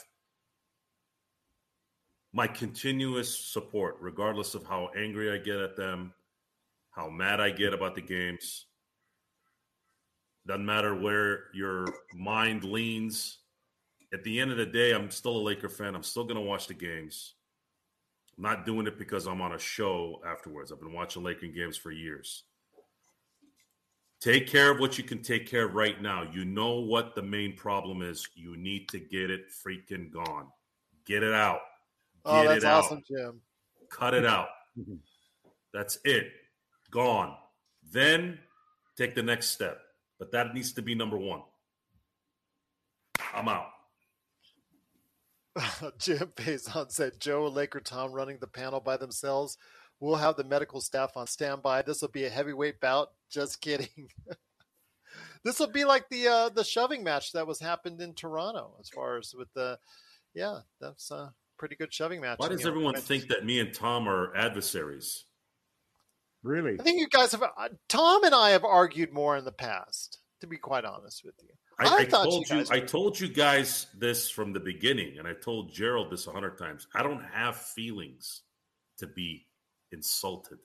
[2.32, 6.12] my continuous support, regardless of how angry I get at them,
[6.90, 8.66] how mad I get about the games.
[10.46, 13.38] Doesn't matter where your mind leans.
[14.12, 15.94] At the end of the day, I'm still a Laker fan.
[15.94, 17.34] I'm still going to watch the games.
[18.36, 20.70] I'm not doing it because I'm on a show afterwards.
[20.70, 22.44] I've been watching Laker games for years.
[24.24, 26.22] Take care of what you can take care of right now.
[26.22, 28.26] You know what the main problem is.
[28.34, 30.46] You need to get it freaking gone.
[31.04, 31.60] Get it out.
[32.24, 32.84] Oh, that's it out.
[32.84, 33.42] awesome, Jim.
[33.90, 34.48] Cut it out.
[35.74, 36.28] That's it.
[36.90, 37.34] Gone.
[37.92, 38.38] Then
[38.96, 39.78] take the next step.
[40.18, 41.42] But that needs to be number one.
[43.34, 43.66] I'm out.
[45.98, 49.58] Jim Faison said Joe and Laker Tom running the panel by themselves.
[50.00, 51.82] We'll have the medical staff on standby.
[51.82, 53.12] This will be a heavyweight bout.
[53.30, 54.10] Just kidding.
[55.44, 58.74] this will be like the uh, the shoving match that was happened in Toronto.
[58.80, 59.78] As far as with the,
[60.34, 62.38] yeah, that's a pretty good shoving match.
[62.38, 65.24] Why in does the everyone women's- think that me and Tom are adversaries?
[66.42, 66.76] Really?
[66.78, 67.42] I think you guys have.
[67.42, 70.18] uh, Tom and I have argued more in the past.
[70.40, 71.48] To be quite honest with you,
[71.78, 75.26] I, I, thought told you, guys I told you guys this from the beginning, and
[75.26, 76.86] I told Gerald this a hundred times.
[76.94, 78.42] I don't have feelings
[78.98, 79.46] to be
[79.94, 80.58] insulted.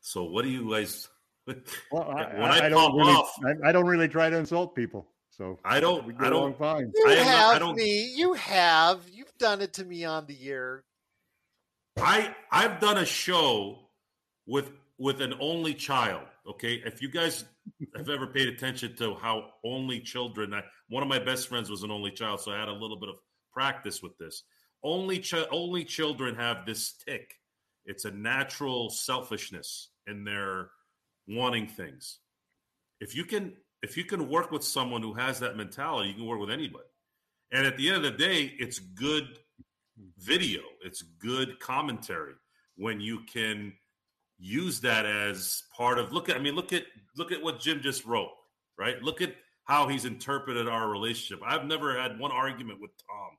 [0.00, 1.08] so what do you guys?
[1.90, 4.36] Well, I, when I, I, I don't really, off, I, I don't really try to
[4.36, 5.08] insult people.
[5.30, 6.92] So I don't- We I don't- along fine.
[6.94, 8.12] you I am not- I have don't- me.
[8.14, 9.00] You have.
[9.10, 10.84] You've done it to me on the year.
[11.98, 13.78] I I've done a show
[14.46, 16.22] with with an only child.
[16.46, 17.44] Okay, if you guys
[17.96, 21.82] have ever paid attention to how only children, I, one of my best friends was
[21.82, 23.16] an only child, so I had a little bit of
[23.52, 24.44] practice with this.
[24.82, 27.34] Only chi- only children have this tick.
[27.84, 30.70] It's a natural selfishness in their
[31.28, 32.18] wanting things.
[33.00, 36.26] If you can if you can work with someone who has that mentality, you can
[36.26, 36.84] work with anybody.
[37.52, 39.38] And at the end of the day, it's good
[40.18, 40.60] video.
[40.84, 42.34] It's good commentary
[42.76, 43.72] when you can
[44.38, 46.84] use that as part of look at I mean look at
[47.16, 48.30] look at what Jim just wrote,
[48.78, 49.02] right?
[49.02, 49.34] Look at
[49.64, 51.44] how he's interpreted our relationship.
[51.46, 53.36] I've never had one argument with Tom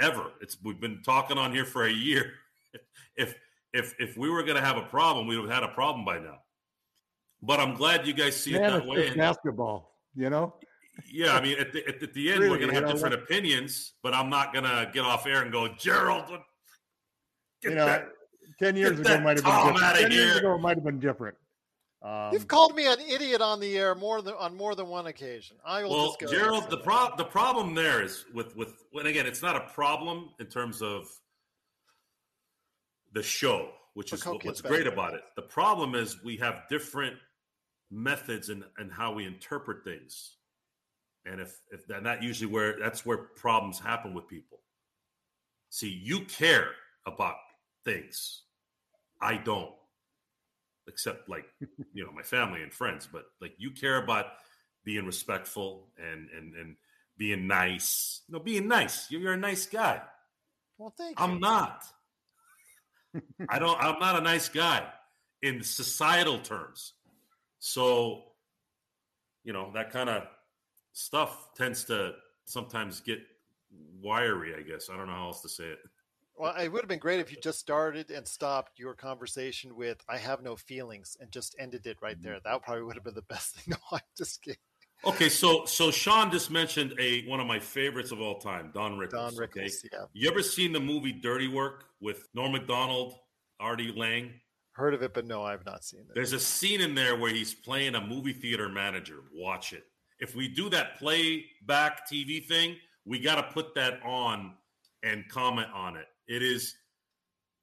[0.00, 0.32] ever.
[0.40, 2.32] It's we've been talking on here for a year.
[3.16, 3.34] If
[3.72, 6.04] if if we were going to have a problem, we would have had a problem
[6.04, 6.38] by now.
[7.42, 9.06] But I'm glad you guys see it that way.
[9.06, 10.54] just basketball, you know.
[11.10, 12.92] yeah, I mean, at the, at, the end, Really, we're going to you have know,
[12.92, 16.28] different opinions, but I'm not going to get off air and go, Gerald,
[17.62, 18.08] get you know, that-
[18.58, 19.96] ten years ago might have been different.
[19.98, 21.36] Ten years ago it might have been different.
[22.02, 25.06] Um, You've called me an idiot on the air more than on more than one
[25.06, 25.58] occasion.
[25.64, 28.72] I will well, just go ahead Gerald, the prob the problem there is with with
[28.90, 31.08] when again, it's not a problem in terms of
[33.12, 34.74] the show, which is what's better.
[34.74, 35.22] great about it.
[35.36, 37.16] The problem is we have different
[37.90, 40.36] methods and and how we interpret things,
[41.26, 44.60] and if if and that usually where that's where problems happen with people.
[45.68, 46.70] See, you care
[47.06, 47.36] about
[47.84, 48.42] things,
[49.20, 49.70] I don't,
[50.88, 51.46] except like
[51.92, 54.26] you know my family and friends, but like you care about
[54.84, 56.76] being respectful and and and
[57.16, 58.22] being nice.
[58.28, 59.10] you know being nice.
[59.10, 60.00] You're, you're a nice guy.
[60.78, 61.24] Well, thank you.
[61.24, 61.84] I'm not.
[63.48, 63.78] I don't.
[63.80, 64.86] I'm not a nice guy
[65.42, 66.94] in societal terms.
[67.58, 68.22] So,
[69.44, 70.24] you know that kind of
[70.92, 73.20] stuff tends to sometimes get
[74.00, 74.54] wiry.
[74.58, 75.78] I guess I don't know how else to say it.
[76.36, 80.02] Well, it would have been great if you just started and stopped your conversation with
[80.08, 82.24] "I have no feelings" and just ended it right Mm-hmm.
[82.24, 82.40] there.
[82.44, 83.64] That probably would have been the best thing.
[83.76, 84.58] No, I'm just kidding.
[85.04, 88.98] Okay, so so Sean just mentioned a one of my favorites of all time, Don
[88.98, 89.10] Rickles.
[89.36, 89.64] Don okay?
[89.64, 89.98] Rickles, yeah.
[90.12, 93.14] You ever seen the movie Dirty Work with Norm Macdonald,
[93.58, 94.32] Artie Lange?
[94.72, 96.14] Heard of it, but no, I've not seen it.
[96.14, 99.20] There's a scene in there where he's playing a movie theater manager.
[99.34, 99.84] Watch it.
[100.20, 104.54] If we do that playback TV thing, we got to put that on
[105.02, 106.06] and comment on it.
[106.30, 106.76] It is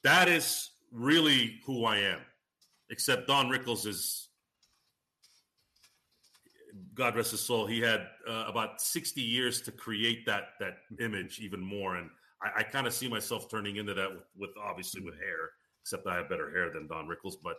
[0.04, 2.20] that is really who I am.
[2.90, 4.28] Except Don Rickles is
[6.94, 7.66] God rest his soul.
[7.66, 12.10] He had uh, about 60 years to create that that image even more, and
[12.44, 15.52] I, I kind of see myself turning into that with, with obviously with hair.
[15.82, 17.56] Except I have better hair than Don Rickles, but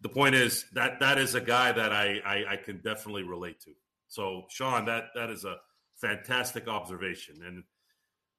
[0.00, 3.60] the point is that that is a guy that I, I I can definitely relate
[3.60, 3.72] to.
[4.06, 5.56] So Sean, that that is a
[6.00, 7.64] fantastic observation, and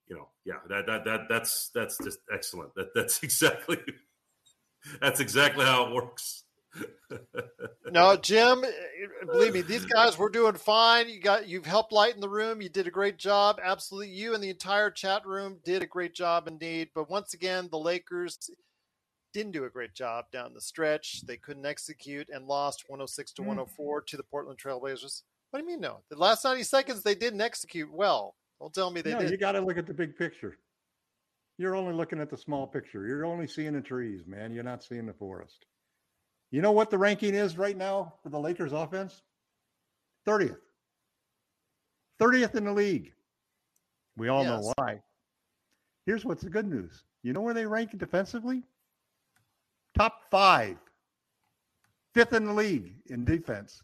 [0.09, 2.73] you know, yeah, that that that that's that's just excellent.
[2.75, 3.77] That that's exactly
[5.01, 6.43] that's exactly how it works.
[7.91, 11.09] No, Jim, eh, believe me, these guys were doing fine.
[11.09, 12.61] You got you've helped lighten the room.
[12.61, 13.59] You did a great job.
[13.63, 16.89] Absolutely, you and the entire chat room did a great job indeed.
[16.93, 18.51] But once again, the Lakers,
[19.33, 21.21] didn't do a great job down the stretch.
[21.25, 23.47] They couldn't execute and lost 106 to Mm.
[23.47, 25.23] 104 to the Portland Trailblazers.
[25.49, 26.03] What do you mean, no?
[26.09, 28.35] The last 90 seconds, they didn't execute well.
[28.59, 29.31] Don't tell me they no, did.
[29.31, 30.57] you got to look at the big picture.
[31.57, 33.05] You're only looking at the small picture.
[33.05, 34.53] You're only seeing the trees, man.
[34.53, 35.65] You're not seeing the forest.
[36.51, 39.21] You know what the ranking is right now for the Lakers offense?
[40.27, 40.57] 30th.
[42.19, 43.13] 30th in the league.
[44.17, 45.01] We all know why.
[46.05, 47.03] Here's what's the good news.
[47.23, 48.63] You know where they rank defensively?
[49.97, 50.77] Top five.
[52.13, 53.81] Fifth in the league in defense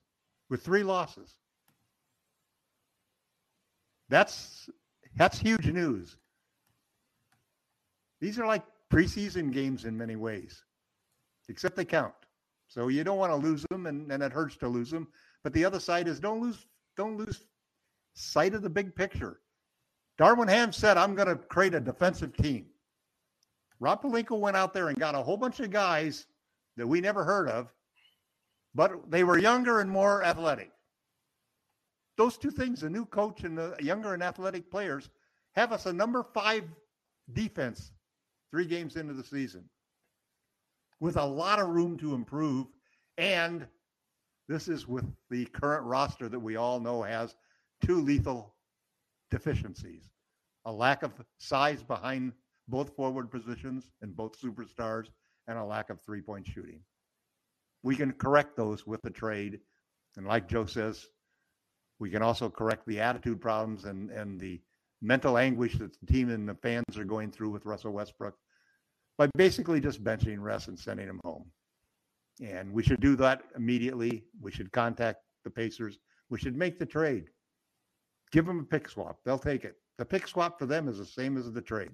[0.50, 1.36] with three losses.
[4.10, 4.70] That's
[5.16, 6.18] that's huge news.
[8.22, 10.64] These are like preseason games in many ways,
[11.50, 12.14] except they count.
[12.68, 15.08] So you don't want to lose them, and, and it hurts to lose them.
[15.44, 16.66] But the other side is don't lose
[16.98, 17.46] don't lose
[18.14, 19.42] sight of the big picture.
[20.20, 22.68] Darvin Ham said, "I'm going to create a defensive team."
[23.80, 26.28] Rob Pelinka went out there and got a whole bunch of guys
[26.78, 27.74] that we never heard of,
[28.74, 30.72] but they were younger and more athletic.
[32.18, 35.10] Those two things, a new coach and the younger and athletic players,
[35.54, 36.64] have us a number five
[37.34, 37.92] defense
[38.52, 39.70] three games into the season
[41.00, 42.68] with a lot of room to improve.
[43.18, 43.68] And
[44.48, 47.36] this is with the current roster that we all know has
[47.84, 48.56] two lethal
[49.32, 50.10] deficiencies
[50.66, 52.34] a lack of size behind
[52.68, 55.06] both forward positions and both superstars,
[55.48, 56.80] and a lack of three point shooting.
[57.84, 59.60] We can correct those with the trade.
[60.18, 61.06] And like Joe says,
[62.00, 64.62] we can also correct the attitude problems and, and the
[65.02, 68.36] mental anguish that the team and the fans are going through with Russell Westbrook
[69.18, 71.46] by basically just benching Russ and sending him home.
[72.44, 74.26] And we should do that immediately.
[74.42, 76.00] We should contact the Pacers.
[76.30, 77.26] We should make the trade.
[78.32, 79.20] Give them a pick swap.
[79.24, 79.76] They'll take it.
[79.98, 81.92] The pick swap for them is the same as the trade.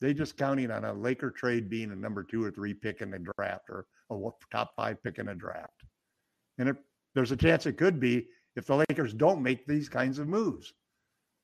[0.00, 3.10] They just counting on a Laker trade being a number two or three pick in
[3.10, 5.84] the draft or a top five pick in the draft.
[6.58, 6.76] And it,
[7.14, 8.26] there's a chance it could be
[8.56, 10.72] if the Lakers don't make these kinds of moves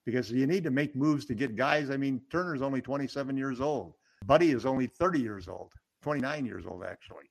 [0.05, 1.90] because you need to make moves to get guys.
[1.90, 3.94] I mean, Turner's only 27 years old.
[4.24, 5.72] Buddy is only 30 years old,
[6.02, 7.26] 29 years old, actually.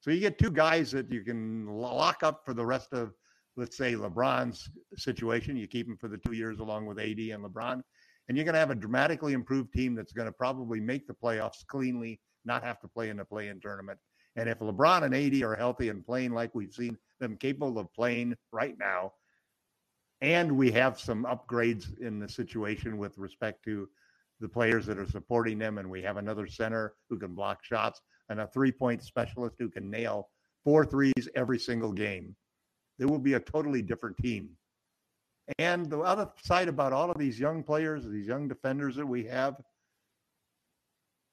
[0.00, 3.12] So you get two guys that you can lock up for the rest of,
[3.56, 5.56] let's say, LeBron's situation.
[5.56, 7.82] You keep him for the two years along with AD and LeBron.
[8.28, 11.14] And you're going to have a dramatically improved team that's going to probably make the
[11.14, 13.98] playoffs cleanly, not have to play in the play in tournament.
[14.36, 17.92] And if LeBron and AD are healthy and playing like we've seen them capable of
[17.92, 19.12] playing right now,
[20.20, 23.88] and we have some upgrades in the situation with respect to
[24.40, 28.00] the players that are supporting them, and we have another center who can block shots
[28.28, 30.28] and a three point specialist who can nail
[30.64, 32.34] four threes every single game.
[32.98, 34.50] It will be a totally different team.
[35.58, 39.24] And the other side about all of these young players, these young defenders that we
[39.24, 39.56] have,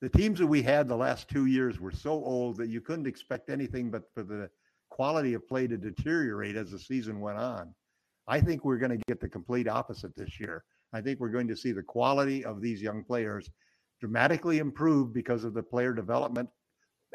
[0.02, 3.08] the teams that we had the last two years were so old that you couldn't
[3.08, 4.50] expect anything but for the
[4.90, 7.74] quality of play to deteriorate as the season went on.
[8.28, 10.64] I think we're going to get the complete opposite this year.
[10.94, 13.50] I think we're going to see the quality of these young players
[14.00, 16.50] dramatically improve because of the player development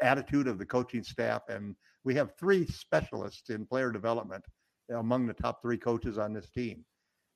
[0.01, 1.43] attitude of the coaching staff.
[1.49, 4.43] And we have three specialists in player development
[4.89, 6.83] among the top three coaches on this team.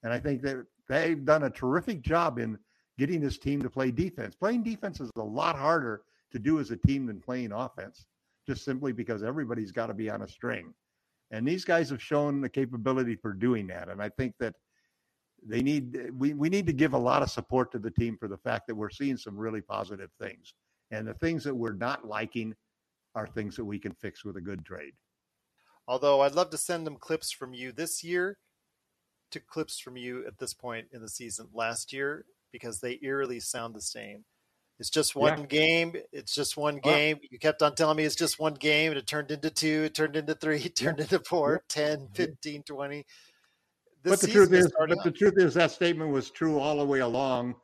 [0.04, 2.58] And I think that they've done a terrific job in
[2.98, 4.36] getting this team to play defense.
[4.36, 6.02] Playing defense is a lot harder
[6.32, 8.06] to do as a team than playing offense,
[8.46, 10.74] just simply because everybody's got to be on a string.
[11.32, 13.90] And these guys have shown the capability for doing that.
[13.90, 14.56] And I think that
[15.46, 18.28] they need we, we need to give a lot of support to the team for
[18.28, 20.54] the fact that we're seeing some really positive things.
[20.92, 22.56] And the things that we're not liking
[23.14, 24.94] are things that we can fix with a good trade.
[25.88, 28.38] Although I'd love to send them clips from you this year
[29.32, 33.40] to clips from you at this point in the season last year because they eerily
[33.40, 34.24] sound the same.
[34.80, 35.46] It's just one Yeah.
[35.46, 35.96] game.
[36.12, 37.20] It's just one game.
[37.32, 39.96] You kept on telling me it's just one game, and it turned into two, it
[39.96, 43.06] turned into three, it turned into four, 10, 15, 20.
[44.04, 46.86] This but the truth is, but the truth is that statement was true all the
[46.86, 47.56] way along.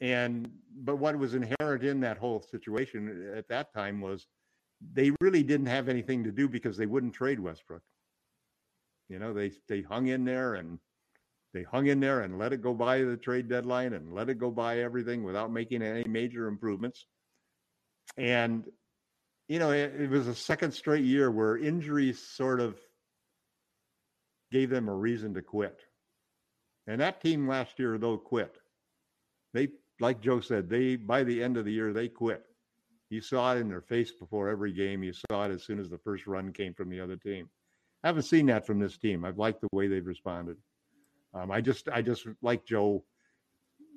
[0.00, 4.26] And but what was inherent in that whole situation at that time was
[4.92, 7.82] they really didn't have anything to do because they wouldn't trade Westbrook.
[9.08, 10.78] You know, they they hung in there and
[11.56, 14.38] they hung in there and let it go by the trade deadline and let it
[14.38, 17.06] go by everything without making any major improvements.
[18.18, 18.66] And
[19.48, 22.76] you know, it, it was a second straight year where injuries sort of
[24.50, 25.80] gave them a reason to quit.
[26.86, 28.56] And that team last year, though, quit.
[29.54, 29.68] They,
[29.98, 32.44] like Joe said, they by the end of the year they quit.
[33.08, 35.02] You saw it in their face before every game.
[35.02, 37.48] You saw it as soon as the first run came from the other team.
[38.02, 39.24] I haven't seen that from this team.
[39.24, 40.56] I've liked the way they've responded.
[41.36, 43.04] Um, I just, I just like Joe.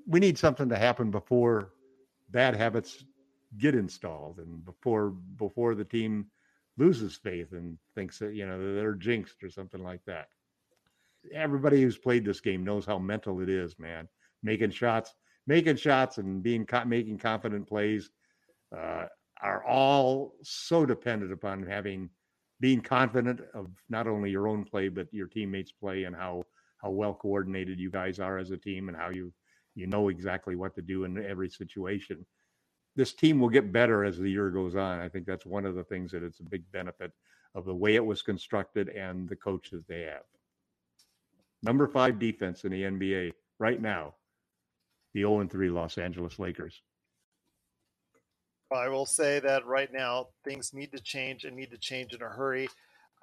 [0.08, 1.70] We need something to happen before
[2.32, 3.04] bad habits
[3.58, 6.28] get installed and before before the team
[6.78, 10.28] loses faith and thinks that you know they're jinxed or something like that.
[11.34, 14.08] Everybody who's played this game knows how mental it is, man.
[14.42, 15.14] Making shots,
[15.48, 18.10] making shots, and being making confident plays
[18.76, 19.06] uh,
[19.42, 22.10] are all so dependent upon having
[22.62, 26.44] being confident of not only your own play but your teammates' play and how
[26.82, 29.32] how well coordinated you guys are as a team and how you
[29.76, 32.26] you know exactly what to do in every situation
[32.96, 35.00] this team will get better as the year goes on.
[35.00, 37.14] I think that's one of the things that it's a big benefit
[37.56, 40.24] of the way it was constructed and the coach that they have.
[41.64, 44.16] Number five defense in the NBA right now,
[45.14, 46.82] the 0 3 Los Angeles Lakers.
[48.70, 52.22] I will say that right now things need to change and need to change in
[52.22, 52.70] a hurry.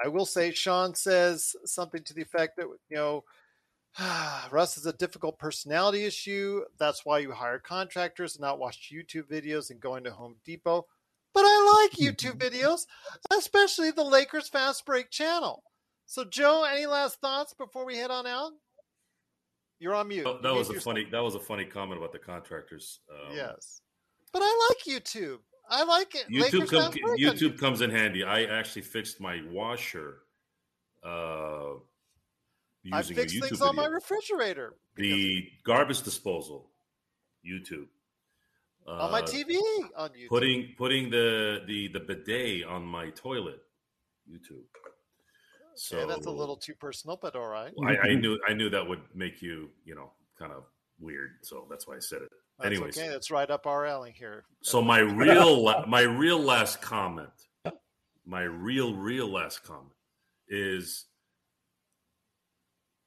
[0.03, 3.25] I will say Sean says something to the effect that you know
[4.51, 6.63] Russ is a difficult personality issue.
[6.79, 10.87] That's why you hire contractors and not watch YouTube videos and going to Home Depot.
[11.33, 12.87] But I like YouTube videos,
[13.31, 15.63] especially the Lakers Fast Break channel.
[16.07, 18.53] So, Joe, any last thoughts before we head on out?
[19.79, 20.27] You're on mute.
[20.43, 21.07] that was a funny.
[21.11, 23.01] That was a funny comment about the contractors.
[23.11, 23.83] Um, yes,
[24.33, 25.39] but I like YouTube.
[25.69, 26.29] I like it.
[26.31, 28.25] YouTube, come, YouTube comes in handy.
[28.25, 30.21] I actually fixed my washer.
[31.05, 31.75] Uh,
[32.93, 33.67] I fix things video.
[33.67, 34.75] on my refrigerator.
[34.97, 36.71] The garbage disposal,
[37.45, 37.87] YouTube.
[38.87, 39.57] Uh, on my TV
[39.97, 40.29] on YouTube.
[40.29, 43.61] Putting putting the the the bidet on my toilet,
[44.31, 44.65] YouTube.
[45.75, 47.73] So okay, that's a little too personal, but all right.
[47.85, 50.65] I, I, knew I knew that would make you you know kind of
[50.99, 52.31] weird, so that's why I said it.
[52.59, 54.45] That's Anyways, okay, that's right up our alley here.
[54.63, 57.29] So my real my real last comment,
[58.25, 59.93] my real real last comment
[60.49, 61.07] is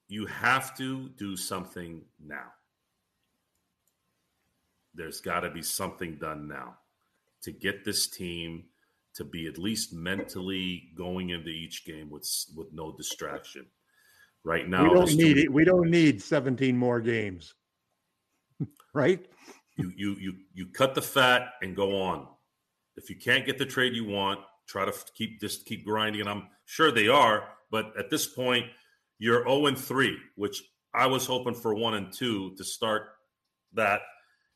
[0.10, 2.52] you have to do something now.
[4.94, 6.76] There's got to be something done now
[7.44, 8.65] to get this team
[9.15, 13.65] to be at least mentally going into each game with with no distraction.
[14.44, 15.53] Right now, we don't need it.
[15.53, 17.53] We don't need 17 more games,
[18.94, 19.26] right?
[19.80, 22.27] you you you you cut the fat and go on.
[22.98, 26.22] If you can't get the trade you want, try to keep just keep grinding.
[26.22, 28.65] And I'm sure they are, but at this point,
[29.19, 30.63] you're 0 and 3, which
[30.93, 33.09] I was hoping for 1 and 2 to start
[33.73, 34.01] that.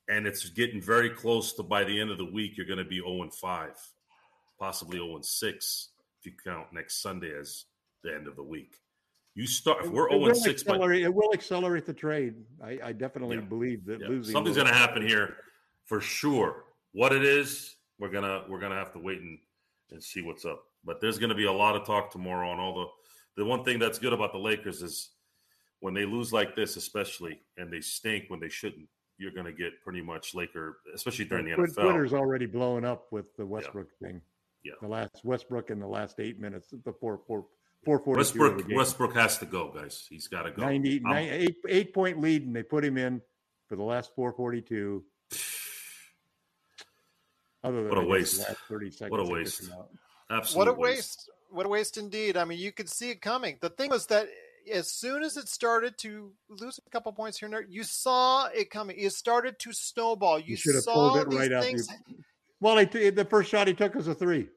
[0.09, 2.85] And it's getting very close to by the end of the week, you're going to
[2.85, 3.69] be 0 and 5,
[4.59, 7.65] possibly 0 and 6 if you count next Sunday as
[8.03, 8.75] the end of the week.
[9.35, 9.85] You start.
[9.85, 12.35] If we're zero and six, but, it will accelerate the trade.
[12.63, 14.07] I, I definitely yeah, believe that yeah.
[14.07, 15.37] losing something's going to happen here
[15.85, 16.65] for sure.
[16.91, 19.39] What it is, we're gonna we're gonna have to wait and
[19.89, 20.63] and see what's up.
[20.85, 22.85] But there's going to be a lot of talk tomorrow on all the
[23.37, 25.09] the one thing that's good about the Lakers is
[25.79, 28.87] when they lose like this, especially, and they stink when they shouldn't,
[29.17, 31.73] you're going to get pretty much Laker, especially during the NFL.
[31.73, 34.07] Twitter's already blowing up with the Westbrook yeah.
[34.07, 34.21] thing.
[34.63, 37.45] Yeah, the last Westbrook in the last eight minutes, the four four
[37.83, 38.17] four forty.
[38.17, 40.07] Westbrook Westbrook has to go, guys.
[40.09, 40.61] He's got to go.
[40.61, 43.21] 90, 90 eight, eight point lead, and they put him in
[43.67, 45.03] for the last four forty two.
[47.65, 48.41] Other than what a waste!
[48.69, 49.11] Thirty seconds.
[49.11, 49.69] What a waste!
[50.31, 50.71] Absolutely.
[50.71, 51.29] What a waste!
[51.53, 52.35] What a waste indeed.
[52.35, 53.57] I mean, you could see it coming.
[53.61, 54.27] The thing was that
[54.71, 58.47] as soon as it started to lose a couple points here and there, you saw
[58.47, 58.97] it coming.
[58.97, 60.39] It started to snowball.
[60.39, 61.65] You, you should have pulled it right out.
[62.59, 64.47] Well, he, the first shot he took was a three.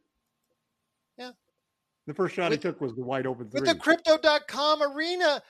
[1.18, 1.32] Yeah.
[2.06, 3.62] The first shot with, he took was the wide open three.
[3.62, 5.42] With the crypto.com arena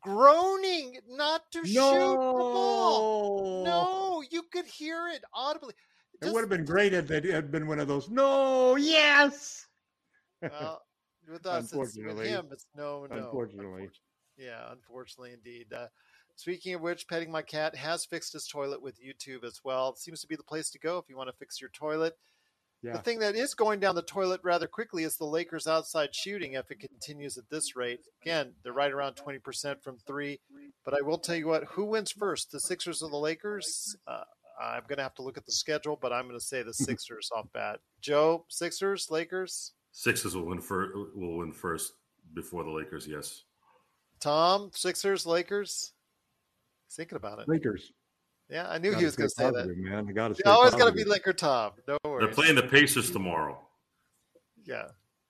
[0.00, 1.64] groaning not to no.
[1.64, 3.64] shoot the ball.
[3.64, 5.74] No, you could hear it audibly.
[6.22, 9.66] It would have been great if it had been one of those, no, yes.
[10.40, 10.82] Well,
[11.30, 13.16] with us, unfortunately, it's, with him, it's no, no.
[13.16, 13.88] Unfortunately,
[14.36, 15.72] yeah, unfortunately, indeed.
[15.72, 15.86] Uh,
[16.36, 19.90] speaking of which, petting my cat has fixed his toilet with YouTube as well.
[19.90, 22.14] It seems to be the place to go if you want to fix your toilet.
[22.82, 22.92] Yeah.
[22.92, 26.52] The thing that is going down the toilet rather quickly is the Lakers' outside shooting.
[26.52, 30.40] If it continues at this rate, again, they're right around twenty percent from three.
[30.84, 33.96] But I will tell you what: who wins first, the Sixers or the Lakers?
[34.06, 34.24] Uh,
[34.60, 36.74] I'm going to have to look at the schedule, but I'm going to say the
[36.74, 37.80] Sixers off bat.
[38.00, 39.72] Joe, Sixers, Lakers.
[39.96, 40.92] Sixers will win first.
[41.14, 41.92] Will win first
[42.34, 43.06] before the Lakers.
[43.06, 43.44] Yes.
[44.18, 45.92] Tom, Sixers, Lakers.
[46.90, 47.48] Thinking about it.
[47.48, 47.92] Lakers.
[48.50, 49.76] Yeah, I knew he was going to say that.
[49.76, 50.48] Man, I got to.
[50.50, 51.72] Always got to be Laker Tom.
[51.86, 52.26] No worries.
[52.26, 53.58] They're playing the Pacers tomorrow.
[54.64, 54.88] Yeah.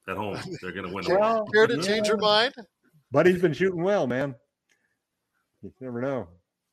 [0.09, 1.05] At home, they're going to win.
[1.09, 2.55] well, care to change your mind?
[3.13, 4.35] Buddy's been shooting well, man.
[5.63, 6.27] You never know.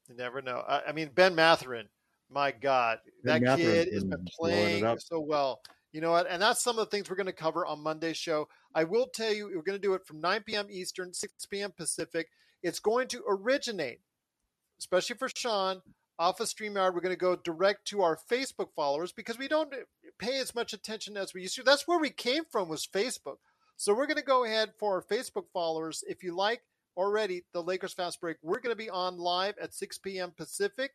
[0.07, 0.63] You never know.
[0.67, 1.87] I, I mean, Ben Mathurin.
[2.29, 5.61] My God, ben that kid has been playing so well.
[5.91, 6.27] You know what?
[6.29, 8.47] And that's some of the things we're going to cover on Monday's show.
[8.73, 10.67] I will tell you, we're going to do it from 9 p.m.
[10.69, 11.73] Eastern, 6 p.m.
[11.75, 12.27] Pacific.
[12.63, 13.99] It's going to originate,
[14.79, 15.81] especially for Sean,
[16.21, 19.73] off of StreamYard, we're going to go direct to our Facebook followers because we don't
[19.73, 19.77] eh,
[20.19, 21.63] pay as much attention as we used to.
[21.63, 23.37] That's where we came from was Facebook.
[23.75, 26.03] So we're going to go ahead for our Facebook followers.
[26.07, 26.61] If you like
[26.95, 30.31] already the Lakers Fast Break, we're going to be on live at 6 p.m.
[30.37, 30.91] Pacific,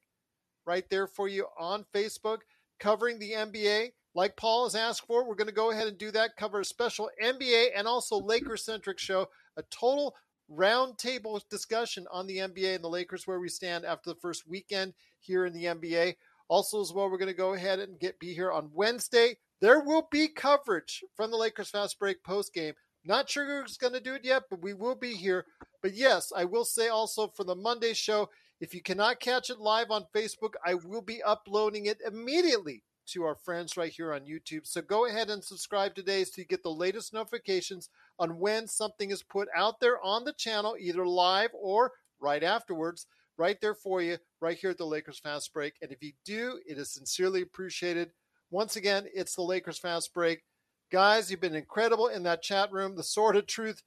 [0.65, 2.43] right there for you on Facebook,
[2.79, 3.91] covering the NBA.
[4.17, 6.65] Like Paul has asked for, we're going to go ahead and do that, cover a
[6.65, 9.29] special NBA and also Lakers centric show,
[9.59, 10.17] a total
[10.51, 14.95] roundtable discussion on the NBA and the Lakers, where we stand after the first weekend
[15.21, 16.15] here in the NBA.
[16.49, 19.37] Also, as well, we're going to go ahead and get be here on Wednesday.
[19.61, 22.73] There will be coverage from the Lakers Fast Break post game.
[23.05, 25.45] Not sure who's going to do it yet, but we will be here.
[25.83, 28.31] But yes, I will say also for the Monday show,
[28.63, 33.25] if you cannot catch it live on Facebook, I will be uploading it immediately to
[33.25, 34.67] our friends right here on YouTube.
[34.67, 37.89] So go ahead and subscribe today so you get the latest notifications
[38.19, 43.07] on when something is put out there on the channel, either live or right afterwards,
[43.39, 45.75] right there for you, right here at the Lakers Fast Break.
[45.83, 48.11] And if you do, it is sincerely appreciated.
[48.51, 50.43] Once again, it's the Lakers Fast Break.
[50.91, 52.95] Guys, you've been incredible in that chat room.
[52.95, 53.83] The Sword of Truth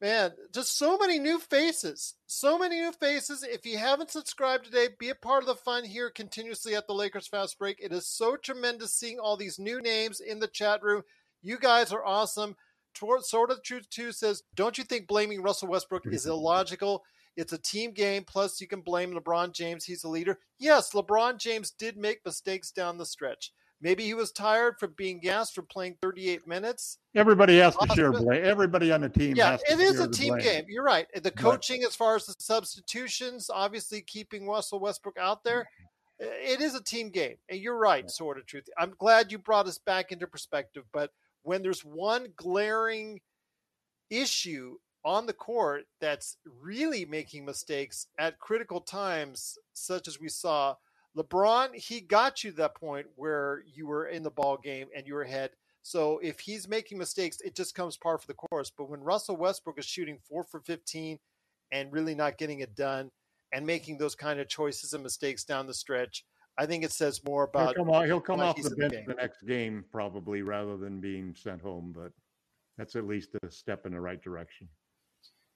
[0.00, 2.14] Man, just so many new faces.
[2.26, 3.42] So many new faces.
[3.42, 6.94] If you haven't subscribed today, be a part of the fun here continuously at the
[6.94, 7.78] Lakers Fast Break.
[7.82, 11.02] It is so tremendous seeing all these new names in the chat room.
[11.42, 12.56] You guys are awesome.
[12.94, 17.04] Sword of Truth 2 says, Don't you think blaming Russell Westbrook is illogical?
[17.36, 18.24] It's a team game.
[18.24, 19.84] Plus, you can blame LeBron James.
[19.84, 20.38] He's the leader.
[20.58, 23.52] Yes, LeBron James did make mistakes down the stretch.
[23.82, 26.98] Maybe he was tired from being gassed for playing 38 minutes.
[27.14, 28.44] Everybody has to share blame.
[28.44, 29.34] Everybody on the team.
[29.36, 30.42] Yeah, it is a team blame.
[30.42, 30.64] game.
[30.68, 31.06] You're right.
[31.22, 35.66] The coaching, but, as far as the substitutions, obviously keeping Russell Westbrook out there,
[36.18, 37.36] it is a team game.
[37.48, 38.68] And you're right, sort of truth.
[38.76, 40.84] I'm glad you brought us back into perspective.
[40.92, 41.10] But
[41.42, 43.20] when there's one glaring
[44.10, 44.76] issue
[45.06, 50.74] on the court that's really making mistakes at critical times, such as we saw
[51.16, 55.14] LeBron, he got you that point where you were in the ball game and you
[55.14, 55.50] were ahead.
[55.82, 58.70] So if he's making mistakes, it just comes par for the course.
[58.76, 61.18] But when Russell Westbrook is shooting four for 15
[61.72, 63.10] and really not getting it done
[63.52, 66.24] and making those kind of choices and mistakes down the stretch,
[66.58, 67.74] I think it says more about.
[67.76, 71.00] He'll come, off, he'll come off the bench the, the next game, probably, rather than
[71.00, 71.92] being sent home.
[71.96, 72.12] But
[72.76, 74.68] that's at least a step in the right direction.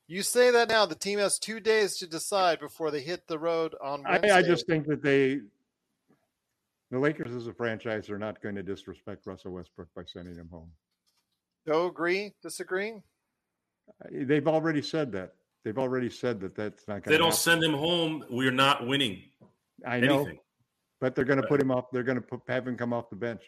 [0.07, 0.85] You say that now.
[0.87, 4.31] The team has two days to decide before they hit the road on Wednesday.
[4.31, 5.41] I, I just think that they,
[6.91, 10.49] the Lakers as a franchise, are not going to disrespect Russell Westbrook by sending him
[10.51, 10.71] home.
[11.67, 12.95] No, agree, disagree.
[14.11, 15.33] They've already said that.
[15.65, 17.03] They've already said that that's not going.
[17.05, 17.39] To They don't happen.
[17.39, 18.25] send him home.
[18.29, 19.23] We're not winning.
[19.87, 20.39] I know, anything.
[21.01, 21.87] but they're going to put him off.
[21.91, 23.41] They're going to put, have him come off the bench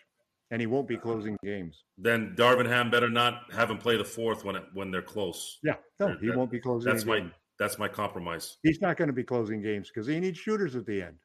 [0.50, 1.84] and he won't be closing games.
[1.98, 5.58] Then Darvin Ham better not have him play the fourth when it, when they're close.
[5.62, 6.92] Yeah, no, he won't be closing.
[6.92, 7.26] That's my
[7.58, 8.58] that's my compromise.
[8.62, 11.16] He's not going to be closing games because he needs shooters at the end.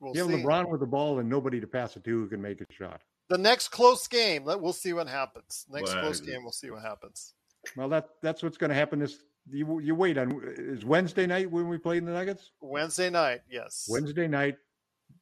[0.00, 2.42] We'll you have LeBron with the ball and nobody to pass it to who can
[2.42, 3.00] make a shot.
[3.30, 5.64] The next close game, we'll see what happens.
[5.70, 7.34] Next well, close game, we'll see what happens.
[7.76, 8.98] Well, that that's what's going to happen.
[8.98, 12.50] This you you wait on is Wednesday night when we play in the Nuggets.
[12.60, 13.86] Wednesday night, yes.
[13.88, 14.56] Wednesday night,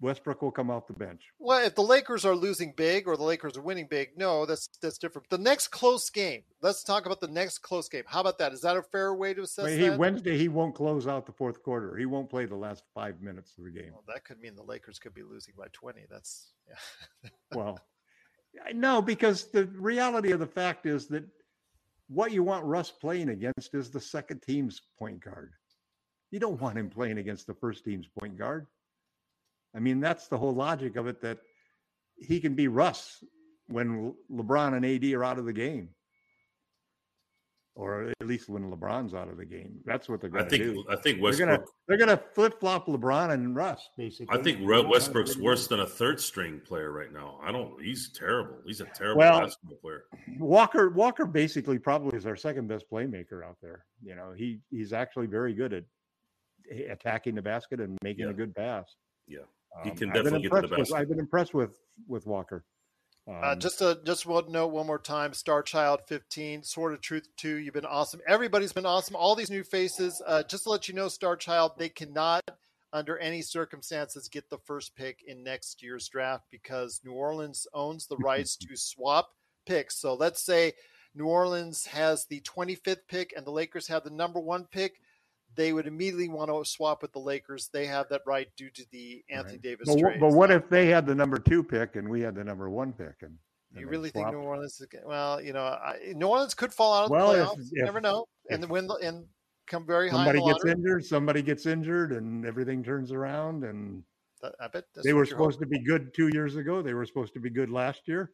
[0.02, 1.22] Westbrook will come off the bench.
[1.38, 4.68] Well, if the Lakers are losing big or the Lakers are winning big, no, that's
[4.82, 5.30] that's different.
[5.30, 6.42] The next close game.
[6.60, 8.02] Let's talk about the next close game.
[8.06, 8.52] How about that?
[8.52, 9.98] Is that a fair way to assess he, that?
[9.98, 11.96] Wednesday, he won't close out the fourth quarter.
[11.96, 13.92] He won't play the last five minutes of the game.
[13.92, 16.02] Well, that could mean the Lakers could be losing by twenty.
[16.10, 17.30] That's yeah.
[17.54, 17.78] well,
[18.74, 21.24] no, because the reality of the fact is that
[22.08, 25.52] what you want Russ playing against is the second team's point guard.
[26.32, 28.66] You don't want him playing against the first team's point guard.
[29.74, 31.38] I mean, that's the whole logic of it that
[32.16, 33.24] he can be Russ
[33.68, 35.88] when LeBron and AD are out of the game.
[37.74, 40.84] Or at least when LeBron's out of the game, that's what they're going to do.
[40.90, 41.64] I think Westbrook.
[41.88, 44.38] They're going to flip flop LeBron and Russ, basically.
[44.38, 47.38] I think Westbrook's worse than a third string player right now.
[47.42, 47.82] I don't.
[47.82, 48.58] He's terrible.
[48.66, 50.04] He's a terrible well, basketball player.
[50.38, 53.86] Walker Walker basically probably is our second best playmaker out there.
[54.02, 55.84] You know, he he's actually very good at
[56.90, 58.32] attacking the basket and making yeah.
[58.32, 58.84] a good pass.
[59.26, 59.46] Yeah.
[59.84, 60.90] He um, can definitely get to the best.
[60.90, 62.64] With, I've been impressed with with Walker.
[63.26, 65.32] Uh, um, uh, just a just one note one more time.
[65.32, 67.56] Star Child 15, Sword of Truth 2.
[67.56, 68.20] You've been awesome.
[68.26, 69.16] Everybody's been awesome.
[69.16, 70.20] All these new faces.
[70.26, 72.42] Uh, just to let you know, Star Child, they cannot,
[72.92, 78.06] under any circumstances, get the first pick in next year's draft because New Orleans owns
[78.06, 79.30] the rights to swap
[79.66, 80.00] picks.
[80.00, 80.72] So let's say
[81.14, 85.00] New Orleans has the 25th pick and the Lakers have the number one pick
[85.54, 87.68] they would immediately want to swap with the Lakers.
[87.72, 89.62] They have that right due to the Anthony right.
[89.62, 90.20] Davis but, trade.
[90.20, 92.92] But what if they had the number two pick and we had the number one
[92.92, 93.22] pick?
[93.22, 93.36] And,
[93.72, 95.40] and you really think New Orleans is well?
[95.40, 97.52] You know, I, New Orleans could fall out of well, the playoffs.
[97.52, 98.26] If, you if, never know.
[98.50, 99.24] And when and
[99.66, 100.16] come very high.
[100.16, 100.72] Somebody in the gets lottery.
[100.72, 103.64] injured, somebody gets injured, and everything turns around.
[103.64, 104.02] And
[104.60, 106.82] I bet that's they were you're supposed to be good two years ago.
[106.82, 108.32] They were supposed to be good last year.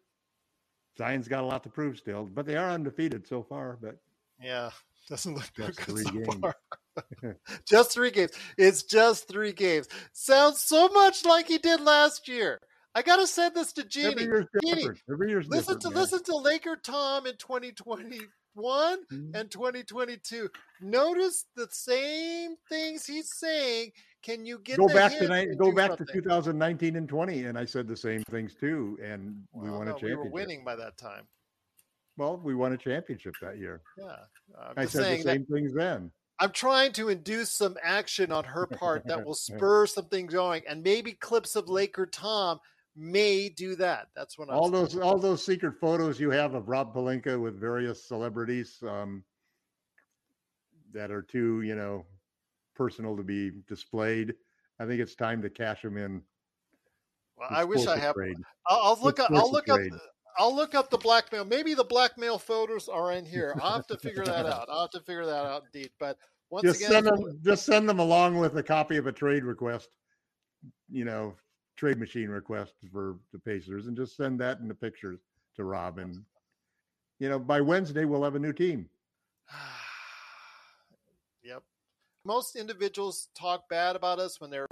[0.97, 3.79] Zion's got a lot to prove still, but they are undefeated so far.
[3.81, 3.97] But
[4.43, 4.71] Yeah,
[5.09, 6.35] doesn't look good three so games.
[6.41, 6.57] far.
[7.69, 8.33] just three games.
[8.57, 9.89] It's just three games.
[10.13, 12.61] Sounds so much like he did last year.
[12.95, 14.23] I gotta send this to every Jeanie.
[14.25, 14.89] year's Jeanie.
[15.11, 15.99] Every year's listen to man.
[16.01, 19.31] listen to Laker Tom in 2021 Mhm.
[19.35, 20.49] and 2022.
[20.81, 23.93] Notice the same things he's saying.
[24.23, 27.45] Can you get Go back to hint ni- and go back to 2019 and 20,
[27.45, 30.25] and I said the same things too, and we Well, won no, a we championship.
[30.25, 31.29] were winning by that time.
[32.17, 33.81] Well, we won a championship that year.
[33.97, 34.17] Yeah,
[34.59, 36.11] I'm I said the saying that same things then.
[36.41, 40.83] I'm trying to induce some action on her part that will spur something going, and
[40.83, 42.61] maybe clips of Laker Tom
[42.97, 44.09] may do that.
[44.15, 47.59] That's what I'm all those all those secret photos you have of Rob Pelinka with
[47.59, 49.25] various celebrities um,
[50.93, 52.07] that are too, you know,
[52.75, 54.35] personal to be displayed.
[54.81, 56.23] I think it's time to cash them in.
[57.37, 58.15] Well, I wish I have.
[58.67, 59.31] I'll, I'll look up.
[59.33, 59.81] I'll look up.
[60.39, 61.45] I'll look up the blackmail.
[61.45, 63.55] Maybe the blackmail photos are in here.
[63.61, 64.69] I'll have to figure that out.
[64.71, 65.91] I'll have to figure that out indeed.
[65.99, 66.17] But
[66.51, 67.41] once Just again, send them.
[67.45, 69.89] Just send them along with a copy of a trade request.
[70.91, 71.35] You know,
[71.77, 75.21] trade machine request for the Pacers, and just send that in the pictures
[75.57, 75.99] to Rob.
[75.99, 76.25] And
[77.19, 78.89] you know, by Wednesday we'll have a new team.
[81.45, 81.63] Yep.
[82.27, 84.67] Most individuals talk bad about us when they're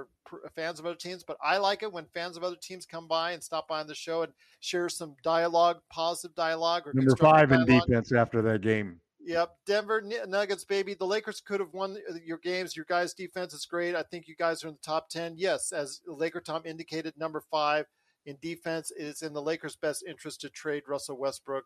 [0.55, 3.31] fans of other teams, but I like it when fans of other teams come by
[3.31, 7.51] and stop by on the show and share some dialogue, positive dialogue, or Number five
[7.51, 9.01] in defense after that game.
[9.19, 10.93] Yep, Denver Nuggets, baby.
[10.93, 12.77] The Lakers could have won uh, your games.
[12.77, 13.93] Your guys' defense is great.
[13.93, 15.33] I think you guys are in the top ten.
[15.35, 17.87] Yes, as Laker Tom indicated, number five
[18.25, 21.65] in defense it is in the Lakers' best interest to trade Russell Westbrook.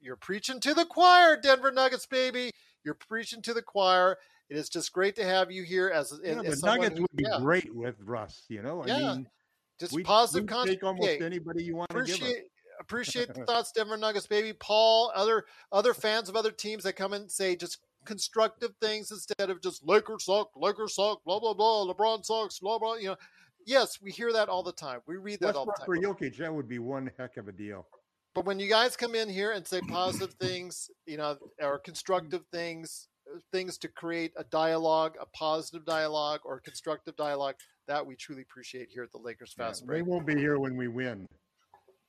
[0.00, 2.50] You're preaching to the choir, Denver Nuggets, baby.
[2.84, 4.16] You're preaching to the choir.
[4.50, 7.16] It is just great to have you here as, Yeah, as the Nuggets who- would
[7.16, 8.44] be yeah, great with Russ.
[8.48, 9.30] You know, I Yeah, mean,
[9.78, 11.22] just we positive we take almost content.
[11.22, 12.20] anybody you want to give us.
[12.20, 12.44] appreciate
[12.80, 14.52] appreciate the thoughts, Denver Nuggets, baby.
[14.54, 19.50] Paul, other other fans of other teams that come and say just constructive things instead
[19.50, 22.94] of just Lakers suck, Lakers suck, blah blah blah, LeBron sucks, blah blah.
[22.96, 23.16] You know,
[23.66, 25.00] yes, we hear that all the time.
[25.06, 25.86] We read that all the time.
[25.86, 27.86] for Jokic, that would be one heck of a deal.
[28.34, 32.42] But when you guys come in here and say positive things, you know, or constructive
[32.52, 33.06] things,
[33.52, 38.88] things to create a dialogue, a positive dialogue, or constructive dialogue, that we truly appreciate
[38.90, 41.26] here at the Lakers Yeah, Fast they won't be here when we win,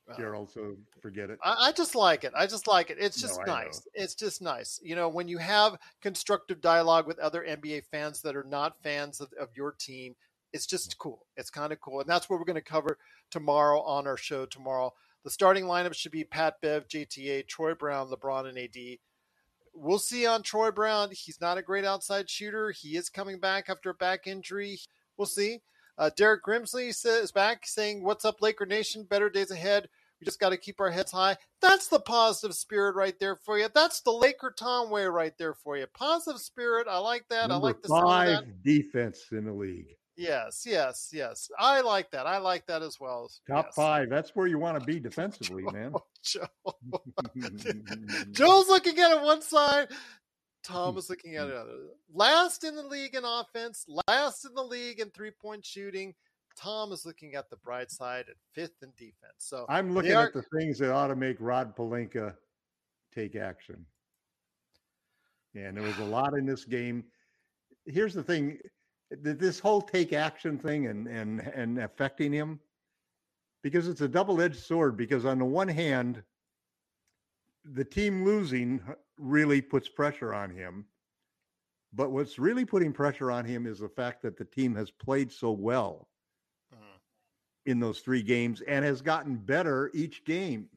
[0.06, 0.50] Well, Gerald.
[0.50, 1.38] So forget it.
[1.44, 2.32] I, I just like it.
[2.36, 2.98] I just like it.
[3.00, 3.52] It's No, just know.
[3.52, 3.82] nice.
[3.94, 4.80] It's just nice.
[4.82, 9.20] You know, when you have constructive dialogue with other NBA fans that are not fans
[9.20, 10.14] of, of your team,
[10.52, 10.98] it's just mm.
[10.98, 11.26] cool.
[11.36, 12.00] It's kind of cool.
[12.00, 12.98] And that's what we're going to cover
[13.30, 14.92] tomorrow on our show tomorrow.
[15.24, 18.98] The starting lineup should be Pat Bev, JTA, Troy Brown, LeBron, and AD.
[19.74, 21.10] We'll see on Troy Brown.
[21.12, 22.70] He's not a great outside shooter.
[22.70, 24.78] He is coming back after a back injury.
[25.16, 25.60] We'll see.
[25.98, 29.04] Uh, Derek Grimsley is back saying, "What's up, Laker Nation?
[29.04, 29.88] Better days ahead.
[30.20, 33.58] We just got to keep our heads high." That's the positive spirit right there for
[33.58, 33.68] you.
[33.74, 35.86] That's the Laker Tom way right there for you.
[35.94, 36.86] Positive spirit.
[36.88, 37.48] I like that.
[37.48, 39.96] Number I like the sound of five defense in the league.
[40.22, 41.50] Yes, yes, yes.
[41.58, 42.26] I like that.
[42.26, 43.28] I like that as well.
[43.48, 43.74] Top Yes.
[43.74, 44.08] five.
[44.08, 45.94] That's where you want to be defensively, man.
[46.22, 46.46] Joe.
[48.30, 49.88] Joe's looking at it one side.
[50.62, 51.50] Tom hmm, is looking at hmm.
[51.50, 51.78] it other.
[52.12, 56.14] Last in the league in offense, last in the league in three point shooting.
[56.54, 59.38] Tom is looking at the bright side at fifth in defense.
[59.38, 62.36] So I'm looking are- at the things that ought to make Rob Pelinka
[63.12, 63.86] take action.
[65.54, 67.04] And there was a lot in this game.
[67.86, 68.58] Here's the thing:
[69.22, 72.60] th- this whole take action thing and and and affecting him,
[73.62, 74.96] because it's a double edged sword.
[74.96, 76.22] Because on the one hand,
[77.64, 78.82] the team losing
[79.18, 80.86] really puts pressure on him.
[81.92, 85.30] But what's really putting pressure on him is the fact that the team has played
[85.30, 86.08] so well
[86.72, 87.00] Mhm.
[87.66, 90.68] in those three games and has gotten better each game,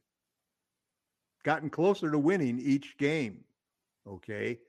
[1.44, 3.46] gotten closer to winning each game.
[4.06, 4.60] Okay.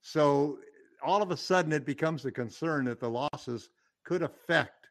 [0.00, 0.58] So
[1.04, 3.70] all of a sudden it becomes a concern that the losses
[4.04, 4.88] could affect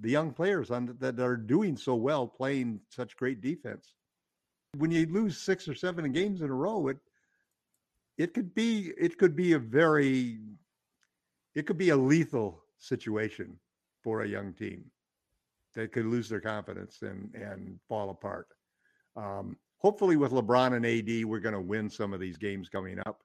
[0.00, 3.94] the young players on that are doing so well playing such great defense.
[4.76, 6.98] When you lose six or seven games in a row, it
[8.18, 10.38] it could be it could be a very
[11.54, 13.58] it could be a lethal situation
[14.02, 14.84] for a young team
[15.74, 18.48] that could lose their confidence and and fall apart.
[19.16, 22.98] Um, hopefully, with LeBron and AD, we're going to win some of these games coming
[23.06, 23.22] up.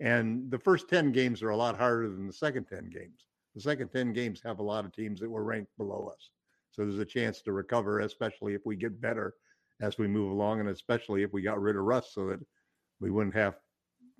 [0.00, 3.26] And the first ten games are a lot harder than the second ten games.
[3.54, 6.30] The second ten games have a lot of teams that were ranked below us,
[6.70, 9.34] so there's a chance to recover, especially if we get better
[9.80, 12.40] as we move along, and especially if we got rid of Russ, so that
[13.00, 13.56] we wouldn't have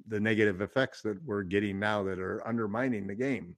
[0.08, 3.56] the negative effects that we're getting now that are undermining the game.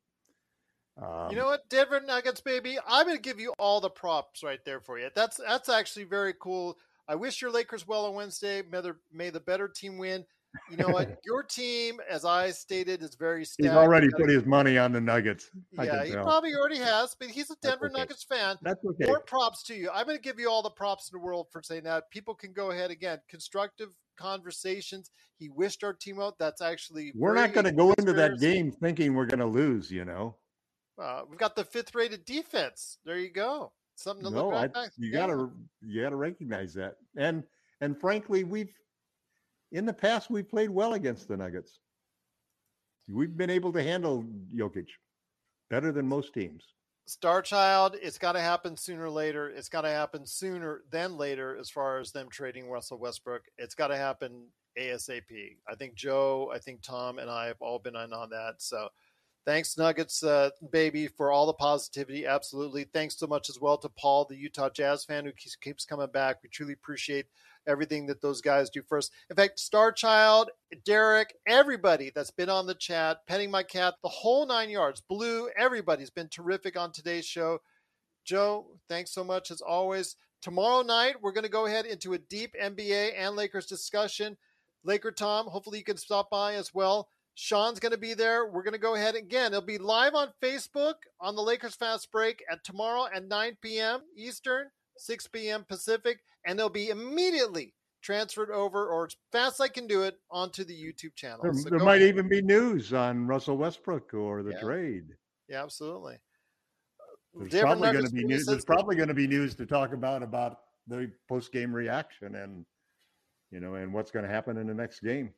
[1.01, 4.43] Um, you know what, Denver Nuggets, baby, I'm going to give you all the props
[4.43, 5.11] right there for you.
[5.15, 6.77] That's that's actually very cool.
[7.07, 8.63] I wish your Lakers well on Wednesday.
[8.63, 10.25] May the, may the better team win.
[10.71, 11.19] You know what?
[11.25, 13.65] Your team, as I stated, is very stout.
[13.65, 15.51] He's already put his money on the Nuggets.
[15.73, 18.01] yeah, he probably already has, but he's a Denver okay.
[18.01, 18.57] Nuggets fan.
[18.63, 19.07] That's okay.
[19.07, 19.91] More props to you.
[19.93, 22.11] I'm going to give you all the props in the world for saying that.
[22.11, 23.19] People can go ahead again.
[23.29, 25.11] Constructive conversations.
[25.37, 26.39] He wished our team out.
[26.39, 29.91] That's actually we're not going to go into that game thinking we're going to lose.
[29.91, 30.37] You know,
[31.01, 32.99] uh, we've got the fifth rated defense.
[33.05, 33.73] There you go.
[33.99, 34.85] Something to no, look right I.
[34.97, 35.27] You yeah.
[35.27, 35.51] gotta
[35.85, 36.97] you gotta recognize that.
[37.17, 37.43] And
[37.81, 38.73] and frankly, we've
[39.73, 41.79] in the past we played well against the Nuggets.
[43.09, 44.25] We've been able to handle
[44.55, 44.89] Jokic
[45.71, 46.65] better than most teams.
[47.07, 49.49] Star Child, it's got to happen sooner or later.
[49.49, 53.45] It's got to happen sooner than later as far as them trading Russell Westbrook.
[53.57, 55.57] It's got to happen ASAP.
[55.67, 58.57] I think Joe, I think Tom, and I have all been in on that.
[58.59, 58.89] So
[59.49, 62.27] Thanks, Nuggets, uh, baby, for all the positivity.
[62.27, 62.85] Absolutely.
[62.85, 66.43] Thanks so much as well to Paul, the Utah Jazz fan who keeps coming back.
[66.43, 67.25] We truly appreciate
[67.69, 69.13] everything that those guys do first.
[69.31, 70.47] In fact, Starchild,
[70.85, 75.49] Derek, everybody that's been on the chat, petting my cat, the whole nine yards, Blue,
[75.57, 77.59] everybody's been terrific on today's show.
[78.25, 80.17] Joe, thanks so much as always.
[80.41, 84.37] Tomorrow night, we're going to go ahead into a deep NBA and Lakers discussion.
[84.85, 87.09] Laker Tom, hopefully you can stop by as well.
[87.35, 88.47] Sean's going to be there.
[88.47, 89.53] We're going to go ahead again.
[89.53, 94.01] It'll be live on Facebook on the Lakers Fast Break at tomorrow at 9 p.m.
[94.17, 94.67] Eastern,
[95.01, 95.65] 6 p.m.
[95.69, 100.19] Pacific, and they'll be immediately transferred over, or as fast as I can do it,
[100.31, 101.41] onto the YouTube channel.
[101.43, 102.09] There, So there might ahead.
[102.09, 104.61] even be news on Russell Westbrook or the Yeah.
[104.61, 105.17] trade.
[105.49, 106.19] Yeah, absolutely.
[107.35, 108.47] There's probably going to be news.
[108.47, 112.65] There's probably going to be news to talk about about the post game reaction and
[113.51, 115.33] you know and what's going to happen in the next game.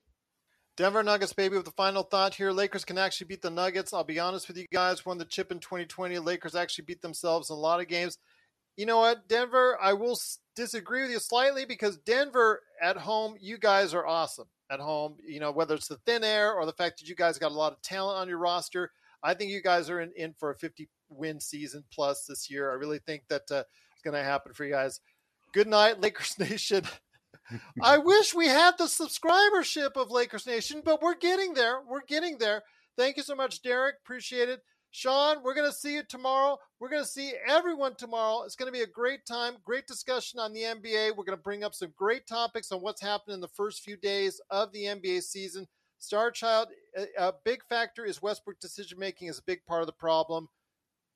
[0.76, 2.52] Denver Nuggets, baby, with the final thought here.
[2.52, 3.92] Lakers can actually beat the Nuggets.
[3.92, 5.04] I'll be honest with you guys.
[5.04, 6.18] Won the chip in 2020.
[6.20, 8.16] Lakers actually beat themselves in a lot of games.
[8.76, 9.78] You know what, Denver?
[9.80, 14.48] I will s- disagree with you slightly because Denver at home, you guys are awesome
[14.70, 15.16] at home.
[15.26, 17.54] You know, whether it's the thin air or the fact that you guys got a
[17.54, 18.90] lot of talent on your roster,
[19.22, 22.70] I think you guys are in, in for a 50 win season plus this year.
[22.70, 25.00] I really think that uh, it's going to happen for you guys.
[25.52, 26.84] Good night, Lakers Nation.
[27.82, 31.80] I wish we had the subscribership of Lakers Nation, but we're getting there.
[31.86, 32.62] We're getting there.
[32.96, 33.96] Thank you so much, Derek.
[34.04, 34.60] Appreciate it.
[34.92, 36.58] Sean, we're going to see you tomorrow.
[36.80, 38.42] We're going to see everyone tomorrow.
[38.42, 41.10] It's going to be a great time, great discussion on the NBA.
[41.10, 43.96] We're going to bring up some great topics on what's happened in the first few
[43.96, 45.68] days of the NBA season.
[46.00, 46.68] Star Child,
[47.18, 50.48] a, big factor is Westbrook decision making is a big part of the problem.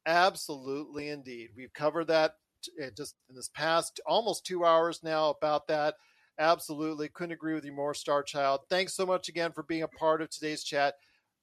[0.06, 1.48] Absolutely, indeed.
[1.56, 2.34] We've covered that
[2.80, 5.94] uh, just in this past almost two hours now about that.
[6.38, 7.08] Absolutely.
[7.08, 8.60] Couldn't agree with you more, Star Child.
[8.68, 10.94] Thanks so much again for being a part of today's chat.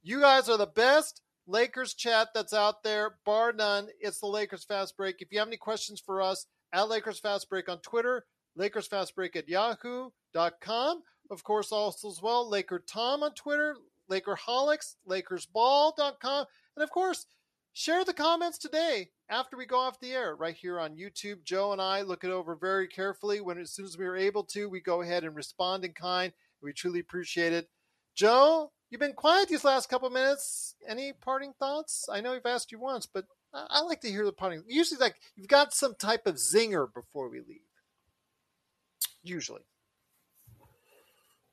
[0.03, 3.89] You guys are the best Lakers chat that's out there, bar none.
[3.99, 5.17] It's the Lakers Fast Break.
[5.19, 9.15] If you have any questions for us, at Lakers Fast Break on Twitter, Lakers Fast
[9.15, 11.01] Break at yahoo.com.
[11.29, 13.75] Of course, also as well, Laker Tom on Twitter,
[14.09, 16.45] Lakerholics, LakersBall.com.
[16.75, 17.25] And of course,
[17.73, 21.43] share the comments today after we go off the air right here on YouTube.
[21.43, 23.39] Joe and I look it over very carefully.
[23.39, 26.33] When as soon as we are able to, we go ahead and respond in kind.
[26.61, 27.69] We truly appreciate it.
[28.13, 30.75] Joe, you've been quiet these last couple minutes.
[30.87, 32.07] Any parting thoughts?
[32.11, 34.63] I know we've asked you once, but I, I like to hear the parting.
[34.67, 37.61] Usually, like you've got some type of zinger before we leave.
[39.23, 39.61] Usually,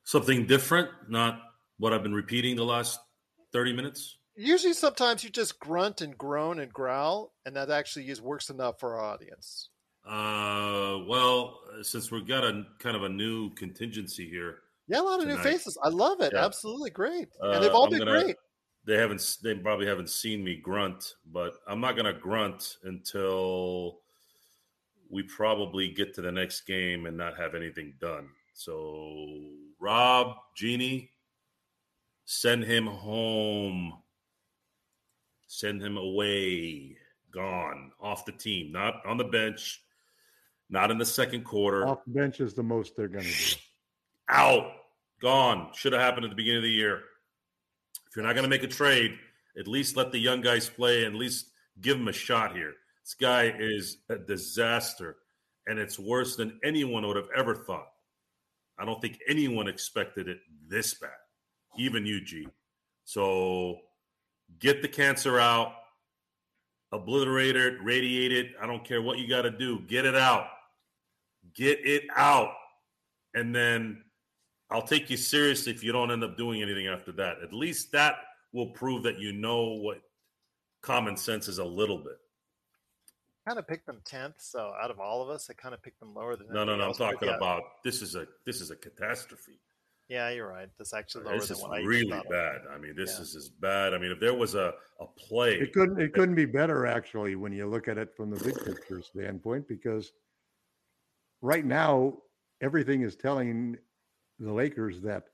[0.04, 1.38] Something different, not
[1.78, 2.98] what I've been repeating the last
[3.52, 4.16] 30 minutes.
[4.36, 8.80] usually, sometimes you just grunt and groan and growl, and that actually is works enough
[8.80, 9.68] for our audience.
[10.06, 15.20] Uh, well, since we've got a kind of a new contingency here, Yeah, a lot
[15.20, 15.76] of new faces.
[15.82, 16.32] I love it.
[16.34, 16.44] Yeah.
[16.44, 18.36] Absolutely great, uh, and they've all I'm been gonna- great.
[18.84, 19.36] They haven't.
[19.42, 24.00] They probably haven't seen me grunt, but I'm not going to grunt until
[25.10, 28.30] we probably get to the next game and not have anything done.
[28.54, 31.10] So, Rob, Jeanie,
[32.24, 33.92] send him home.
[35.48, 36.96] Send him away.
[37.30, 39.82] Gone off the team, not on the bench,
[40.70, 41.86] not in the second quarter.
[41.86, 43.56] Off the bench is the most they're going to do.
[44.30, 44.72] out,
[45.20, 45.70] gone.
[45.74, 47.02] Should have happened at the beginning of the year.
[48.08, 49.18] If you're not going to make a trade,
[49.58, 51.50] at least let the young guys play and at least
[51.80, 52.74] give them a shot here.
[53.04, 55.16] This guy is a disaster,
[55.66, 57.88] and it's worse than anyone would have ever thought.
[58.78, 60.38] I don't think anyone expected it
[60.68, 61.10] this bad,
[61.78, 62.48] even you, G.
[63.04, 63.78] So
[64.58, 65.72] get the cancer out,
[66.92, 68.52] obliterate it, radiate it.
[68.60, 69.80] I don't care what you got to do.
[69.80, 70.46] Get it out.
[71.54, 72.52] Get it out.
[73.34, 74.04] And then
[74.70, 77.36] I'll take you seriously if you don't end up doing anything after that.
[77.42, 78.16] At least that
[78.52, 80.00] will prove that you know what
[80.82, 82.18] common sense is a little bit.
[83.46, 86.00] Kind of picked them tenth, so out of all of us, I kind of picked
[86.00, 86.48] them lower than.
[86.52, 86.88] No, no, no.
[86.88, 89.58] I'm talking about this is a this is a catastrophe.
[90.08, 90.68] Yeah, you're right.
[90.78, 92.60] This actually uh, lower This than is what I really thought bad.
[92.70, 93.22] I mean, this Yeah.
[93.22, 93.94] is as bad.
[93.94, 97.36] I mean, if there was a a play, It couldn't it couldn't be better actually
[97.36, 100.12] when you look at it from the big picture standpoint because
[101.40, 102.18] right now
[102.60, 103.78] everything is telling
[104.38, 105.24] the Lakers that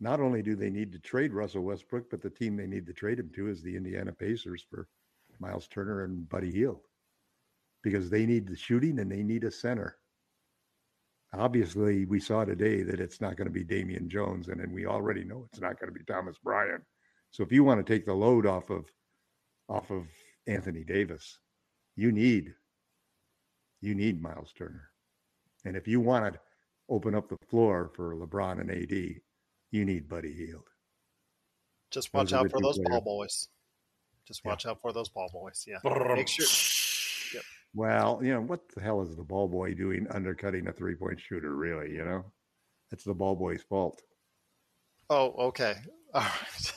[0.00, 2.92] not only do they need to trade Russell Westbrook, but the team they need to
[2.92, 4.88] trade him to is the Indiana Pacers for
[5.40, 6.80] Myles Turner and Buddy Hield
[7.82, 9.96] because they need the shooting and they need a center.
[11.32, 14.86] Obviously, we saw today that it's not going to be Damian Jones, and then we
[14.86, 16.82] already know it's not going to be Thomas Bryant.
[17.30, 18.86] So if you want to take the load off of
[19.68, 20.06] off of
[20.46, 21.38] Anthony Davis,
[21.96, 22.54] you need
[23.80, 24.88] you need Myles Turner.
[25.64, 26.40] And if you want to
[26.88, 29.20] open up the floor for LeBron and AD,
[29.70, 30.68] you need Buddy Hield.
[31.90, 33.48] Just watch are out for two those ball boys.
[34.26, 35.66] Just watch out for those ball boys.
[35.66, 35.78] Yeah.
[36.14, 36.46] Make sure.
[37.34, 37.44] Yep.
[37.74, 41.18] Well, you know, what the hell is the ball boy doing undercutting a three point
[41.18, 41.92] shooter, really?
[41.92, 42.24] You know,
[42.92, 44.02] it's the ball boy's fault.
[45.08, 45.76] Oh, okay.
[46.14, 46.72] All right.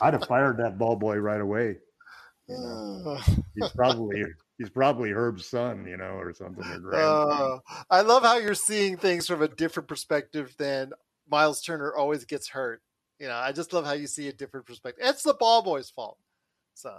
[0.00, 1.78] I'd have fired that ball boy right away.
[2.48, 3.18] You know,
[3.54, 4.24] he's probably
[4.62, 6.64] he's probably Herb's son, you know, or something.
[6.64, 6.94] Or.
[6.94, 7.58] Uh,
[7.90, 10.92] I love how you're seeing things from a different perspective than
[11.28, 12.80] Myles Turner always gets hurt.
[13.18, 15.04] You know, I just love how you see a different perspective.
[15.06, 16.18] It's the ball boy's fault.
[16.74, 16.92] So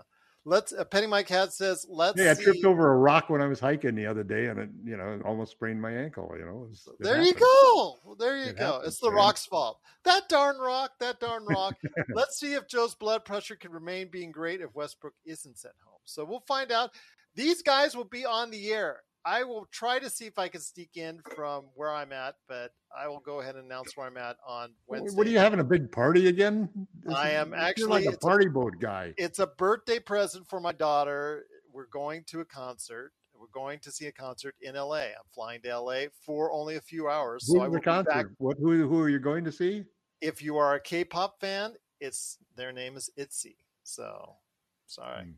[0.46, 0.72] let's.
[0.72, 3.48] Uh, Penny My Cat says, "Let's yeah, I see." tripped over a rock when I
[3.48, 6.34] was hiking the other day, and it, you know, almost sprained my ankle.
[6.38, 7.42] You know, it was- it There you happens.
[7.42, 8.16] go.
[8.20, 8.66] There you It go.
[8.66, 9.16] happens, it's the man.
[9.18, 9.80] rock's fault.
[10.06, 10.92] That darn rock.
[11.00, 11.76] That darn rock.
[12.14, 16.00] Let's see if Joe's blood pressure can remain being great if Westbrook isn't sent home.
[16.06, 16.92] So we'll find out.
[17.36, 19.02] These guys will be on the air.
[19.26, 22.74] I will try to see if I can sneak in from where I'm at, but
[22.96, 25.16] I will go ahead and announce where I'm at on Wednesday.
[25.18, 26.70] What are you having a big party again?
[27.04, 29.14] This I am actually- like a it's a- party boat guy.
[29.18, 31.46] It's a birthday present for my daughter.
[31.72, 33.14] We're going to a concert.
[33.34, 35.06] We're going to see a concert in LA.
[35.08, 37.48] I'm flying to LA for only a few hours.
[37.48, 38.36] So I will the be back concert?
[38.38, 38.58] What?
[38.58, 38.88] Who?
[38.88, 39.86] Who are you going to see?
[40.22, 43.58] if you are a K-pop fan, it's their name is ITZY.
[43.84, 44.38] So,
[44.86, 45.32] sorry, Hmm.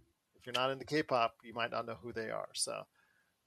[0.45, 2.49] If you're not into K-pop, you might not know who they are.
[2.53, 2.83] So,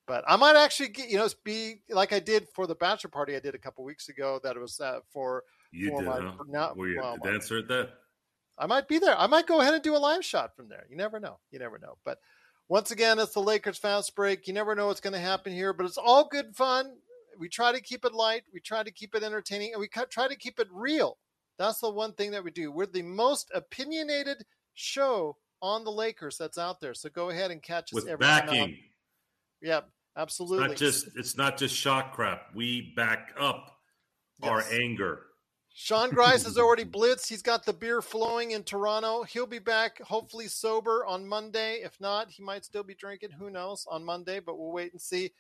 [0.07, 3.37] but I might actually get you know be like I did for the bachelor party
[3.37, 4.41] I did a couple weeks ago.
[4.43, 6.33] That it was uh, for you for did, my- huh?
[6.49, 7.91] now- Were you well, the dancer at that?
[8.59, 9.17] I might be there.
[9.17, 10.85] I might go ahead and do a live shot from there.
[10.91, 11.39] You never know.
[11.53, 11.97] You never know.
[12.05, 12.19] But
[12.69, 14.49] once again, it's the Lakers fast break.
[14.49, 16.97] You never know what's going to happen here, but it's all good fun.
[17.39, 18.43] We try to keep it light.
[18.53, 21.19] We try to keep it entertaining, and we try to keep it real.
[21.57, 22.73] That's the one thing that we do.
[22.73, 24.45] We're the most opinionated
[24.75, 26.95] show on the Lakers that's out there.
[26.95, 28.79] So go ahead and catch us With backing.
[29.61, 29.87] Yeah, It's
[30.17, 30.69] absolutely.
[30.69, 32.55] not just it's not just shock crap.
[32.55, 33.77] We back up
[34.43, 35.23] our anger.
[35.75, 37.29] Sean Grice has already blitzed.
[37.29, 39.23] He's got the beer flowing in Toronto.
[39.23, 41.81] He'll be back hopefully sober on Monday.
[41.85, 43.31] If not, he might still be drinking.
[43.31, 45.31] Who knows on Monday, but we'll wait and see.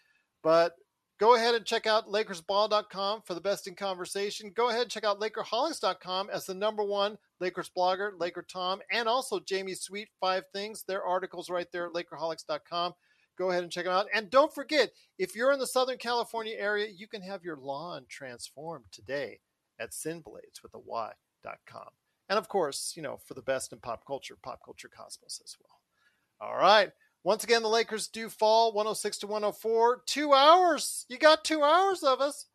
[0.42, 0.74] But
[1.18, 4.52] go ahead and check out LakersBall.com for the best in conversation.
[4.54, 9.08] Go ahead and check out LakerHolics.com as the number one Lakers blogger, Laker Tom, and
[9.08, 10.84] also Jamie Sweet Five Things.
[10.86, 12.94] Their articles right there at LakerHolics.com.
[13.36, 14.06] Go ahead and check them out.
[14.14, 18.04] And don't forget, if you're in the Southern California area, you can have your lawn
[18.08, 19.38] transformed today
[19.78, 21.88] at Sinblades with a Y.com.
[22.28, 25.56] And of course, you know, for the best in pop culture, Pop Culture Cosmos as
[25.60, 26.50] well.
[26.50, 26.90] All right.
[27.24, 30.02] Once again, the Lakers do fall 106 to 104.
[30.06, 31.04] Two hours.
[31.08, 32.46] You got two hours of us.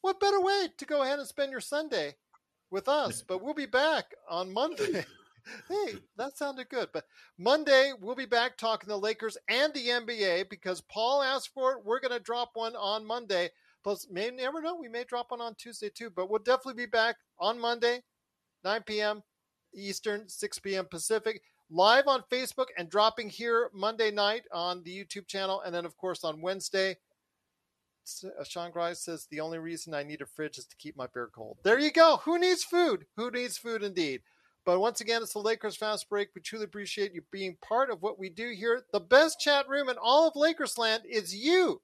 [0.00, 2.16] What better way to go ahead and spend your Sunday
[2.70, 3.22] with us?
[3.28, 5.04] But we'll be back on Monday.
[5.68, 6.88] hey, that sounded good.
[6.92, 7.04] But
[7.38, 11.84] Monday, we'll be back talking the Lakers and the NBA because Paul asked for it.
[11.84, 13.50] We're going to drop one on Monday.
[13.82, 14.74] Plus, may never know.
[14.74, 18.02] We may drop one on Tuesday too, but we'll definitely be back on Monday,
[18.64, 19.22] 9 p.m.
[19.74, 20.86] Eastern, 6 p.m.
[20.90, 25.62] Pacific, live on Facebook and dropping here Monday night on the YouTube channel.
[25.64, 26.96] And then, of course, on Wednesday,
[28.24, 31.06] uh, Sean Grice says the only reason I need a fridge is to keep my
[31.12, 31.58] beer cold.
[31.62, 32.20] There you go.
[32.24, 33.06] Who needs food?
[33.16, 34.22] Who needs food indeed?
[34.66, 36.28] But once again, it's the Lakers Fast Break.
[36.34, 38.82] We truly appreciate you being part of what we do here.
[38.92, 41.80] The best chat room in all of Lakers land is you.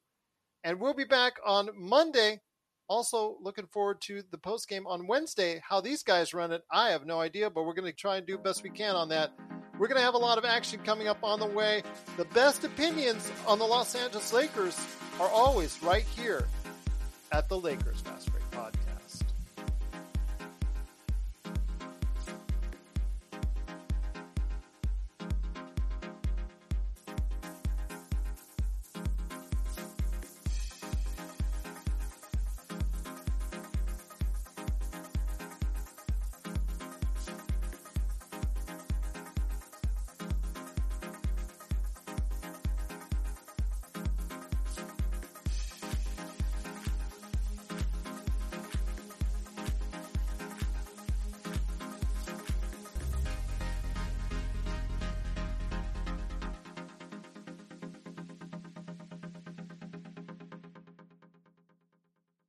[0.62, 2.40] And we'll be back on Monday.
[2.88, 5.62] Also, looking forward to the post game on Wednesday.
[5.66, 8.26] How these guys run it, I have no idea, but we're going to try and
[8.26, 9.32] do best we can on that.
[9.78, 11.82] We're going to have a lot of action coming up on the way.
[12.16, 14.78] The best opinions on the Los Angeles Lakers
[15.20, 16.46] are always right here
[17.32, 18.45] at the Lakers Fast Break.